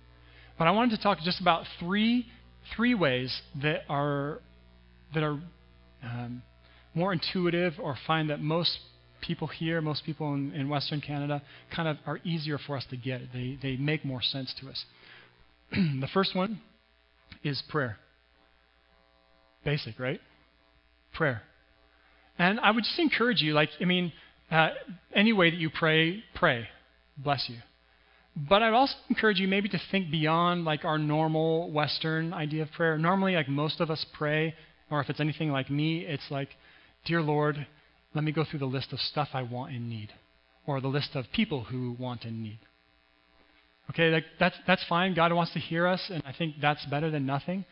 But 0.58 0.66
I 0.66 0.72
wanted 0.72 0.96
to 0.96 1.02
talk 1.02 1.18
just 1.20 1.40
about 1.40 1.64
three, 1.80 2.26
three 2.74 2.94
ways 2.94 3.40
that 3.62 3.82
are, 3.88 4.40
that 5.14 5.22
are 5.22 5.38
um, 6.02 6.42
more 6.96 7.12
intuitive 7.12 7.74
or 7.80 7.96
find 8.06 8.30
that 8.30 8.40
most 8.40 8.78
people 9.20 9.46
here, 9.46 9.80
most 9.80 10.04
people 10.04 10.34
in, 10.34 10.52
in 10.52 10.68
Western 10.68 11.00
Canada, 11.00 11.42
kind 11.74 11.88
of 11.88 11.98
are 12.06 12.18
easier 12.24 12.58
for 12.58 12.76
us 12.76 12.84
to 12.90 12.96
get. 12.96 13.20
They, 13.32 13.58
they 13.62 13.76
make 13.76 14.04
more 14.04 14.22
sense 14.22 14.54
to 14.60 14.68
us. 14.68 14.84
the 15.72 16.08
first 16.12 16.34
one 16.34 16.60
is 17.44 17.62
prayer. 17.68 17.98
Basic, 19.64 19.98
right? 19.98 20.20
Prayer. 21.14 21.42
And 22.38 22.60
I 22.60 22.70
would 22.70 22.84
just 22.84 22.98
encourage 22.98 23.40
you, 23.40 23.52
like, 23.52 23.70
I 23.80 23.84
mean, 23.84 24.12
uh, 24.50 24.70
any 25.14 25.32
way 25.32 25.50
that 25.50 25.58
you 25.58 25.70
pray, 25.70 26.22
pray. 26.34 26.68
Bless 27.18 27.46
you. 27.48 27.56
But 28.36 28.62
I'd 28.62 28.74
also 28.74 28.94
encourage 29.08 29.38
you 29.38 29.48
maybe 29.48 29.68
to 29.70 29.80
think 29.90 30.10
beyond 30.10 30.64
like 30.64 30.84
our 30.84 30.98
normal 30.98 31.70
Western 31.70 32.34
idea 32.34 32.62
of 32.62 32.70
prayer. 32.72 32.98
Normally, 32.98 33.34
like 33.34 33.48
most 33.48 33.80
of 33.80 33.90
us 33.90 34.04
pray, 34.12 34.54
or 34.90 35.00
if 35.00 35.08
it's 35.08 35.20
anything 35.20 35.50
like 35.50 35.70
me, 35.70 36.00
it's 36.00 36.30
like, 36.30 36.50
Dear 37.06 37.22
Lord, 37.22 37.66
let 38.14 38.24
me 38.24 38.32
go 38.32 38.44
through 38.44 38.58
the 38.58 38.66
list 38.66 38.92
of 38.92 38.98
stuff 38.98 39.28
I 39.32 39.42
want 39.42 39.72
and 39.72 39.88
need, 39.88 40.10
or 40.66 40.80
the 40.80 40.88
list 40.88 41.10
of 41.14 41.24
people 41.32 41.64
who 41.64 41.96
want 41.98 42.24
and 42.24 42.42
need. 42.42 42.58
Okay, 43.90 44.24
that's 44.40 44.56
that's 44.66 44.84
fine. 44.88 45.14
God 45.14 45.32
wants 45.32 45.52
to 45.52 45.60
hear 45.60 45.86
us, 45.86 46.10
and 46.10 46.22
I 46.26 46.32
think 46.36 46.56
that's 46.60 46.84
better 46.86 47.10
than 47.10 47.24
nothing. 47.24 47.64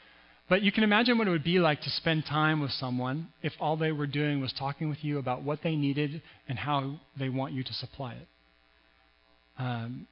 But 0.48 0.62
you 0.62 0.70
can 0.70 0.84
imagine 0.84 1.18
what 1.18 1.26
it 1.26 1.30
would 1.30 1.42
be 1.42 1.58
like 1.58 1.80
to 1.80 1.90
spend 1.90 2.24
time 2.26 2.60
with 2.60 2.70
someone 2.72 3.28
if 3.42 3.52
all 3.58 3.76
they 3.76 3.92
were 3.92 4.06
doing 4.06 4.40
was 4.40 4.52
talking 4.56 4.90
with 4.90 5.02
you 5.02 5.18
about 5.18 5.42
what 5.42 5.60
they 5.62 5.74
needed 5.74 6.22
and 6.48 6.58
how 6.58 7.00
they 7.18 7.30
want 7.30 7.54
you 7.54 7.64
to 7.64 7.72
supply 7.72 8.12
it. 8.12 8.28
Um, 9.58 10.06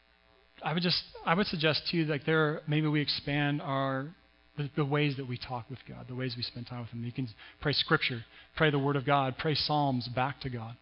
I 0.64 0.72
would 0.72 0.82
just 0.82 1.02
I 1.26 1.34
would 1.34 1.46
suggest 1.46 1.82
too 1.90 2.04
like 2.06 2.24
there 2.24 2.62
maybe 2.66 2.86
we 2.86 3.00
expand 3.00 3.60
our 3.60 4.08
the, 4.56 4.70
the, 4.76 4.84
ways 4.84 5.16
that 5.16 5.28
we 5.28 5.38
talk 5.38 5.68
with 5.70 5.78
God, 5.88 6.06
the 6.08 6.14
ways 6.14 6.34
we 6.36 6.42
spend 6.42 6.66
time 6.66 6.80
with 6.80 6.90
Him. 6.90 7.04
You 7.04 7.12
can 7.12 7.28
pray 7.60 7.72
Scripture, 7.72 8.24
pray 8.56 8.70
the 8.70 8.78
Word 8.78 8.96
of 8.96 9.06
God, 9.06 9.36
pray 9.38 9.54
Psalms 9.54 10.08
back 10.08 10.40
to 10.42 10.50
God. 10.50 10.76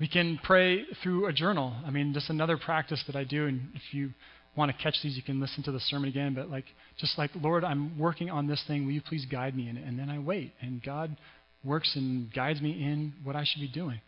We 0.00 0.08
can 0.08 0.38
pray 0.44 0.84
through 1.02 1.26
a 1.26 1.32
journal. 1.32 1.74
I 1.84 1.90
mean, 1.90 2.14
just 2.14 2.30
another 2.30 2.56
practice 2.56 3.02
that 3.06 3.16
I 3.16 3.24
do, 3.24 3.46
and 3.46 3.68
if 3.74 3.82
you 3.92 4.10
want 4.56 4.70
to 4.70 4.82
catch 4.82 4.96
these, 5.02 5.16
you 5.16 5.22
can 5.22 5.40
listen 5.40 5.62
to 5.64 5.72
the 5.72 5.80
sermon 5.80 6.08
again. 6.08 6.34
But 6.34 6.50
like, 6.50 6.66
just 6.98 7.18
like, 7.18 7.30
Lord, 7.40 7.64
I'm 7.64 7.98
working 7.98 8.30
on 8.30 8.46
this 8.46 8.62
thing. 8.66 8.84
Will 8.84 8.92
you 8.92 9.00
please 9.00 9.24
guide 9.24 9.56
me 9.56 9.68
in 9.68 9.76
it? 9.76 9.84
And 9.84 9.98
then 9.98 10.08
I 10.10 10.18
wait, 10.18 10.52
and 10.60 10.82
God 10.82 11.16
works 11.64 11.92
and 11.96 12.32
guides 12.32 12.60
me 12.60 12.70
in 12.70 13.14
what 13.24 13.34
I 13.34 13.44
should 13.44 13.60
be 13.60 13.68
doing. 13.68 14.00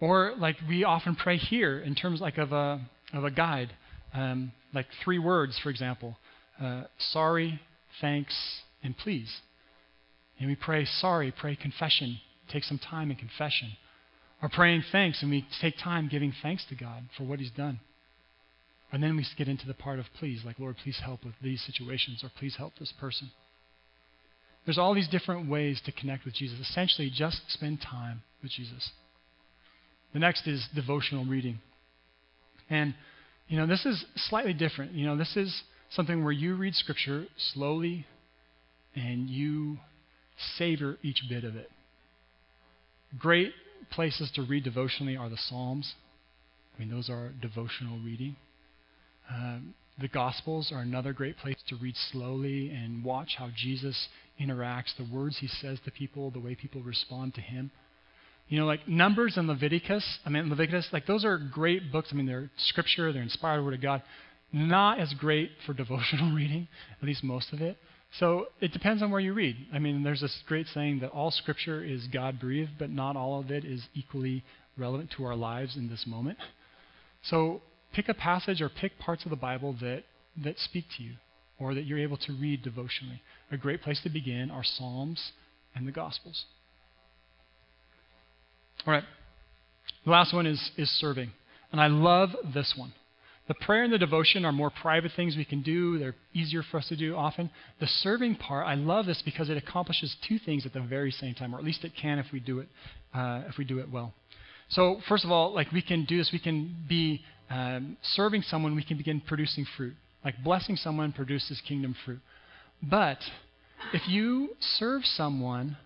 Or 0.00 0.34
like 0.38 0.56
we 0.68 0.84
often 0.84 1.16
pray 1.16 1.36
here 1.36 1.78
in 1.78 1.94
terms 1.94 2.20
like 2.20 2.38
of 2.38 2.52
a 2.52 2.80
of 3.12 3.24
a 3.24 3.30
guide, 3.30 3.70
um, 4.14 4.52
like 4.72 4.86
three 5.04 5.18
words, 5.18 5.58
for 5.62 5.70
example: 5.70 6.16
uh, 6.60 6.84
sorry, 6.98 7.60
thanks, 8.00 8.34
and 8.82 8.96
please. 8.96 9.40
And 10.38 10.48
we 10.48 10.56
pray 10.56 10.84
sorry, 10.84 11.32
pray 11.38 11.56
confession, 11.56 12.18
take 12.52 12.64
some 12.64 12.78
time 12.78 13.10
in 13.10 13.16
confession. 13.16 13.72
Or 14.42 14.48
praying 14.48 14.84
thanks, 14.90 15.22
and 15.22 15.30
we 15.30 15.46
take 15.60 15.74
time 15.82 16.08
giving 16.10 16.32
thanks 16.42 16.64
to 16.70 16.74
God 16.74 17.04
for 17.16 17.24
what 17.24 17.40
He's 17.40 17.50
done. 17.50 17.80
And 18.92 19.02
then 19.02 19.16
we 19.16 19.26
get 19.36 19.48
into 19.48 19.66
the 19.66 19.74
part 19.74 19.98
of 19.98 20.06
please, 20.18 20.42
like, 20.44 20.58
Lord, 20.58 20.76
please 20.82 21.00
help 21.04 21.24
with 21.24 21.34
these 21.42 21.62
situations, 21.62 22.22
or 22.24 22.30
please 22.38 22.56
help 22.56 22.72
this 22.78 22.92
person. 22.98 23.30
There's 24.64 24.78
all 24.78 24.94
these 24.94 25.08
different 25.08 25.48
ways 25.48 25.80
to 25.86 25.92
connect 25.92 26.24
with 26.24 26.34
Jesus. 26.34 26.58
Essentially, 26.58 27.10
just 27.14 27.42
spend 27.48 27.80
time 27.80 28.22
with 28.42 28.52
Jesus. 28.52 28.90
The 30.12 30.18
next 30.18 30.46
is 30.46 30.66
devotional 30.74 31.24
reading. 31.24 31.60
And, 32.68 32.94
you 33.48 33.56
know, 33.56 33.66
this 33.66 33.86
is 33.86 34.04
slightly 34.16 34.52
different. 34.52 34.92
You 34.92 35.06
know, 35.06 35.16
this 35.16 35.36
is 35.36 35.62
something 35.90 36.22
where 36.24 36.32
you 36.32 36.54
read 36.54 36.74
Scripture 36.74 37.26
slowly 37.36 38.06
and 38.94 39.28
you 39.28 39.78
savor 40.56 40.96
each 41.02 41.22
bit 41.28 41.44
of 41.44 41.56
it. 41.56 41.70
Great 43.18 43.52
places 43.90 44.30
to 44.34 44.42
read 44.42 44.64
devotionally 44.64 45.16
are 45.16 45.28
the 45.28 45.36
Psalms. 45.36 45.94
I 46.74 46.80
mean, 46.80 46.90
those 46.90 47.10
are 47.10 47.32
devotional 47.40 47.98
reading. 48.04 48.36
Um, 49.28 49.74
the 50.00 50.08
Gospels 50.08 50.72
are 50.72 50.80
another 50.80 51.12
great 51.12 51.36
place 51.36 51.56
to 51.68 51.76
read 51.76 51.94
slowly 52.10 52.70
and 52.70 53.04
watch 53.04 53.34
how 53.36 53.50
Jesus 53.54 54.08
interacts, 54.40 54.96
the 54.96 55.06
words 55.12 55.38
he 55.38 55.48
says 55.48 55.78
to 55.84 55.90
people, 55.90 56.30
the 56.30 56.40
way 56.40 56.54
people 56.54 56.82
respond 56.82 57.34
to 57.34 57.40
him. 57.40 57.70
You 58.48 58.58
know, 58.58 58.66
like 58.66 58.88
Numbers 58.88 59.36
and 59.36 59.46
Leviticus, 59.46 60.18
I 60.24 60.30
mean, 60.30 60.48
Leviticus, 60.48 60.88
like 60.92 61.06
those 61.06 61.24
are 61.24 61.38
great 61.38 61.92
books. 61.92 62.08
I 62.10 62.14
mean, 62.14 62.26
they're 62.26 62.50
scripture, 62.56 63.12
they're 63.12 63.22
inspired 63.22 63.62
word 63.62 63.74
of 63.74 63.82
God. 63.82 64.02
Not 64.52 64.98
as 64.98 65.14
great 65.14 65.50
for 65.66 65.72
devotional 65.74 66.34
reading, 66.34 66.68
at 67.00 67.06
least 67.06 67.24
most 67.24 67.52
of 67.52 67.60
it. 67.60 67.76
So 68.18 68.46
it 68.60 68.72
depends 68.72 69.02
on 69.02 69.10
where 69.10 69.20
you 69.20 69.32
read. 69.32 69.56
I 69.72 69.78
mean, 69.78 70.02
there's 70.02 70.20
this 70.20 70.42
great 70.46 70.66
saying 70.74 71.00
that 71.00 71.10
all 71.10 71.30
scripture 71.30 71.84
is 71.84 72.08
God 72.12 72.40
breathed, 72.40 72.72
but 72.78 72.90
not 72.90 73.16
all 73.16 73.38
of 73.38 73.50
it 73.50 73.64
is 73.64 73.86
equally 73.94 74.42
relevant 74.76 75.12
to 75.16 75.24
our 75.24 75.36
lives 75.36 75.76
in 75.76 75.88
this 75.88 76.04
moment. 76.06 76.38
So 77.22 77.62
pick 77.92 78.08
a 78.08 78.14
passage 78.14 78.60
or 78.60 78.68
pick 78.68 78.98
parts 78.98 79.24
of 79.24 79.30
the 79.30 79.36
Bible 79.36 79.76
that, 79.80 80.04
that 80.42 80.58
speak 80.58 80.86
to 80.96 81.02
you 81.04 81.12
or 81.60 81.74
that 81.74 81.84
you're 81.84 81.98
able 81.98 82.16
to 82.16 82.32
read 82.32 82.62
devotionally. 82.62 83.22
A 83.52 83.56
great 83.56 83.82
place 83.82 84.00
to 84.02 84.10
begin 84.10 84.50
are 84.50 84.64
Psalms 84.64 85.32
and 85.74 85.86
the 85.86 85.92
Gospels. 85.92 86.46
All 88.86 88.92
right. 88.92 89.04
The 90.04 90.10
last 90.10 90.34
one 90.34 90.46
is, 90.46 90.70
is 90.76 90.88
serving. 90.98 91.30
And 91.70 91.80
I 91.80 91.88
love 91.88 92.30
this 92.54 92.74
one. 92.76 92.92
The 93.50 93.66
prayer 93.66 93.82
and 93.82 93.92
the 93.92 93.98
devotion 93.98 94.44
are 94.44 94.52
more 94.52 94.70
private 94.70 95.10
things 95.16 95.36
we 95.36 95.44
can 95.44 95.60
do. 95.60 95.98
They're 95.98 96.14
easier 96.32 96.62
for 96.62 96.76
us 96.76 96.86
to 96.86 96.94
do 96.94 97.16
often. 97.16 97.50
The 97.80 97.88
serving 97.88 98.36
part, 98.36 98.64
I 98.64 98.76
love 98.76 99.06
this 99.06 99.22
because 99.24 99.50
it 99.50 99.56
accomplishes 99.56 100.14
two 100.28 100.38
things 100.38 100.66
at 100.66 100.72
the 100.72 100.80
very 100.80 101.10
same 101.10 101.34
time, 101.34 101.52
or 101.52 101.58
at 101.58 101.64
least 101.64 101.82
it 101.82 101.90
can 102.00 102.20
if 102.20 102.26
we 102.32 102.38
do 102.38 102.60
it, 102.60 102.68
uh, 103.12 103.42
if 103.48 103.58
we 103.58 103.64
do 103.64 103.80
it 103.80 103.90
well. 103.90 104.14
So 104.68 105.00
first 105.08 105.24
of 105.24 105.32
all, 105.32 105.52
like 105.52 105.72
we 105.72 105.82
can 105.82 106.04
do 106.04 106.16
this, 106.16 106.30
we 106.32 106.38
can 106.38 106.76
be 106.88 107.24
um, 107.50 107.96
serving 108.14 108.42
someone, 108.42 108.76
we 108.76 108.84
can 108.84 108.96
begin 108.96 109.20
producing 109.20 109.66
fruit. 109.76 109.94
Like 110.24 110.36
blessing 110.44 110.76
someone 110.76 111.10
produces 111.10 111.60
kingdom 111.66 111.96
fruit. 112.04 112.20
But 112.80 113.18
if 113.92 114.02
you 114.08 114.50
serve 114.60 115.04
someone 115.04 115.76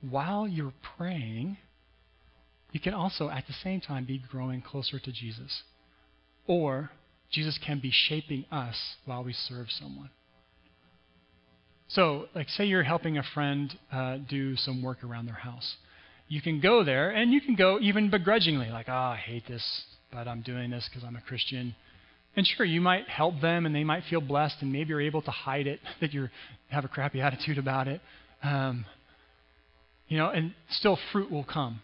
while 0.00 0.48
you're 0.48 0.74
praying, 0.96 1.56
you 2.72 2.80
can 2.80 2.94
also 2.94 3.30
at 3.30 3.46
the 3.46 3.54
same 3.62 3.80
time 3.80 4.06
be 4.06 4.20
growing 4.28 4.60
closer 4.60 4.98
to 4.98 5.12
Jesus. 5.12 5.62
Or 6.46 6.90
Jesus 7.30 7.58
can 7.64 7.80
be 7.80 7.90
shaping 7.92 8.44
us 8.50 8.76
while 9.04 9.24
we 9.24 9.32
serve 9.32 9.66
someone. 9.70 10.10
So, 11.88 12.26
like, 12.34 12.48
say 12.48 12.64
you're 12.64 12.82
helping 12.82 13.16
a 13.16 13.22
friend 13.22 13.76
uh, 13.92 14.18
do 14.28 14.56
some 14.56 14.82
work 14.82 15.04
around 15.04 15.26
their 15.26 15.34
house. 15.34 15.76
You 16.28 16.42
can 16.42 16.60
go 16.60 16.82
there, 16.82 17.10
and 17.10 17.32
you 17.32 17.40
can 17.40 17.54
go 17.54 17.78
even 17.80 18.10
begrudgingly, 18.10 18.70
like, 18.70 18.88
oh, 18.88 18.92
I 18.92 19.16
hate 19.16 19.46
this 19.46 19.84
but 20.16 20.28
I'm 20.28 20.42
doing 20.42 20.70
this 20.70 20.88
because 20.88 21.06
I'm 21.06 21.16
a 21.16 21.20
Christian. 21.20 21.74
And 22.36 22.46
sure, 22.46 22.66
you 22.66 22.80
might 22.80 23.08
help 23.08 23.40
them 23.40 23.66
and 23.66 23.74
they 23.74 23.84
might 23.84 24.04
feel 24.08 24.20
blessed 24.20 24.56
and 24.60 24.72
maybe 24.72 24.90
you're 24.90 25.00
able 25.00 25.22
to 25.22 25.30
hide 25.30 25.66
it, 25.66 25.80
that 26.00 26.12
you 26.12 26.28
have 26.70 26.84
a 26.84 26.88
crappy 26.88 27.20
attitude 27.22 27.58
about 27.58 27.88
it. 27.88 28.00
Um, 28.42 28.84
you 30.08 30.18
know, 30.18 30.30
and 30.30 30.54
still 30.70 30.98
fruit 31.12 31.30
will 31.30 31.44
come. 31.44 31.80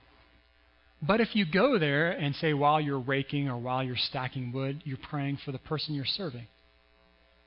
But 1.04 1.20
if 1.20 1.34
you 1.34 1.44
go 1.44 1.78
there 1.78 2.12
and 2.12 2.34
say 2.36 2.54
while 2.54 2.80
you're 2.80 3.00
raking 3.00 3.48
or 3.48 3.58
while 3.58 3.82
you're 3.82 3.96
stacking 3.96 4.52
wood, 4.52 4.82
you're 4.84 4.98
praying 5.10 5.38
for 5.44 5.50
the 5.50 5.58
person 5.58 5.94
you're 5.94 6.04
serving. 6.04 6.46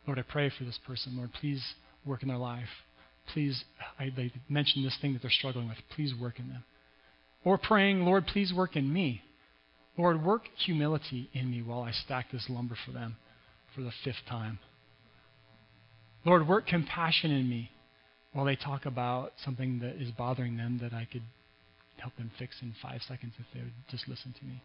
Lord, 0.06 0.20
I 0.20 0.24
pray 0.24 0.51
for 0.56 0.66
this 0.66 0.80
person. 0.86 1.16
Lord, 1.16 1.32
please 1.39 1.64
work 2.06 2.22
in 2.22 2.28
their 2.28 2.38
life. 2.38 2.68
Please, 3.34 3.64
I, 3.97 4.12
they 4.16 4.32
mentioned 4.49 4.86
this 4.86 4.97
thing 5.01 5.14
that 5.14 5.22
they're 5.22 5.32
struggling 5.32 5.70
with. 5.70 5.78
Please 5.95 6.14
work 6.20 6.38
in 6.38 6.49
them. 6.49 6.64
Or 7.43 7.58
praying, 7.58 8.01
Lord, 8.01 8.28
please 8.28 8.53
work 8.53 8.76
in 8.76 8.91
me. 8.91 9.22
Lord, 9.97 10.24
work 10.24 10.43
humility 10.66 11.30
in 11.34 11.49
me 11.49 11.62
while 11.62 11.82
I 11.82 11.91
stack 11.91 12.32
this 12.32 12.47
lumber 12.49 12.76
for 12.86 12.91
them 12.91 13.16
for 13.74 13.82
the 13.82 13.91
fifth 14.03 14.26
time. 14.28 14.60
Lord, 16.26 16.47
work 16.47 16.68
compassion 16.68 17.32
in 17.32 17.49
me 17.49 17.72
while 18.34 18.45
they 18.45 18.58
talk 18.58 18.86
about 18.86 19.32
something 19.43 19.80
that 19.80 19.95
is 19.95 20.12
bothering 20.12 20.58
them 20.58 20.80
that 20.82 20.93
I 20.93 21.08
could 21.10 21.22
help 21.98 22.16
them 22.18 22.32
fix 22.38 22.56
in 22.62 22.74
five 22.82 23.02
seconds 23.08 23.34
if 23.38 23.46
they 23.54 23.62
would 23.62 23.74
just 23.89 24.08
listen 24.08 24.34
to 24.39 24.46
me. 24.46 24.62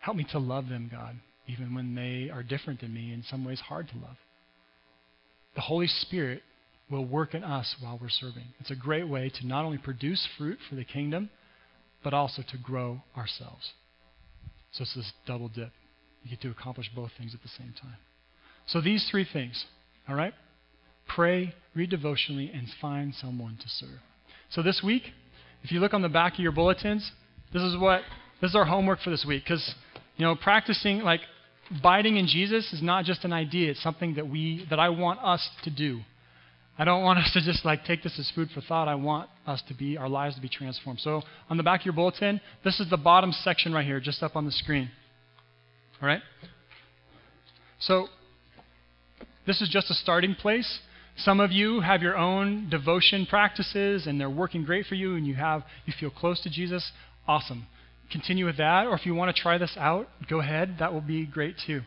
Help 0.00 0.16
me 0.16 0.26
to 0.32 0.38
love 0.38 0.68
them, 0.68 0.88
God, 0.90 1.16
even 1.46 1.74
when 1.74 1.94
they 1.94 2.30
are 2.30 2.42
different 2.42 2.80
than 2.80 2.94
me, 2.94 3.12
in 3.12 3.24
some 3.28 3.44
ways 3.44 3.60
hard 3.60 3.88
to 3.88 3.94
love. 3.96 4.16
The 5.54 5.60
Holy 5.62 5.88
Spirit 5.88 6.42
will 6.90 7.04
work 7.04 7.34
in 7.34 7.44
us 7.44 7.76
while 7.80 7.98
we're 8.00 8.08
serving. 8.08 8.44
It's 8.60 8.70
a 8.70 8.76
great 8.76 9.08
way 9.08 9.30
to 9.40 9.46
not 9.46 9.64
only 9.64 9.78
produce 9.78 10.26
fruit 10.38 10.58
for 10.68 10.76
the 10.76 10.84
kingdom, 10.84 11.30
but 12.02 12.14
also 12.14 12.42
to 12.42 12.58
grow 12.58 13.02
ourselves. 13.16 13.72
So 14.72 14.82
it's 14.82 14.94
this 14.94 15.12
double 15.26 15.48
dip. 15.48 15.70
You 16.22 16.30
get 16.30 16.40
to 16.42 16.50
accomplish 16.50 16.90
both 16.94 17.10
things 17.18 17.34
at 17.34 17.42
the 17.42 17.48
same 17.48 17.74
time. 17.80 17.96
So 18.66 18.80
these 18.80 19.06
three 19.10 19.26
things, 19.30 19.64
all 20.08 20.14
right? 20.14 20.34
Pray, 21.08 21.54
read 21.74 21.90
devotionally, 21.90 22.50
and 22.52 22.68
find 22.80 23.14
someone 23.14 23.58
to 23.60 23.68
serve. 23.68 23.98
So 24.50 24.62
this 24.62 24.82
week, 24.84 25.02
if 25.62 25.72
you 25.72 25.80
look 25.80 25.94
on 25.94 26.02
the 26.02 26.08
back 26.08 26.34
of 26.34 26.40
your 26.40 26.52
bulletins, 26.52 27.10
this 27.52 27.62
is 27.62 27.76
what 27.76 28.02
this 28.40 28.50
is 28.50 28.56
our 28.56 28.64
homework 28.64 29.00
for 29.00 29.10
this 29.10 29.24
week. 29.26 29.44
Because 29.44 29.74
you 30.16 30.24
know, 30.24 30.36
practicing 30.36 31.00
like 31.00 31.20
abiding 31.76 32.16
in 32.16 32.26
Jesus 32.26 32.72
is 32.72 32.82
not 32.82 33.04
just 33.04 33.24
an 33.24 33.32
idea; 33.32 33.70
it's 33.70 33.82
something 33.82 34.14
that 34.14 34.28
we 34.28 34.66
that 34.70 34.78
I 34.78 34.88
want 34.90 35.20
us 35.20 35.48
to 35.64 35.70
do. 35.70 36.00
I 36.78 36.84
don't 36.84 37.02
want 37.02 37.18
us 37.24 37.30
to 37.32 37.40
just 37.40 37.64
like 37.64 37.84
take 37.84 38.02
this 38.02 38.18
as 38.18 38.30
food 38.34 38.48
for 38.54 38.60
thought. 38.60 38.88
I 38.88 38.94
want 38.94 39.28
us 39.46 39.62
to 39.68 39.74
be, 39.74 39.96
our 39.96 40.08
lives 40.08 40.36
to 40.36 40.40
be 40.40 40.48
transformed. 40.48 41.00
So 41.00 41.22
on 41.50 41.56
the 41.56 41.62
back 41.62 41.80
of 41.80 41.86
your 41.86 41.94
bulletin, 41.94 42.40
this 42.64 42.78
is 42.80 42.88
the 42.88 42.96
bottom 42.96 43.32
section 43.32 43.72
right 43.72 43.84
here, 43.84 44.00
just 44.00 44.22
up 44.22 44.36
on 44.36 44.44
the 44.44 44.52
screen. 44.52 44.90
All 46.00 46.08
right? 46.08 46.22
So 47.80 48.06
this 49.46 49.60
is 49.60 49.68
just 49.68 49.90
a 49.90 49.94
starting 49.94 50.34
place. 50.34 50.80
Some 51.18 51.40
of 51.40 51.50
you 51.50 51.80
have 51.80 52.00
your 52.00 52.16
own 52.16 52.70
devotion 52.70 53.26
practices 53.26 54.06
and 54.06 54.20
they're 54.20 54.30
working 54.30 54.64
great 54.64 54.86
for 54.86 54.94
you 54.94 55.16
and 55.16 55.26
you 55.26 55.34
have 55.34 55.64
you 55.84 55.92
feel 55.98 56.10
close 56.10 56.40
to 56.42 56.50
Jesus. 56.50 56.92
awesome. 57.26 57.66
Continue 58.10 58.46
with 58.46 58.56
that, 58.56 58.86
or 58.86 58.94
if 58.94 59.04
you 59.04 59.14
want 59.14 59.34
to 59.34 59.42
try 59.42 59.58
this 59.58 59.76
out, 59.76 60.08
go 60.30 60.40
ahead. 60.40 60.76
That 60.78 60.94
will 60.94 61.02
be 61.02 61.26
great 61.26 61.56
too. 61.66 61.82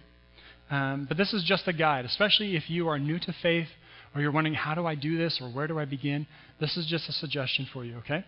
Um, 0.69 1.05
but 1.07 1.17
this 1.17 1.33
is 1.33 1.43
just 1.43 1.67
a 1.67 1.73
guide, 1.73 2.05
especially 2.05 2.55
if 2.55 2.69
you 2.69 2.89
are 2.89 2.99
new 2.99 3.17
to 3.19 3.33
faith 3.41 3.67
or 4.13 4.21
you're 4.21 4.31
wondering, 4.31 4.53
how 4.53 4.75
do 4.75 4.85
I 4.85 4.95
do 4.95 5.17
this 5.17 5.39
or 5.41 5.49
where 5.49 5.67
do 5.67 5.79
I 5.79 5.85
begin? 5.85 6.27
This 6.59 6.77
is 6.77 6.85
just 6.85 7.09
a 7.09 7.13
suggestion 7.13 7.67
for 7.73 7.83
you, 7.83 7.97
okay? 7.97 8.23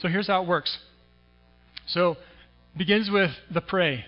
So 0.00 0.08
here's 0.08 0.26
how 0.26 0.42
it 0.42 0.48
works. 0.48 0.76
So 1.88 2.16
begins 2.76 3.10
with 3.10 3.30
the 3.52 3.60
pray. 3.60 4.04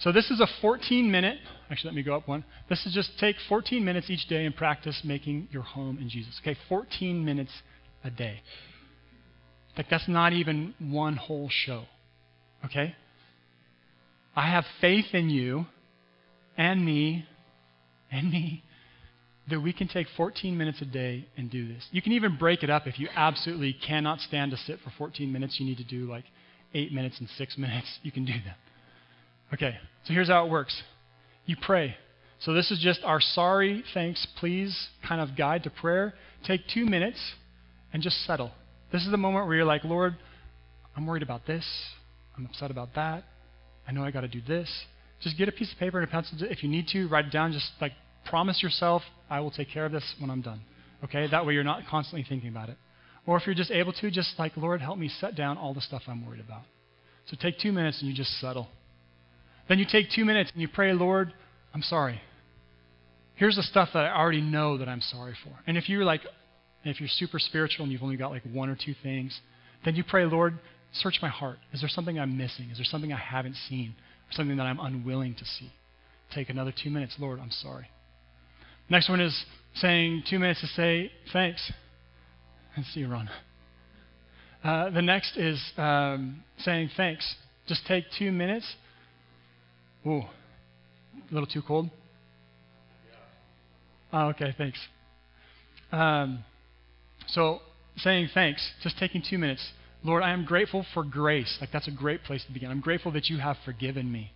So 0.00 0.12
this 0.12 0.30
is 0.30 0.40
a 0.40 0.46
14 0.60 1.10
minute, 1.10 1.38
actually, 1.70 1.90
let 1.90 1.96
me 1.96 2.02
go 2.02 2.14
up 2.14 2.28
one. 2.28 2.44
This 2.68 2.86
is 2.86 2.94
just 2.94 3.18
take 3.18 3.36
14 3.48 3.84
minutes 3.84 4.08
each 4.10 4.28
day 4.28 4.44
and 4.44 4.54
practice 4.54 5.00
making 5.04 5.48
your 5.50 5.62
home 5.62 5.98
in 6.00 6.08
Jesus. 6.08 6.38
Okay, 6.42 6.56
14 6.68 7.24
minutes 7.24 7.50
a 8.04 8.10
day. 8.10 8.42
Like, 9.76 9.86
that's 9.90 10.08
not 10.08 10.32
even 10.32 10.74
one 10.78 11.16
whole 11.16 11.48
show. 11.50 11.84
Okay? 12.64 12.94
I 14.36 14.50
have 14.50 14.64
faith 14.80 15.06
in 15.14 15.30
you 15.30 15.66
and 16.56 16.84
me 16.84 17.24
and 18.10 18.30
me 18.30 18.62
that 19.50 19.60
we 19.60 19.72
can 19.72 19.88
take 19.88 20.06
14 20.16 20.56
minutes 20.56 20.80
a 20.80 20.84
day 20.84 21.26
and 21.36 21.50
do 21.50 21.66
this. 21.66 21.86
You 21.90 22.02
can 22.02 22.12
even 22.12 22.36
break 22.36 22.62
it 22.62 22.70
up 22.70 22.86
if 22.86 22.98
you 22.98 23.08
absolutely 23.16 23.72
cannot 23.72 24.20
stand 24.20 24.50
to 24.52 24.56
sit 24.58 24.78
for 24.84 24.92
14 24.96 25.32
minutes. 25.32 25.58
You 25.58 25.66
need 25.66 25.78
to 25.78 25.84
do 25.84 26.08
like 26.08 26.24
8 26.74 26.92
minutes 26.92 27.18
and 27.18 27.28
6 27.28 27.58
minutes. 27.58 27.86
You 28.02 28.12
can 28.12 28.24
do 28.24 28.34
that. 28.44 28.56
Okay, 29.52 29.76
so 30.04 30.12
here's 30.12 30.28
how 30.28 30.46
it 30.46 30.50
works 30.50 30.82
you 31.46 31.56
pray. 31.60 31.96
So 32.40 32.52
this 32.52 32.70
is 32.70 32.78
just 32.78 33.00
our 33.04 33.20
sorry, 33.20 33.82
thanks, 33.94 34.26
please 34.38 34.88
kind 35.06 35.20
of 35.20 35.36
guide 35.36 35.64
to 35.64 35.70
prayer. 35.70 36.14
Take 36.46 36.60
two 36.72 36.84
minutes 36.84 37.18
and 37.92 38.02
just 38.02 38.24
settle. 38.26 38.52
This 38.92 39.02
is 39.04 39.10
the 39.10 39.16
moment 39.16 39.46
where 39.46 39.56
you're 39.56 39.64
like, 39.64 39.82
Lord, 39.84 40.14
I'm 40.96 41.06
worried 41.06 41.22
about 41.22 41.46
this. 41.46 41.64
I'm 42.36 42.46
upset 42.46 42.70
about 42.70 42.94
that. 42.94 43.24
I 43.88 43.92
know 43.92 44.04
I 44.04 44.10
got 44.10 44.20
to 44.20 44.28
do 44.28 44.40
this. 44.46 44.70
Just 45.20 45.36
get 45.36 45.48
a 45.48 45.52
piece 45.52 45.72
of 45.72 45.78
paper 45.78 45.98
and 45.98 46.06
a 46.06 46.10
pencil. 46.10 46.38
If 46.42 46.62
you 46.62 46.68
need 46.68 46.86
to, 46.88 47.08
write 47.08 47.24
it 47.24 47.32
down. 47.32 47.52
Just 47.52 47.70
like 47.80 47.92
promise 48.28 48.62
yourself, 48.62 49.02
I 49.28 49.40
will 49.40 49.50
take 49.50 49.70
care 49.70 49.86
of 49.86 49.92
this 49.92 50.04
when 50.20 50.30
I'm 50.30 50.42
done. 50.42 50.60
Okay? 51.04 51.26
That 51.28 51.44
way 51.44 51.54
you're 51.54 51.64
not 51.64 51.82
constantly 51.90 52.24
thinking 52.28 52.50
about 52.50 52.68
it. 52.68 52.76
Or 53.26 53.36
if 53.36 53.46
you're 53.46 53.54
just 53.54 53.70
able 53.70 53.92
to, 53.94 54.10
just 54.10 54.38
like, 54.38 54.56
Lord, 54.56 54.80
help 54.80 54.98
me 54.98 55.08
set 55.08 55.34
down 55.34 55.58
all 55.58 55.74
the 55.74 55.80
stuff 55.80 56.02
I'm 56.06 56.24
worried 56.24 56.40
about. 56.40 56.62
So 57.26 57.36
take 57.40 57.58
two 57.58 57.72
minutes 57.72 58.00
and 58.00 58.08
you 58.08 58.14
just 58.14 58.38
settle. 58.40 58.68
Then 59.68 59.78
you 59.78 59.86
take 59.90 60.10
two 60.10 60.24
minutes 60.24 60.50
and 60.52 60.60
you 60.62 60.68
pray, 60.68 60.92
Lord, 60.92 61.32
I'm 61.74 61.82
sorry. 61.82 62.20
Here's 63.34 63.56
the 63.56 63.62
stuff 63.62 63.90
that 63.94 64.04
I 64.04 64.18
already 64.18 64.40
know 64.40 64.78
that 64.78 64.88
I'm 64.88 65.00
sorry 65.00 65.34
for. 65.44 65.50
And 65.66 65.76
if 65.76 65.88
you're 65.88 66.04
like, 66.04 66.22
if 66.84 67.00
you're 67.00 67.08
super 67.08 67.38
spiritual 67.38 67.84
and 67.84 67.92
you've 67.92 68.02
only 68.02 68.16
got 68.16 68.30
like 68.30 68.42
one 68.50 68.68
or 68.68 68.76
two 68.76 68.94
things, 69.02 69.38
then 69.84 69.94
you 69.94 70.02
pray, 70.02 70.24
Lord, 70.24 70.58
search 70.92 71.18
my 71.22 71.28
heart. 71.28 71.58
Is 71.72 71.80
there 71.80 71.88
something 71.88 72.18
I'm 72.18 72.36
missing? 72.36 72.70
Is 72.70 72.78
there 72.78 72.84
something 72.84 73.12
I 73.12 73.18
haven't 73.18 73.56
seen? 73.68 73.94
Or 74.28 74.32
something 74.32 74.56
that 74.56 74.64
I'm 74.64 74.80
unwilling 74.80 75.34
to 75.34 75.44
see? 75.44 75.70
Take 76.34 76.50
another 76.50 76.72
two 76.72 76.90
minutes. 76.90 77.16
Lord, 77.18 77.38
I'm 77.40 77.50
sorry. 77.50 77.88
Next 78.90 79.08
one 79.08 79.20
is 79.20 79.44
saying 79.76 80.24
two 80.28 80.38
minutes 80.38 80.60
to 80.62 80.66
say 80.68 81.12
thanks. 81.32 81.72
And 82.74 82.84
see 82.86 83.00
you, 83.00 83.08
Ron. 83.08 83.28
Uh, 84.64 84.90
the 84.90 85.02
next 85.02 85.36
is 85.36 85.62
um, 85.76 86.42
saying 86.58 86.90
thanks. 86.96 87.36
Just 87.66 87.86
take 87.86 88.04
two 88.18 88.32
minutes. 88.32 88.66
Ooh, 90.06 90.22
a 91.30 91.34
little 91.34 91.46
too 91.46 91.62
cold? 91.66 91.90
Oh, 94.12 94.28
okay, 94.28 94.54
thanks. 94.56 94.78
Um, 95.92 96.44
so, 97.26 97.60
saying 97.96 98.28
thanks, 98.32 98.66
just 98.82 98.98
taking 98.98 99.22
two 99.28 99.38
minutes. 99.38 99.66
Lord, 100.02 100.22
I 100.22 100.30
am 100.30 100.44
grateful 100.44 100.86
for 100.94 101.02
grace. 101.02 101.58
Like, 101.60 101.70
that's 101.72 101.88
a 101.88 101.92
great 101.92 102.22
place 102.22 102.44
to 102.46 102.52
begin. 102.52 102.70
I'm 102.70 102.80
grateful 102.80 103.12
that 103.12 103.28
you 103.28 103.38
have 103.38 103.56
forgiven 103.64 104.10
me. 104.10 104.32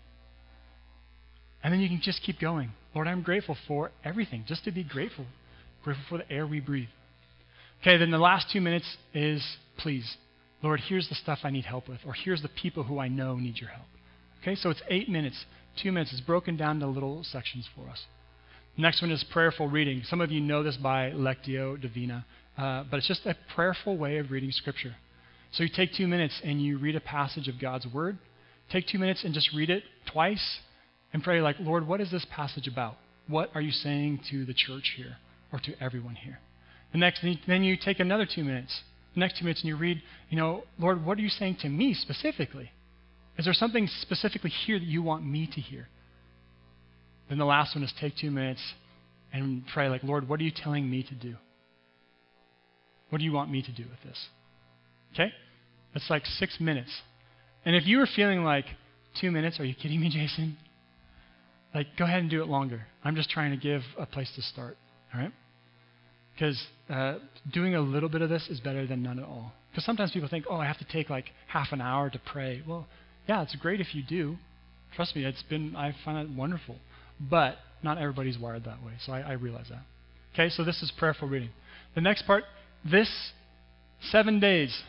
And 1.63 1.73
then 1.73 1.81
you 1.81 1.89
can 1.89 2.01
just 2.03 2.23
keep 2.23 2.41
going. 2.41 2.71
Lord, 2.95 3.07
I'm 3.07 3.23
grateful 3.23 3.57
for 3.69 3.93
everything, 4.05 4.45
just 4.47 4.65
to 4.65 4.73
be 4.73 4.83
grateful. 4.83 5.27
Grateful 5.85 6.05
for 6.09 6.19
the 6.19 6.31
air 6.31 6.47
we 6.47 6.61
breathe. 6.61 6.89
Okay, 7.81 7.97
then 7.97 8.11
the 8.11 8.19
last 8.19 8.47
two 8.53 8.61
minutes 8.61 8.97
is 9.15 9.45
please. 9.79 10.17
Lord, 10.63 10.81
here's 10.89 11.09
the 11.09 11.15
stuff 11.15 11.41
I 11.43 11.51
need 11.51 11.65
help 11.65 11.89
with, 11.89 12.01
or 12.07 12.13
here's 12.13 12.43
the 12.43 12.49
people 12.49 12.85
who 12.85 12.99
I 12.99 13.09
know 13.09 13.37
need 13.37 13.59
your 13.59 13.71
help. 13.71 13.87
Okay, 14.43 14.57
so 14.57 14.70
it's 14.70 14.82
eight 14.88 15.09
minutes, 15.09 15.45
two 15.80 15.93
minutes. 15.93 16.12
It's 16.12 16.20
broken 16.20 16.57
down 16.57 16.76
into 16.76 16.88
little 16.88 17.22
sections 17.22 17.68
for 17.76 17.88
us. 17.88 18.03
Next 18.76 19.01
one 19.01 19.12
is 19.12 19.24
prayerful 19.32 19.68
reading. 19.68 20.03
Some 20.05 20.20
of 20.20 20.32
you 20.32 20.40
know 20.40 20.64
this 20.64 20.76
by 20.76 21.12
Lectio 21.12 21.80
Divina, 21.80 22.26
uh, 22.59 22.82
but 22.90 22.97
it's 22.97 23.07
just 23.07 23.24
a 23.24 23.36
prayerful 23.55 23.97
way 23.97 24.16
of 24.16 24.32
reading 24.32 24.51
Scripture. 24.51 24.97
So 25.53 25.62
you 25.62 25.68
take 25.72 25.95
two 25.95 26.09
minutes 26.09 26.40
and 26.43 26.61
you 26.61 26.78
read 26.78 26.97
a 26.97 27.01
passage 27.01 27.47
of 27.47 27.61
God's 27.61 27.86
Word. 27.86 28.18
Take 28.72 28.88
two 28.88 28.99
minutes 28.99 29.22
and 29.22 29.32
just 29.32 29.51
read 29.55 29.70
it 29.70 29.84
twice 30.11 30.59
and 31.12 31.22
pray, 31.22 31.40
like, 31.40 31.57
Lord, 31.61 31.86
what 31.86 32.01
is 32.01 32.11
this 32.11 32.26
passage 32.34 32.66
about? 32.66 32.97
What 33.28 33.51
are 33.55 33.61
you 33.61 33.70
saying 33.70 34.22
to 34.30 34.45
the 34.45 34.55
church 34.55 34.95
here 34.97 35.18
or 35.53 35.61
to 35.61 35.72
everyone 35.80 36.16
here? 36.16 36.40
The 36.90 36.99
next, 36.99 37.24
then 37.47 37.62
you 37.62 37.76
take 37.76 38.01
another 38.01 38.26
two 38.26 38.43
minutes. 38.43 38.80
The 39.14 39.20
next 39.20 39.38
two 39.38 39.45
minutes 39.45 39.61
and 39.61 39.68
you 39.68 39.76
read, 39.76 40.03
you 40.30 40.36
know, 40.36 40.64
Lord, 40.80 41.05
what 41.05 41.18
are 41.18 41.22
you 41.22 41.28
saying 41.28 41.59
to 41.61 41.68
me 41.68 41.95
specifically? 41.95 42.70
Is 43.39 43.45
there 43.45 43.55
something 43.55 43.89
specifically 44.03 44.51
here 44.51 44.78
that 44.78 44.85
you 44.85 45.03
want 45.03 45.24
me 45.24 45.49
to 45.55 45.61
hear? 45.61 45.89
Then 47.28 47.39
the 47.39 47.45
last 47.45 47.74
one 47.74 47.83
is 47.83 47.93
take 48.01 48.14
two 48.16 48.30
minutes 48.30 48.61
and 49.33 49.64
pray, 49.72 49.89
like, 49.89 50.03
Lord, 50.03 50.28
what 50.28 50.39
are 50.41 50.43
you 50.43 50.53
telling 50.55 50.91
me 50.91 51.03
to 51.03 51.14
do? 51.14 51.37
What 53.09 53.18
do 53.18 53.24
you 53.24 53.33
want 53.33 53.51
me 53.51 53.62
to 53.62 53.72
do 53.72 53.85
with 53.85 54.03
this? 54.05 54.18
Okay? 55.14 55.33
That's 55.95 56.09
like 56.11 56.26
six 56.26 56.59
minutes. 56.61 56.91
And 57.64 57.76
if 57.76 57.87
you 57.87 57.99
were 57.99 58.09
feeling 58.14 58.45
like 58.45 58.66
two 59.20 59.30
minutes, 59.30 59.61
are 59.61 59.64
you 59.64 59.74
kidding 59.74 60.01
me, 60.01 60.09
Jason? 60.12 60.57
Like, 61.74 61.87
go 61.99 62.05
ahead 62.05 62.20
and 62.20 62.30
do 62.30 62.43
it 62.43 62.49
longer. 62.49 62.83
I'm 63.03 63.16
just 63.16 63.30
trying 63.30 63.51
to 63.53 63.57
give 63.57 63.83
a 63.99 64.07
place 64.07 64.30
to 64.37 64.43
start. 64.43 64.76
All 65.14 65.20
right? 65.20 65.33
Because 66.35 66.62
uh, 66.91 67.18
doing 67.53 67.74
a 67.74 67.80
little 67.80 68.09
bit 68.09 68.22
of 68.22 68.28
this 68.28 68.49
is 68.49 68.61
better 68.61 68.87
than 68.87 69.03
none 69.03 69.18
at 69.18 69.24
all. 69.24 69.53
Because 69.70 69.85
sometimes 69.85 70.12
people 70.12 70.28
think, 70.28 70.45
oh, 70.51 70.57
I 70.57 70.66
have 70.66 70.78
to 70.78 70.87
take 70.87 71.09
like 71.09 71.26
half 71.49 71.68
an 71.72 71.80
hour 71.80 72.11
to 72.11 72.20
pray. 72.30 72.62
Well, 72.66 72.87
yeah, 73.29 73.43
it's 73.43 73.57
great 73.57 73.81
if 73.81 73.95
you 73.95 74.03
do. 74.03 74.37
Trust 74.95 75.16
me, 75.16 75.25
it's 75.25 75.43
been 75.45 75.75
I 75.77 75.95
find 76.05 76.18
it 76.18 76.37
wonderful. 76.37 76.77
But 77.20 77.57
not 77.83 77.99
everybody's 77.99 78.39
wired 78.39 78.64
that 78.64 78.83
way, 78.85 78.93
so 79.05 79.12
I, 79.12 79.20
I 79.20 79.33
realize 79.33 79.66
that. 79.70 79.83
Okay, 80.35 80.49
so 80.49 80.64
this 80.64 80.83
is 80.83 80.93
prayerful 80.99 81.29
reading. 81.29 81.51
The 81.95 82.01
next 82.01 82.23
part, 82.27 82.45
this 82.85 83.33
seven 84.01 84.41
days 84.41 84.83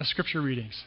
of 0.00 0.06
scripture 0.06 0.40
readings. 0.40 0.82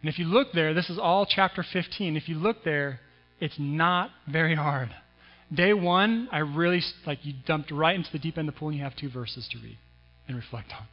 And 0.00 0.08
if 0.08 0.18
you 0.18 0.24
look 0.24 0.48
there, 0.52 0.74
this 0.74 0.90
is 0.90 0.98
all 0.98 1.26
chapter 1.26 1.64
15. 1.72 2.16
If 2.16 2.28
you 2.28 2.34
look 2.34 2.64
there, 2.64 3.00
it's 3.40 3.54
not 3.58 4.10
very 4.30 4.56
hard. 4.56 4.90
Day 5.54 5.72
one, 5.72 6.28
I 6.32 6.38
really, 6.38 6.80
like, 7.06 7.18
you 7.22 7.34
dumped 7.46 7.70
right 7.70 7.94
into 7.94 8.10
the 8.10 8.18
deep 8.18 8.36
end 8.36 8.48
of 8.48 8.54
the 8.54 8.58
pool 8.58 8.68
and 8.68 8.76
you 8.76 8.82
have 8.82 8.96
two 8.96 9.10
verses 9.10 9.48
to 9.52 9.58
read 9.58 9.78
and 10.26 10.36
reflect 10.36 10.72
on. 10.72 10.86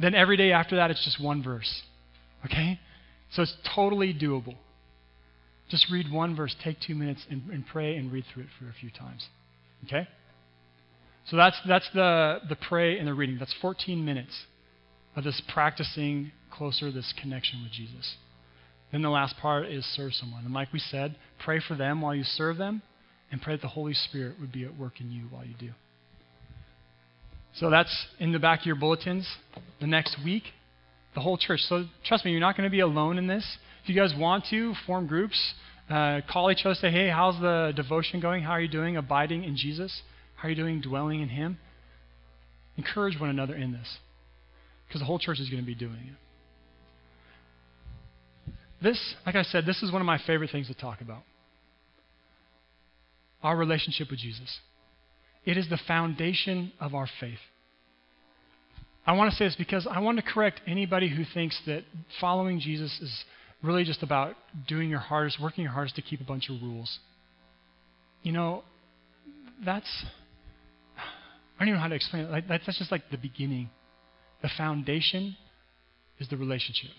Then 0.00 0.14
every 0.14 0.36
day 0.36 0.50
after 0.52 0.76
that, 0.76 0.90
it's 0.90 1.04
just 1.04 1.22
one 1.22 1.42
verse. 1.42 1.82
Okay? 2.44 2.80
So 3.32 3.42
it's 3.42 3.54
totally 3.74 4.12
doable. 4.12 4.56
Just 5.70 5.90
read 5.90 6.12
one 6.12 6.36
verse, 6.36 6.54
take 6.62 6.76
two 6.86 6.94
minutes, 6.94 7.24
and, 7.30 7.42
and 7.50 7.66
pray 7.66 7.96
and 7.96 8.12
read 8.12 8.24
through 8.32 8.44
it 8.44 8.48
for 8.58 8.68
a 8.68 8.74
few 8.78 8.90
times. 8.90 9.26
Okay? 9.86 10.06
So 11.26 11.36
that's, 11.36 11.56
that's 11.66 11.88
the, 11.94 12.40
the 12.48 12.56
pray 12.56 12.98
and 12.98 13.08
the 13.08 13.14
reading. 13.14 13.38
That's 13.38 13.54
14 13.62 14.04
minutes 14.04 14.44
of 15.16 15.24
this 15.24 15.40
practicing 15.52 16.32
closer, 16.50 16.90
this 16.90 17.14
connection 17.20 17.62
with 17.62 17.72
Jesus. 17.72 18.16
Then 18.90 19.02
the 19.02 19.08
last 19.08 19.36
part 19.38 19.66
is 19.66 19.84
serve 19.96 20.12
someone. 20.12 20.44
And 20.44 20.52
like 20.52 20.72
we 20.72 20.78
said, 20.78 21.16
pray 21.42 21.60
for 21.66 21.74
them 21.74 22.02
while 22.02 22.14
you 22.14 22.24
serve 22.24 22.58
them, 22.58 22.82
and 23.30 23.40
pray 23.40 23.54
that 23.54 23.62
the 23.62 23.68
Holy 23.68 23.94
Spirit 23.94 24.34
would 24.40 24.52
be 24.52 24.64
at 24.64 24.78
work 24.78 25.00
in 25.00 25.10
you 25.10 25.22
while 25.30 25.44
you 25.44 25.54
do. 25.58 25.70
So 27.54 27.70
that's 27.70 28.06
in 28.18 28.32
the 28.32 28.38
back 28.38 28.60
of 28.60 28.66
your 28.66 28.76
bulletins. 28.76 29.26
The 29.80 29.86
next 29.86 30.16
week, 30.22 30.44
the 31.14 31.20
whole 31.20 31.36
church. 31.36 31.60
So 31.62 31.84
trust 32.04 32.24
me, 32.24 32.30
you're 32.30 32.40
not 32.40 32.56
going 32.56 32.68
to 32.68 32.70
be 32.70 32.80
alone 32.80 33.18
in 33.18 33.26
this. 33.26 33.44
If 33.82 33.88
you 33.88 33.94
guys 33.94 34.14
want 34.16 34.44
to, 34.50 34.74
form 34.86 35.06
groups. 35.06 35.54
Uh, 35.90 36.20
call 36.30 36.50
each 36.50 36.64
other, 36.64 36.74
say, 36.74 36.90
hey, 36.90 37.08
how's 37.08 37.38
the 37.40 37.72
devotion 37.74 38.20
going? 38.20 38.42
How 38.42 38.52
are 38.52 38.60
you 38.60 38.68
doing 38.68 38.96
abiding 38.96 39.44
in 39.44 39.56
Jesus? 39.56 40.02
How 40.36 40.48
are 40.48 40.50
you 40.50 40.56
doing 40.56 40.80
dwelling 40.80 41.20
in 41.20 41.28
Him? 41.28 41.58
Encourage 42.76 43.20
one 43.20 43.28
another 43.28 43.54
in 43.54 43.72
this 43.72 43.98
because 44.86 45.00
the 45.00 45.04
whole 45.04 45.18
church 45.18 45.38
is 45.38 45.50
going 45.50 45.62
to 45.62 45.66
be 45.66 45.74
doing 45.74 45.92
it. 45.92 46.16
This, 48.82 49.14
like 49.26 49.36
I 49.36 49.42
said, 49.42 49.66
this 49.66 49.82
is 49.82 49.92
one 49.92 50.00
of 50.00 50.06
my 50.06 50.18
favorite 50.26 50.50
things 50.50 50.68
to 50.68 50.74
talk 50.74 51.00
about 51.00 51.22
our 53.42 53.56
relationship 53.56 54.08
with 54.10 54.20
Jesus. 54.20 54.60
It 55.44 55.56
is 55.56 55.68
the 55.68 55.78
foundation 55.88 56.72
of 56.80 56.94
our 56.94 57.08
faith. 57.20 57.38
I 59.04 59.12
want 59.14 59.32
to 59.32 59.36
say 59.36 59.46
this 59.46 59.56
because 59.56 59.86
I 59.90 59.98
want 59.98 60.18
to 60.18 60.22
correct 60.22 60.60
anybody 60.66 61.08
who 61.08 61.24
thinks 61.34 61.60
that 61.66 61.82
following 62.20 62.60
Jesus 62.60 63.00
is 63.00 63.24
really 63.62 63.84
just 63.84 64.02
about 64.02 64.34
doing 64.68 64.88
your 64.88 65.00
hardest, 65.00 65.40
working 65.40 65.64
your 65.64 65.72
hardest 65.72 65.96
to 65.96 66.02
keep 66.02 66.20
a 66.20 66.24
bunch 66.24 66.48
of 66.48 66.62
rules. 66.62 66.98
You 68.22 68.32
know, 68.32 68.62
that's, 69.64 70.04
I 70.96 71.58
don't 71.60 71.68
even 71.68 71.74
know 71.74 71.82
how 71.82 71.88
to 71.88 71.94
explain 71.96 72.24
it. 72.24 72.44
That's 72.48 72.78
just 72.78 72.92
like 72.92 73.10
the 73.10 73.16
beginning. 73.16 73.70
The 74.42 74.50
foundation 74.56 75.36
is 76.20 76.28
the 76.28 76.36
relationship. 76.36 76.90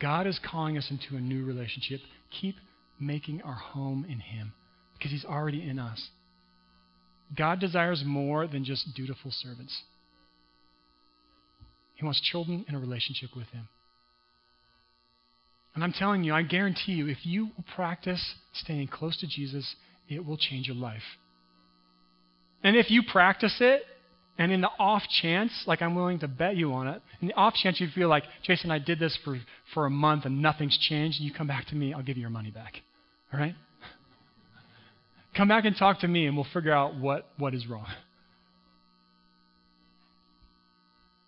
God 0.00 0.26
is 0.26 0.40
calling 0.44 0.76
us 0.76 0.90
into 0.90 1.16
a 1.16 1.20
new 1.20 1.44
relationship. 1.44 2.00
Keep 2.40 2.56
making 3.00 3.42
our 3.42 3.54
home 3.54 4.04
in 4.08 4.18
Him 4.18 4.52
because 4.98 5.12
He's 5.12 5.24
already 5.24 5.68
in 5.68 5.78
us. 5.78 6.08
God 7.36 7.60
desires 7.60 8.02
more 8.04 8.48
than 8.48 8.64
just 8.64 8.94
dutiful 8.96 9.30
servants. 9.30 9.82
He 11.94 12.04
wants 12.04 12.20
children 12.20 12.64
in 12.68 12.74
a 12.74 12.78
relationship 12.78 13.30
with 13.36 13.48
Him. 13.48 13.68
And 15.74 15.82
I'm 15.82 15.92
telling 15.92 16.22
you, 16.22 16.34
I 16.34 16.42
guarantee 16.42 16.92
you, 16.92 17.08
if 17.08 17.24
you 17.24 17.50
practice 17.74 18.34
staying 18.52 18.88
close 18.88 19.16
to 19.18 19.26
Jesus, 19.26 19.74
it 20.08 20.24
will 20.24 20.36
change 20.36 20.68
your 20.68 20.76
life. 20.76 21.02
And 22.62 22.76
if 22.76 22.90
you 22.90 23.02
practice 23.10 23.56
it, 23.60 23.82
and 24.36 24.50
in 24.50 24.60
the 24.60 24.70
off 24.78 25.02
chance, 25.22 25.52
like 25.66 25.80
I'm 25.80 25.94
willing 25.94 26.18
to 26.20 26.28
bet 26.28 26.56
you 26.56 26.72
on 26.72 26.88
it, 26.88 27.02
in 27.20 27.28
the 27.28 27.34
off 27.34 27.54
chance 27.54 27.80
you 27.80 27.88
feel 27.94 28.08
like, 28.08 28.24
Jason, 28.42 28.70
I 28.70 28.78
did 28.78 28.98
this 28.98 29.16
for, 29.24 29.38
for 29.72 29.86
a 29.86 29.90
month 29.90 30.24
and 30.24 30.42
nothing's 30.42 30.76
changed, 30.78 31.20
and 31.20 31.28
you 31.28 31.32
come 31.32 31.46
back 31.46 31.66
to 31.66 31.74
me, 31.76 31.92
I'll 31.92 32.02
give 32.02 32.16
you 32.16 32.22
your 32.22 32.30
money 32.30 32.50
back. 32.50 32.74
All 33.32 33.38
right? 33.38 33.54
Come 35.36 35.48
back 35.48 35.64
and 35.64 35.76
talk 35.76 36.00
to 36.00 36.08
me, 36.08 36.26
and 36.26 36.36
we'll 36.36 36.46
figure 36.52 36.72
out 36.72 36.96
what, 36.96 37.28
what 37.38 37.54
is 37.54 37.66
wrong. 37.66 37.86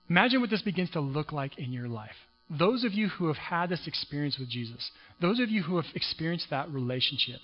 Imagine 0.08 0.40
what 0.40 0.50
this 0.50 0.62
begins 0.62 0.90
to 0.90 1.00
look 1.00 1.32
like 1.32 1.58
in 1.58 1.72
your 1.72 1.88
life. 1.88 2.14
Those 2.48 2.84
of 2.84 2.92
you 2.92 3.08
who 3.08 3.26
have 3.26 3.36
had 3.36 3.70
this 3.70 3.86
experience 3.86 4.38
with 4.38 4.48
Jesus, 4.48 4.90
those 5.20 5.40
of 5.40 5.50
you 5.50 5.62
who 5.62 5.76
have 5.76 5.86
experienced 5.94 6.46
that 6.50 6.70
relationship, 6.70 7.40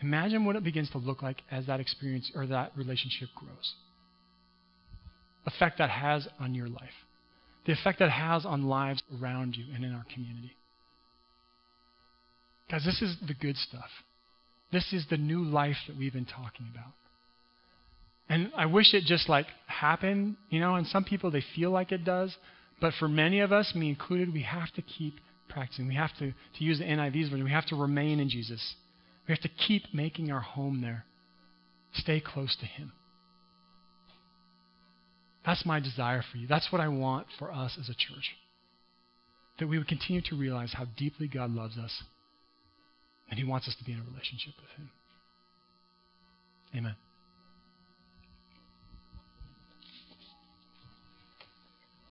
imagine 0.00 0.44
what 0.44 0.54
it 0.54 0.62
begins 0.62 0.90
to 0.90 0.98
look 0.98 1.22
like 1.22 1.42
as 1.50 1.66
that 1.66 1.80
experience 1.80 2.30
or 2.34 2.46
that 2.46 2.70
relationship 2.76 3.28
grows. 3.34 3.74
Effect 5.44 5.78
that 5.78 5.90
has 5.90 6.28
on 6.38 6.54
your 6.54 6.68
life, 6.68 6.94
the 7.66 7.72
effect 7.72 7.98
that 7.98 8.10
has 8.10 8.46
on 8.46 8.68
lives 8.68 9.02
around 9.20 9.56
you 9.56 9.64
and 9.74 9.84
in 9.84 9.92
our 9.92 10.06
community. 10.12 10.52
Guys, 12.70 12.84
this 12.84 13.02
is 13.02 13.16
the 13.26 13.34
good 13.34 13.56
stuff. 13.56 13.90
This 14.72 14.92
is 14.92 15.04
the 15.10 15.16
new 15.16 15.42
life 15.42 15.76
that 15.88 15.98
we've 15.98 16.12
been 16.12 16.24
talking 16.24 16.66
about. 16.72 16.92
And 18.28 18.50
I 18.56 18.66
wish 18.66 18.94
it 18.94 19.04
just 19.04 19.28
like 19.28 19.46
happened, 19.66 20.36
you 20.48 20.60
know, 20.60 20.74
and 20.74 20.86
some 20.86 21.04
people 21.04 21.30
they 21.30 21.44
feel 21.54 21.70
like 21.70 21.92
it 21.92 22.04
does, 22.04 22.34
but 22.80 22.94
for 22.98 23.08
many 23.08 23.40
of 23.40 23.52
us, 23.52 23.74
me 23.74 23.88
included, 23.88 24.32
we 24.32 24.42
have 24.42 24.72
to 24.72 24.82
keep 24.82 25.14
practicing. 25.48 25.86
We 25.86 25.94
have 25.94 26.16
to, 26.18 26.32
to 26.32 26.64
use 26.64 26.78
the 26.78 26.84
NIV's 26.84 27.28
version, 27.28 27.44
we 27.44 27.50
have 27.50 27.66
to 27.66 27.76
remain 27.76 28.18
in 28.18 28.28
Jesus. 28.28 28.74
We 29.28 29.32
have 29.32 29.42
to 29.42 29.48
keep 29.48 29.94
making 29.94 30.32
our 30.32 30.40
home 30.40 30.80
there. 30.80 31.04
Stay 31.94 32.20
close 32.20 32.56
to 32.56 32.66
Him. 32.66 32.92
That's 35.44 35.66
my 35.66 35.80
desire 35.80 36.24
for 36.30 36.38
you. 36.38 36.46
That's 36.46 36.72
what 36.72 36.80
I 36.80 36.88
want 36.88 37.26
for 37.38 37.52
us 37.52 37.76
as 37.78 37.88
a 37.88 37.94
church. 37.94 38.36
That 39.58 39.68
we 39.68 39.78
would 39.78 39.88
continue 39.88 40.22
to 40.22 40.36
realize 40.36 40.72
how 40.72 40.86
deeply 40.96 41.28
God 41.28 41.50
loves 41.50 41.76
us 41.76 42.02
and 43.30 43.38
He 43.38 43.44
wants 43.44 43.68
us 43.68 43.76
to 43.78 43.84
be 43.84 43.92
in 43.92 43.98
a 43.98 44.02
relationship 44.02 44.54
with 44.60 44.70
Him. 44.76 44.90
Amen. 46.74 46.96